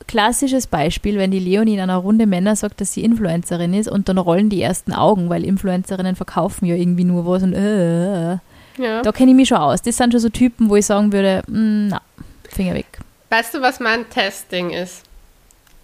klassisches 0.08 0.66
Beispiel, 0.66 1.18
wenn 1.18 1.30
die 1.30 1.38
Leonie 1.38 1.74
in 1.74 1.80
einer 1.80 1.96
Runde 1.98 2.26
Männer 2.26 2.56
sagt, 2.56 2.80
dass 2.80 2.92
sie 2.92 3.04
Influencerin 3.04 3.74
ist 3.74 3.88
und 3.88 4.08
dann 4.08 4.18
rollen 4.18 4.50
die 4.50 4.60
ersten 4.60 4.92
Augen, 4.92 5.30
weil 5.30 5.44
Influencerinnen 5.44 6.16
verkaufen 6.16 6.66
ja 6.66 6.74
irgendwie 6.74 7.04
nur 7.04 7.24
was 7.24 7.44
und 7.44 7.54
äh, 7.54 8.32
Ja. 8.78 9.02
da 9.02 9.12
kenne 9.12 9.30
ich 9.30 9.36
mich 9.36 9.48
schon 9.48 9.58
aus. 9.58 9.82
Das 9.82 9.96
sind 9.96 10.12
schon 10.12 10.20
so 10.20 10.28
Typen, 10.30 10.68
wo 10.68 10.74
ich 10.76 10.86
sagen 10.86 11.12
würde, 11.12 11.42
mm, 11.46 11.88
na, 11.88 12.00
Finger 12.48 12.74
weg. 12.74 12.98
Weißt 13.30 13.54
du, 13.54 13.62
was 13.62 13.78
mein 13.78 14.10
Testing 14.10 14.70
ist? 14.70 15.04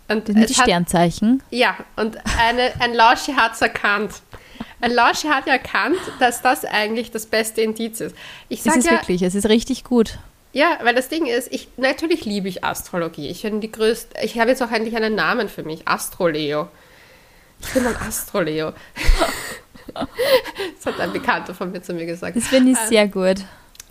Und 0.09 0.29
Das 0.29 0.35
sind 0.35 0.49
die 0.49 0.53
es 0.53 0.59
hat- 0.59 0.65
Sternzeichen. 0.65 1.43
Ja, 1.51 1.77
und 1.97 2.17
eine, 2.39 2.73
ein 2.81 2.95
Lauschi 2.95 3.33
hat 3.35 3.53
es 3.55 3.61
erkannt. 3.63 4.13
Ein 4.81 4.93
Lauschi 4.93 5.29
hat 5.29 5.47
erkannt, 5.47 5.99
dass 6.21 6.41
das 6.41 6.65
eigentlich 6.65 7.11
das 7.11 7.27
beste 7.27 7.61
Indiz 7.63 8.01
ist. 8.01 8.15
Ich 8.49 8.63
Das 8.63 8.67
sage 8.75 8.79
ist 8.79 8.85
ja, 8.87 8.93
wirklich, 8.93 9.23
es 9.23 9.35
ist 9.35 9.47
richtig 9.49 9.85
gut. 9.85 10.19
ja, 10.53 10.79
weil 10.83 10.95
das 10.95 11.09
Ding 11.09 11.27
ist, 11.27 11.53
ich 11.53 11.69
natürlich 11.77 12.25
liebe 12.25 12.49
ich 12.49 12.65
Astrologie. 12.65 13.29
Ich 13.29 13.43
bin 13.43 13.61
die 13.61 13.71
größte, 13.73 14.17
ich 14.23 14.39
habe 14.39 14.51
jetzt 14.51 14.63
auch 14.63 14.71
endlich 14.71 14.97
einen 14.97 15.15
Namen 15.15 15.49
für 15.49 15.63
mich, 15.63 15.87
Astroleo. 15.89 16.69
Ich 17.61 17.71
bin 17.75 17.85
ein 17.87 17.97
Astroleo. 17.97 18.73
das 19.95 20.87
hat 20.87 21.01
ein 21.01 21.13
Bekannter 21.13 21.55
von 21.55 21.73
mir 21.73 21.83
zu 21.83 21.93
mir 21.93 22.07
gesagt. 22.07 22.37
Das 22.37 22.47
finde 22.47 22.73
ich 22.73 22.79
Äh, 22.79 22.87
sehr 22.87 23.09
gut. 23.09 23.39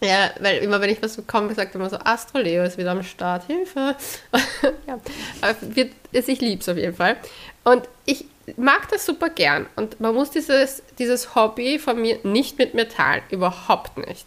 Ja, 0.02 0.30
weil 0.40 0.58
immer 0.58 0.80
wenn 0.80 0.92
ich 0.92 1.02
was 1.02 1.16
bekomme, 1.16 1.54
sagt 1.56 1.74
er 1.74 1.80
immer 1.80 1.90
so, 1.90 1.98
Astroleo 1.98 2.64
ist 2.64 2.78
wieder 2.78 2.92
am 2.92 3.04
Start, 3.04 3.46
Hilfe. 3.48 3.96
ja, 4.88 5.00
wird, 5.62 5.92
ist, 6.12 6.30
ich 6.30 6.40
liebe 6.40 6.62
es 6.62 6.70
auf 6.70 6.78
jeden 6.78 6.96
Fall. 6.96 7.18
Und 7.64 7.88
ich 8.06 8.26
mag 8.58 8.88
das 8.90 9.06
super 9.06 9.30
gern. 9.30 9.66
Und 9.76 10.00
man 10.00 10.14
muss 10.14 10.30
dieses, 10.30 10.84
dieses 11.00 11.34
Hobby 11.36 11.80
von 11.80 12.00
mir 12.00 12.20
nicht 12.24 12.58
mit 12.60 12.76
mir 12.76 12.88
teilen, 12.88 13.24
überhaupt 13.32 13.98
nicht. 14.08 14.26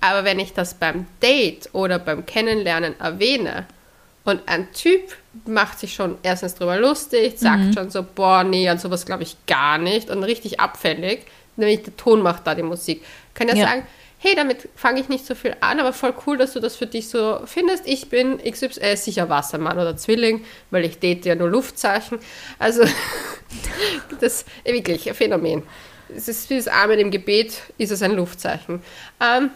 Aber 0.00 0.24
wenn 0.24 0.38
ich 0.38 0.52
das 0.52 0.74
beim 0.74 1.06
Date 1.22 1.70
oder 1.72 1.98
beim 1.98 2.26
Kennenlernen 2.26 2.98
erwähne 3.00 3.66
und 4.24 4.42
ein 4.46 4.70
Typ 4.72 5.00
macht 5.46 5.78
sich 5.78 5.94
schon 5.94 6.18
erstens 6.22 6.56
drüber 6.56 6.76
lustig, 6.76 7.38
sagt 7.38 7.74
schon 7.74 7.88
so, 7.90 8.02
boah, 8.02 8.44
nee, 8.44 8.68
an 8.68 8.78
sowas 8.78 9.06
glaube 9.06 9.22
ich 9.22 9.36
gar 9.46 9.78
nicht 9.78 10.10
und 10.10 10.22
richtig 10.24 10.60
abfällig, 10.60 11.24
nämlich 11.56 11.84
der 11.84 11.96
Ton 11.96 12.20
macht 12.20 12.46
da 12.46 12.54
die 12.54 12.62
Musik, 12.62 13.02
kann 13.32 13.48
Ja. 13.48 13.56
sagen, 13.56 13.86
hey, 14.24 14.34
damit 14.34 14.70
fange 14.74 15.00
ich 15.00 15.10
nicht 15.10 15.26
so 15.26 15.34
viel 15.34 15.54
an, 15.60 15.78
aber 15.78 15.92
voll 15.92 16.14
cool, 16.26 16.38
dass 16.38 16.54
du 16.54 16.60
das 16.60 16.76
für 16.76 16.86
dich 16.86 17.10
so 17.10 17.40
findest. 17.44 17.86
Ich 17.86 18.08
bin 18.08 18.38
XY, 18.38 18.80
äh, 18.80 18.96
sicher 18.96 19.28
Wassermann 19.28 19.78
oder 19.78 19.98
Zwilling, 19.98 20.46
weil 20.70 20.86
ich 20.86 20.98
date 20.98 21.26
ja 21.26 21.34
nur 21.34 21.50
Luftzeichen. 21.50 22.18
Also, 22.58 22.84
das 24.20 24.32
ist 24.32 24.46
wirklich 24.64 25.06
ein 25.10 25.14
Phänomen. 25.14 25.62
Es 26.08 26.26
ist 26.28 26.48
wie 26.48 26.56
das 26.56 26.68
Amen 26.68 26.98
im 27.00 27.10
Gebet, 27.10 27.60
ist 27.76 27.92
es 27.92 28.00
ein 28.00 28.12
Luftzeichen. 28.12 28.82
Ähm, 29.20 29.50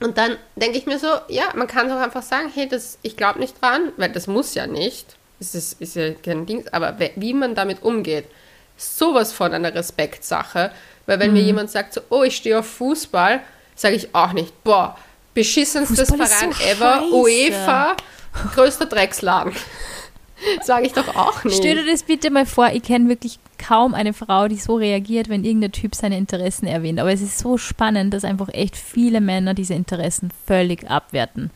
und 0.00 0.18
dann 0.18 0.36
denke 0.54 0.76
ich 0.76 0.84
mir 0.84 0.98
so, 0.98 1.08
ja, 1.28 1.44
man 1.54 1.66
kann 1.66 1.88
doch 1.88 1.96
einfach 1.96 2.22
sagen, 2.22 2.50
hey, 2.54 2.68
das, 2.68 2.98
ich 3.00 3.16
glaube 3.16 3.38
nicht 3.38 3.62
dran, 3.62 3.90
weil 3.96 4.12
das 4.12 4.26
muss 4.26 4.54
ja 4.54 4.66
nicht. 4.66 5.16
Es 5.40 5.54
ist, 5.54 5.80
ist 5.80 5.96
ja 5.96 6.10
kein 6.10 6.44
Ding, 6.44 6.66
aber 6.72 6.98
wie 7.16 7.32
man 7.32 7.54
damit 7.54 7.82
umgeht, 7.82 8.26
sowas 8.76 9.32
von 9.32 9.54
einer 9.54 9.74
Respektsache. 9.74 10.72
Weil 11.06 11.20
wenn 11.20 11.32
mir 11.32 11.42
jemand 11.42 11.70
sagt 11.70 11.94
so, 11.94 12.02
oh, 12.10 12.22
ich 12.22 12.36
stehe 12.36 12.58
auf 12.58 12.66
Fußball, 12.66 13.42
sage 13.74 13.96
ich 13.96 14.14
auch 14.14 14.32
nicht, 14.32 14.62
boah, 14.64 14.96
beschissenstes 15.34 16.08
Verein 16.08 16.52
so 16.52 16.64
ever, 16.64 17.00
scheiße. 17.00 17.14
UEFA, 17.14 17.96
größter 18.54 18.86
Drecksladen. 18.86 19.52
sage 20.62 20.86
ich 20.86 20.92
doch 20.92 21.14
auch 21.16 21.42
nicht. 21.44 21.56
Stell 21.56 21.76
dir 21.76 21.90
das 21.90 22.02
bitte 22.02 22.30
mal 22.30 22.46
vor, 22.46 22.68
ich 22.72 22.82
kenne 22.82 23.08
wirklich 23.08 23.38
kaum 23.58 23.94
eine 23.94 24.12
Frau, 24.12 24.48
die 24.48 24.56
so 24.56 24.76
reagiert, 24.76 25.28
wenn 25.28 25.44
irgendein 25.44 25.72
Typ 25.72 25.94
seine 25.94 26.18
Interessen 26.18 26.66
erwähnt. 26.66 27.00
Aber 27.00 27.12
es 27.12 27.22
ist 27.22 27.38
so 27.38 27.56
spannend, 27.56 28.12
dass 28.12 28.24
einfach 28.24 28.48
echt 28.52 28.76
viele 28.76 29.20
Männer 29.20 29.54
diese 29.54 29.74
Interessen 29.74 30.30
völlig 30.46 30.90
abwerten. 30.90 31.50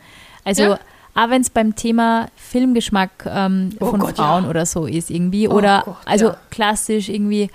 Also, 0.44 0.62
Ja. 0.62 0.78
auch 1.14 1.28
wenn 1.28 1.42
es 1.42 1.50
beim 1.50 1.76
Thema 1.76 2.28
Filmgeschmack 2.36 3.10
ähm, 3.26 3.76
Oh 3.80 3.90
von 3.90 4.00
Gott, 4.00 4.16
Frauen 4.16 4.44
ja. 4.44 4.50
oder 4.50 4.64
so 4.64 4.86
ist 4.86 5.10
irgendwie. 5.10 5.48
Oh 5.48 5.52
oder 5.52 5.82
Gott, 5.84 5.96
also 6.06 6.26
ja. 6.28 6.36
klassisch 6.50 7.08
irgendwie 7.08 7.50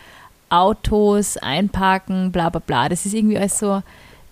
Autos 0.50 1.38
einparken, 1.38 2.32
bla 2.32 2.50
bla 2.50 2.62
bla. 2.64 2.90
Das 2.90 3.06
ist 3.06 3.14
irgendwie 3.14 3.38
alles 3.38 3.58
so. 3.58 3.82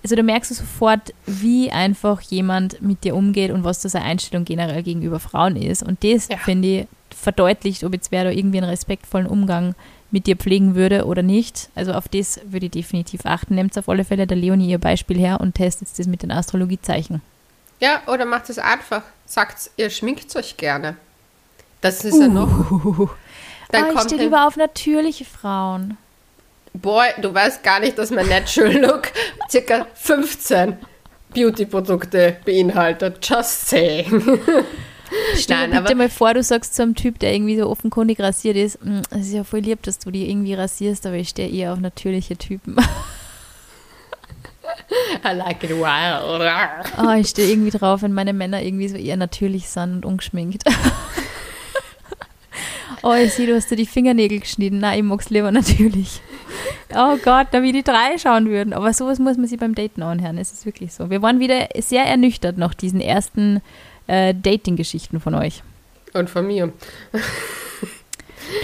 Also 0.03 0.15
da 0.15 0.23
merkst 0.23 0.49
du 0.51 0.55
sofort, 0.55 1.13
wie 1.27 1.71
einfach 1.71 2.21
jemand 2.21 2.81
mit 2.81 3.03
dir 3.03 3.15
umgeht 3.15 3.51
und 3.51 3.63
was 3.63 3.81
da 3.81 3.89
seine 3.89 4.05
Einstellung 4.05 4.45
generell 4.45 4.81
gegenüber 4.83 5.19
Frauen 5.19 5.55
ist. 5.55 5.83
Und 5.83 6.03
das, 6.03 6.27
Ja. 6.27 6.37
finde 6.37 6.67
ich, 6.67 6.87
verdeutlicht, 7.15 7.83
ob 7.83 7.93
jetzt 7.93 8.11
wer 8.11 8.23
da 8.23 8.31
irgendwie 8.31 8.57
einen 8.57 8.69
respektvollen 8.69 9.27
Umgang 9.27 9.75
mit 10.09 10.25
dir 10.27 10.35
pflegen 10.35 10.75
würde 10.75 11.05
oder 11.05 11.21
nicht. 11.21 11.69
Also 11.75 11.93
auf 11.93 12.07
das 12.09 12.39
würde 12.45 12.65
ich 12.65 12.71
definitiv 12.71 13.21
achten. 13.25 13.55
Nehmt 13.55 13.77
auf 13.77 13.87
alle 13.87 14.03
Fälle 14.03 14.25
der 14.27 14.37
Leonie 14.37 14.69
ihr 14.71 14.79
Beispiel 14.79 15.17
her 15.17 15.39
und 15.39 15.55
testet 15.55 15.87
das 15.97 16.07
mit 16.07 16.23
den 16.23 16.31
Astrologiezeichen. 16.31 17.21
Ja, 17.79 18.01
oder 18.07 18.25
macht 18.25 18.49
es 18.49 18.57
einfach. 18.59 19.03
Sagt, 19.25 19.69
ihr 19.77 19.89
schminkt 19.89 20.35
euch 20.35 20.57
gerne. 20.57 20.95
Das 21.79 22.03
ist 22.03 22.19
ja 22.19 22.27
noch. 22.27 23.09
Dann 23.71 23.85
Ah, 23.85 23.91
ich 23.95 24.01
stehe 24.01 24.21
lieber 24.21 24.45
auf 24.47 24.57
natürliche 24.57 25.25
Frauen. 25.25 25.97
Boy, 26.73 27.07
du 27.21 27.33
weißt 27.33 27.63
gar 27.63 27.79
nicht, 27.79 27.97
dass 27.97 28.11
mein 28.11 28.27
Natural 28.29 28.73
Look 28.77 29.11
circa 29.49 29.87
15 29.93 30.77
Beauty-Produkte 31.33 32.37
beinhaltet. 32.45 33.17
Just 33.27 33.67
saying. 33.69 34.39
Stell 35.35 35.57
Nein, 35.57 35.71
dir 35.71 35.77
bitte 35.81 35.93
aber- 35.93 35.95
mal 35.95 36.09
vor, 36.09 36.33
du 36.33 36.41
sagst 36.41 36.75
zu 36.75 36.83
einem 36.83 36.95
Typ, 36.95 37.19
der 37.19 37.33
irgendwie 37.33 37.57
so 37.59 37.69
offenkundig 37.69 38.19
rasiert 38.21 38.55
ist, 38.55 38.83
"Mm, 38.83 39.01
es 39.11 39.27
ist 39.27 39.33
ja 39.33 39.43
voll 39.43 39.59
lieb, 39.59 39.83
dass 39.83 39.99
du 39.99 40.09
die 40.11 40.29
irgendwie 40.29 40.53
rasierst, 40.53 41.05
aber 41.05 41.15
ich 41.17 41.29
stehe 41.29 41.49
eher 41.49 41.73
auf 41.73 41.79
natürliche 41.79 42.37
Typen. 42.37 42.77
I 45.23 45.33
like 45.35 45.63
it 45.63 45.71
wild. 45.71 46.41
Ah, 46.97 47.17
ich 47.17 47.27
stehe 47.27 47.49
irgendwie 47.49 47.71
drauf, 47.71 48.01
wenn 48.01 48.13
meine 48.13 48.33
Männer 48.33 48.61
irgendwie 48.61 48.87
so 48.87 48.95
eher 48.95 49.17
natürlich 49.17 49.67
sind 49.69 49.95
und 49.97 50.05
ungeschminkt. 50.05 50.63
oh, 53.03 53.13
ich 53.13 53.33
sehe, 53.33 53.47
du 53.47 53.55
hast 53.55 53.69
dir 53.69 53.75
die 53.75 53.85
Fingernägel 53.85 54.39
geschnitten. 54.39 54.79
Nein, 54.79 54.99
ich 54.99 55.03
mag's 55.05 55.29
lieber 55.29 55.51
natürlich. 55.51 56.21
Oh 56.95 57.17
Gott, 57.23 57.47
da 57.51 57.61
wie 57.63 57.71
die 57.71 57.83
drei 57.83 58.17
schauen 58.17 58.47
würden. 58.49 58.73
Aber 58.73 58.93
sowas 58.93 59.19
muss 59.19 59.37
man 59.37 59.47
sich 59.47 59.59
beim 59.59 59.75
Daten 59.75 60.03
anhören. 60.03 60.37
Es 60.37 60.51
ist 60.51 60.65
wirklich 60.65 60.93
so. 60.93 61.09
Wir 61.09 61.21
waren 61.21 61.39
wieder 61.39 61.69
sehr 61.79 62.03
ernüchtert 62.05 62.57
nach 62.57 62.73
diesen 62.73 62.99
ersten 63.01 63.61
äh, 64.07 64.33
Dating-Geschichten 64.33 65.19
von 65.19 65.35
euch. 65.35 65.63
Und 66.13 66.29
von 66.29 66.45
mir. 66.47 66.73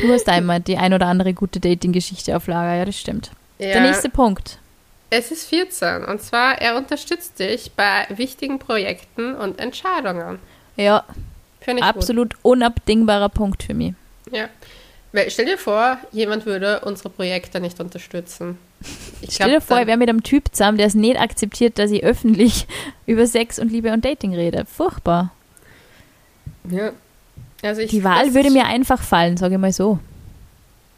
Du 0.01 0.11
hast 0.11 0.27
einmal 0.27 0.59
die 0.59 0.77
ein 0.77 0.93
oder 0.93 1.07
andere 1.07 1.33
gute 1.33 1.59
Dating-Geschichte 1.59 2.35
auf 2.35 2.47
Lager. 2.47 2.75
Ja, 2.75 2.85
das 2.85 2.99
stimmt. 2.99 3.31
Ja, 3.59 3.67
Der 3.73 3.81
nächste 3.81 4.09
Punkt. 4.09 4.59
es 5.09 5.31
ist 5.31 5.47
14 5.47 6.03
und 6.03 6.21
zwar, 6.21 6.59
er 6.61 6.75
unterstützt 6.75 7.39
dich 7.39 7.71
bei 7.71 8.05
wichtigen 8.09 8.59
Projekten 8.59 9.33
und 9.35 9.59
Entscheidungen. 9.59 10.39
Ja, 10.75 11.05
Finde 11.61 11.81
ich 11.81 11.87
absolut 11.87 12.35
unabdingbarer 12.43 13.29
Punkt 13.29 13.63
für 13.63 13.73
mich. 13.73 13.93
gut. 14.25 14.35
Ja. 14.37 14.49
Weil, 15.17 15.31
stell 15.31 15.45
dir 15.45 15.57
vor, 15.57 15.97
jemand 16.11 16.45
würde 16.45 16.81
unsere 16.81 17.09
Projekte 17.09 17.59
nicht 17.59 17.79
unterstützen. 17.79 18.59
Ich 19.21 19.33
Stell 19.33 19.47
dir 19.47 19.53
glaub, 19.53 19.63
vor, 19.63 19.81
ich 19.81 19.87
wäre 19.87 19.97
mit 19.97 20.09
einem 20.09 20.21
Typ 20.21 20.53
zusammen, 20.53 20.77
der 20.77 20.85
es 20.85 20.93
nicht 20.93 21.19
akzeptiert, 21.19 21.79
dass 21.79 21.89
ich 21.89 22.03
öffentlich 22.03 22.67
über 23.07 23.25
Sex 23.25 23.57
und 23.57 23.71
Liebe 23.71 23.91
und 23.91 24.05
Dating 24.05 24.35
rede. 24.35 24.65
Furchtbar. 24.65 25.33
Ja. 26.69 26.91
Also 27.63 27.81
ich, 27.81 27.89
Die 27.89 28.03
Wahl 28.03 28.35
würde 28.35 28.51
mir 28.51 28.67
einfach 28.67 29.01
fallen, 29.01 29.37
sage 29.37 29.55
ich 29.55 29.59
mal 29.59 29.73
so. 29.73 29.97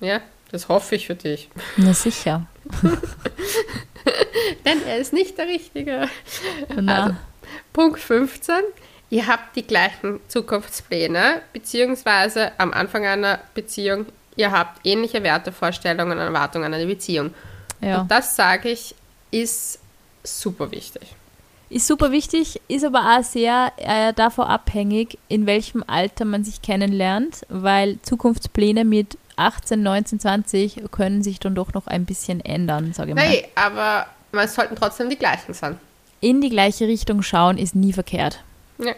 Ja, 0.02 0.20
das 0.52 0.68
hoffe 0.68 0.96
ich 0.96 1.08
für 1.08 1.16
dich. 1.16 1.48
Na 1.78 1.94
sicher. 1.94 2.46
Denn 4.66 4.86
er 4.86 4.98
ist 4.98 5.14
nicht 5.14 5.38
der 5.38 5.48
Richtige. 5.48 6.10
Na, 6.76 7.04
Also, 7.04 7.16
Punkt 7.72 8.02
15. 8.02 8.56
Ihr 9.10 9.28
habt 9.28 9.56
die 9.56 9.66
gleichen 9.66 10.20
Zukunftspläne, 10.28 11.42
beziehungsweise 11.52 12.52
am 12.60 12.74
Anfang 12.74 13.06
einer 13.06 13.40
Beziehung, 13.56 14.06
ihr 14.36 14.52
habt 14.52 14.86
ähnliche 14.86 15.24
Werte, 15.24 15.52
Vorstellungen 15.52 16.12
und 16.12 16.24
Erwartungen 16.24 16.66
an 16.66 16.74
eine 16.76 16.86
Beziehung. 16.86 17.34
ja. 17.82 18.02
Und 18.02 18.12
das, 18.12 18.36
sage 18.36 18.70
ich, 18.70 18.94
ist 19.32 19.80
super 20.24 20.72
wichtig. 20.72 21.16
Ist 21.72 21.88
super 21.88 22.12
wichtig, 22.12 22.60
ist 22.68 22.84
aber 22.84 23.18
auch 23.18 23.24
sehr 23.24 23.72
äh, 23.78 24.12
davon 24.14 24.46
abhängig, 24.46 25.20
in 25.28 25.46
welchem 25.46 25.84
Alter 25.86 26.26
man 26.26 26.44
sich 26.44 26.64
kennenlernt, 26.64 27.46
weil 27.48 28.00
Zukunftspläne 28.02 28.86
mit 28.86 29.18
18, 29.36 29.82
19, 29.82 30.20
20 30.20 30.92
können 30.92 31.24
sich 31.24 31.40
dann 31.40 31.56
doch 31.56 31.74
noch 31.74 31.86
ein 31.88 32.06
bisschen 32.06 32.42
ändern, 32.42 32.94
sage 32.94 33.12
ich 33.12 33.16
mal. 33.16 33.24
Hey, 33.24 33.48
aber 33.56 34.08
es 34.32 34.56
sollten 34.56 34.76
trotzdem 34.76 35.10
die 35.10 35.16
gleichen 35.16 35.54
sein. 35.54 35.80
In 36.22 36.42
die 36.42 36.50
gleiche 36.50 36.88
Richtung 36.88 37.22
schauen 37.22 37.58
ist 37.58 37.76
nie 37.76 37.94
verkehrt. 37.94 38.44
Ja, 38.80 38.94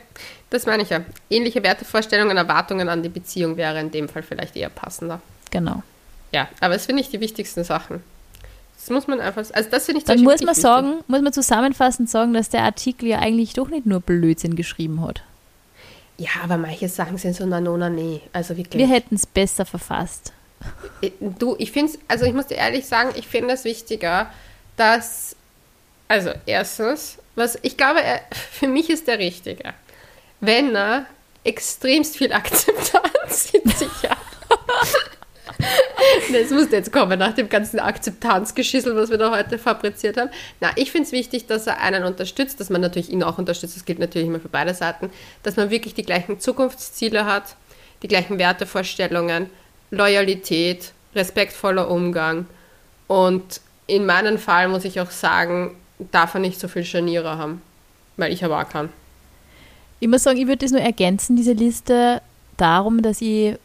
das 0.50 0.66
meine 0.66 0.84
ich 0.84 0.90
ja. 0.90 1.02
Ähnliche 1.30 1.64
Wertevorstellungen, 1.64 2.38
Erwartungen 2.38 2.88
an 2.90 3.04
die 3.04 3.10
Beziehung 3.10 3.58
wäre 3.58 3.80
in 3.80 3.92
dem 3.92 4.08
Fall 4.08 4.24
vielleicht 4.24 4.56
eher 4.56 4.70
passender. 4.70 5.22
Genau. 5.50 5.82
Ja, 6.32 6.48
aber 6.60 6.76
es 6.76 6.86
finde 6.86 7.02
ich 7.02 7.10
die 7.10 7.20
wichtigsten 7.20 7.64
Sachen. 7.64 8.04
Das 8.78 8.90
muss 8.90 9.08
man 9.08 9.20
einfach, 9.20 9.44
also 9.54 9.70
das 9.70 9.86
finde 9.86 10.00
ich 10.00 10.06
Dann 10.06 10.22
muss 10.22 10.40
man 10.42 10.50
wichtig. 10.50 10.62
sagen, 10.64 10.94
muss 11.08 11.22
man 11.22 11.34
zusammenfassend 11.34 12.10
sagen, 12.10 12.34
dass 12.34 12.50
der 12.50 12.64
Artikel 12.64 13.08
ja 13.08 13.20
eigentlich 13.20 13.54
doch 13.54 13.70
nicht 13.70 13.86
nur 13.86 14.00
Blödsinn 14.00 14.56
geschrieben 14.56 15.02
hat. 15.06 15.22
Ja, 16.18 16.30
aber 16.44 16.58
manche 16.58 16.88
Sachen 16.90 17.18
sind 17.18 17.36
so 17.36 17.46
nanona 17.46 17.90
nee. 17.90 18.22
Also 18.34 18.56
wirklich. 18.58 18.80
Wir 18.80 18.88
hätten 18.88 19.16
es 19.16 19.26
besser 19.26 19.66
verfasst. 19.66 20.34
Äh, 21.02 21.12
Du, 21.20 21.56
ich 21.58 21.72
finde 21.72 21.94
es, 21.94 22.00
also 22.08 22.26
ich 22.26 22.34
muss 22.34 22.48
dir 22.48 22.56
ehrlich 22.58 22.86
sagen, 22.86 23.10
ich 23.16 23.28
finde 23.28 23.54
es 23.56 23.64
wichtiger, 23.66 24.32
dass, 24.78 25.36
also 26.08 26.32
erstens, 26.46 27.18
was 27.36 27.58
ich 27.62 27.78
glaube, 27.78 28.02
er, 28.02 28.22
für 28.52 28.68
mich 28.68 28.90
ist 28.90 29.08
der 29.08 29.20
Richtige, 29.20 29.74
wenn 30.40 30.76
er 30.76 31.06
extremst 31.44 32.18
viel 32.18 32.34
Akzeptanz 32.34 33.52
in 33.54 33.70
sich 33.72 34.10
hat. 34.10 34.18
Das 36.32 36.50
musste 36.50 36.78
jetzt 36.78 36.92
kommen 36.92 37.20
nach 37.20 37.34
dem 37.34 37.48
ganzen 37.48 37.80
Akzeptanzgeschissel, 37.80 38.96
was 38.96 39.10
wir 39.10 39.18
da 39.18 39.32
heute 39.32 39.60
fabriziert 39.60 40.18
haben. 40.18 40.32
Na, 40.60 40.72
ich 40.76 40.92
finde 40.92 41.06
es 41.06 41.12
wichtig, 41.12 41.46
dass 41.46 41.68
er 41.68 41.82
einen 41.82 42.04
unterstützt, 42.04 42.60
dass 42.60 42.70
man 42.70 42.82
natürlich 42.82 43.12
ihn 43.12 43.22
auch 43.22 43.38
unterstützt, 43.38 43.76
das 43.76 43.86
gilt 43.86 44.00
natürlich 44.00 44.28
immer 44.28 44.40
für 44.40 44.50
beide 44.50 44.74
Seiten, 44.74 45.12
dass 45.44 45.58
man 45.58 45.70
wirklich 45.70 45.94
die 45.94 46.04
gleichen 46.04 46.40
Zukunftsziele 46.40 47.26
hat, 47.26 47.56
die 48.02 48.08
gleichen 48.08 48.40
Wertevorstellungen, 48.40 49.50
Loyalität, 49.92 50.94
respektvoller 51.14 51.90
Umgang 51.90 52.46
und 53.08 53.62
in 53.88 54.06
meinem 54.06 54.38
Fall 54.38 54.70
muss 54.70 54.86
ich 54.86 55.02
auch 55.02 55.12
sagen, 55.12 55.76
darf 56.12 56.34
er 56.34 56.40
nicht 56.40 56.60
so 56.60 56.68
viel 56.68 56.84
Scharniere 56.84 57.38
haben, 57.38 57.62
weil 58.18 58.32
ich 58.32 58.44
aber 58.44 58.60
auch 58.60 58.70
kann. 58.70 58.90
Ich 60.00 60.08
muss 60.08 60.24
sagen, 60.24 60.40
ich 60.40 60.48
würde 60.48 60.66
das 60.66 60.72
nur 60.72 60.82
ergänzen, 60.82 61.36
diese 61.36 61.54
Liste, 61.54 62.22
darum, 62.58 63.02
dass 63.02 63.22
ich, 63.22 63.56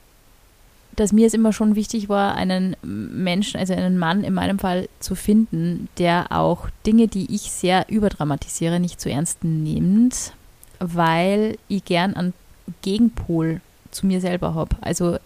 dass 0.97 1.13
mir 1.13 1.27
es 1.27 1.35
immer 1.35 1.53
schon 1.53 1.77
wichtig 1.77 2.09
war, 2.09 2.35
einen 2.35 2.77
Menschen, 2.83 3.59
also 3.59 3.75
einen 3.75 3.99
Mann 3.99 4.25
in 4.25 4.35
meinem 4.35 4.59
Fall 4.59 4.89
zu 5.01 5.15
finden, 5.15 5.89
der 5.99 6.33
auch 6.33 6.69
Dinge, 6.87 7.09
die 7.09 7.35
ich 7.35 7.53
sehr 7.53 7.87
überdramatisiere, 7.89 8.81
nicht 8.81 9.01
zu 9.01 9.11
ernst 9.11 9.45
nimmt, 9.45 10.33
weil 10.79 11.59
ich 11.69 11.85
gern 11.85 12.15
einen 12.15 12.35
Gegenpol 12.83 13.61
zu 13.91 14.07
mir 14.07 14.21
selber 14.21 14.55
habe. 14.55 14.77
Also 14.81 15.19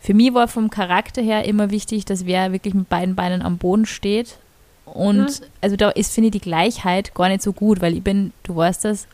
für 0.00 0.14
mich 0.14 0.32
war 0.32 0.48
vom 0.48 0.70
Charakter 0.70 1.22
her 1.22 1.44
immer 1.44 1.70
wichtig, 1.70 2.04
dass 2.04 2.26
wer 2.26 2.52
wirklich 2.52 2.74
mit 2.74 2.88
beiden 2.88 3.14
Beinen 3.14 3.42
am 3.42 3.58
Boden 3.58 3.86
steht. 3.86 4.38
Und 4.94 5.18
Mhm. 5.40 5.46
also 5.60 5.76
da 5.76 5.90
ist, 5.90 6.12
finde 6.12 6.28
ich, 6.28 6.32
die 6.32 6.40
Gleichheit 6.40 7.14
gar 7.14 7.28
nicht 7.28 7.42
so 7.42 7.52
gut, 7.52 7.80
weil 7.80 7.94
ich 7.94 8.02
bin, 8.02 8.32
du 8.42 8.56
weißt 8.56 8.84
das, 8.84 9.06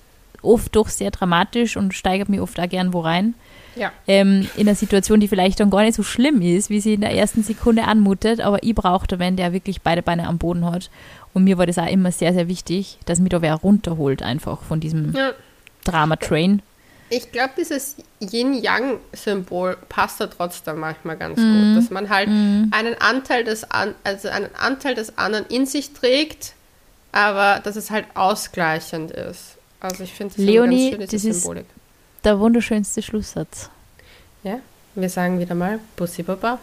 oft 0.42 0.74
doch 0.76 0.88
sehr 0.88 1.10
dramatisch 1.10 1.76
und 1.76 1.94
steigert 1.94 2.28
mich 2.28 2.40
oft 2.40 2.60
auch 2.60 2.68
gern 2.68 2.92
wo 2.92 3.00
rein. 3.00 3.34
Ja. 3.76 3.90
Ähm, 4.06 4.46
in 4.56 4.68
einer 4.68 4.76
Situation, 4.76 5.18
die 5.18 5.26
vielleicht 5.26 5.58
dann 5.58 5.70
gar 5.70 5.82
nicht 5.82 5.94
so 5.96 6.02
schlimm 6.04 6.40
ist, 6.42 6.70
wie 6.70 6.80
sie 6.80 6.94
in 6.94 7.00
der 7.00 7.12
ersten 7.14 7.42
Sekunde 7.42 7.84
anmutet, 7.84 8.40
aber 8.40 8.62
ich 8.62 8.74
brauchte, 8.74 9.18
wenn 9.18 9.36
der 9.36 9.52
wirklich 9.52 9.80
beide 9.82 10.02
Beine 10.02 10.28
am 10.28 10.38
Boden 10.38 10.64
hat. 10.64 10.90
Und 11.32 11.44
mir 11.44 11.58
war 11.58 11.66
das 11.66 11.78
auch 11.78 11.88
immer 11.88 12.12
sehr, 12.12 12.32
sehr 12.32 12.46
wichtig, 12.46 12.98
dass 13.06 13.18
mich 13.18 13.30
da 13.30 13.42
wer 13.42 13.54
runterholt 13.54 14.22
einfach 14.22 14.62
von 14.62 14.78
diesem 14.80 15.12
Ja. 15.16 15.32
Drama-Train. 15.84 16.62
Ich 17.16 17.30
glaube, 17.30 17.50
dieses 17.56 17.94
Yin-Yang-Symbol 18.20 19.76
passt 19.88 20.20
da 20.20 20.26
trotzdem 20.26 20.78
manchmal 20.78 21.16
ganz 21.16 21.38
Mhm. 21.38 21.74
gut, 21.74 21.82
dass 21.82 21.90
man 21.90 22.08
halt 22.08 22.28
einen 22.28 22.94
Anteil 22.98 23.44
des 23.44 23.70
an, 23.70 23.94
also 24.04 24.28
einen 24.28 24.48
Anteil 24.54 24.94
des 24.94 25.16
anderen 25.18 25.46
in 25.46 25.66
sich 25.66 25.92
trägt, 25.92 26.54
aber 27.12 27.60
dass 27.62 27.76
es 27.76 27.90
halt 27.90 28.06
ausgleichend 28.14 29.10
ist. 29.12 29.56
Also 29.80 30.02
ich 30.04 30.12
finde 30.12 30.34
das 30.36 30.44
Leonie, 30.44 30.90
ganz 30.90 30.90
schön, 30.92 31.00
das 31.02 31.10
diese 31.10 31.28
ist- 31.30 31.42
Symbolik. 31.42 31.66
Der 32.24 32.38
wunderschönste 32.40 33.02
Schlusssatz. 33.02 33.68
Ja, 34.42 34.58
wir 34.94 35.08
sagen 35.10 35.38
wieder 35.38 35.54
mal 35.54 35.78
Bussi 35.96 36.22
Baba. 36.22 36.58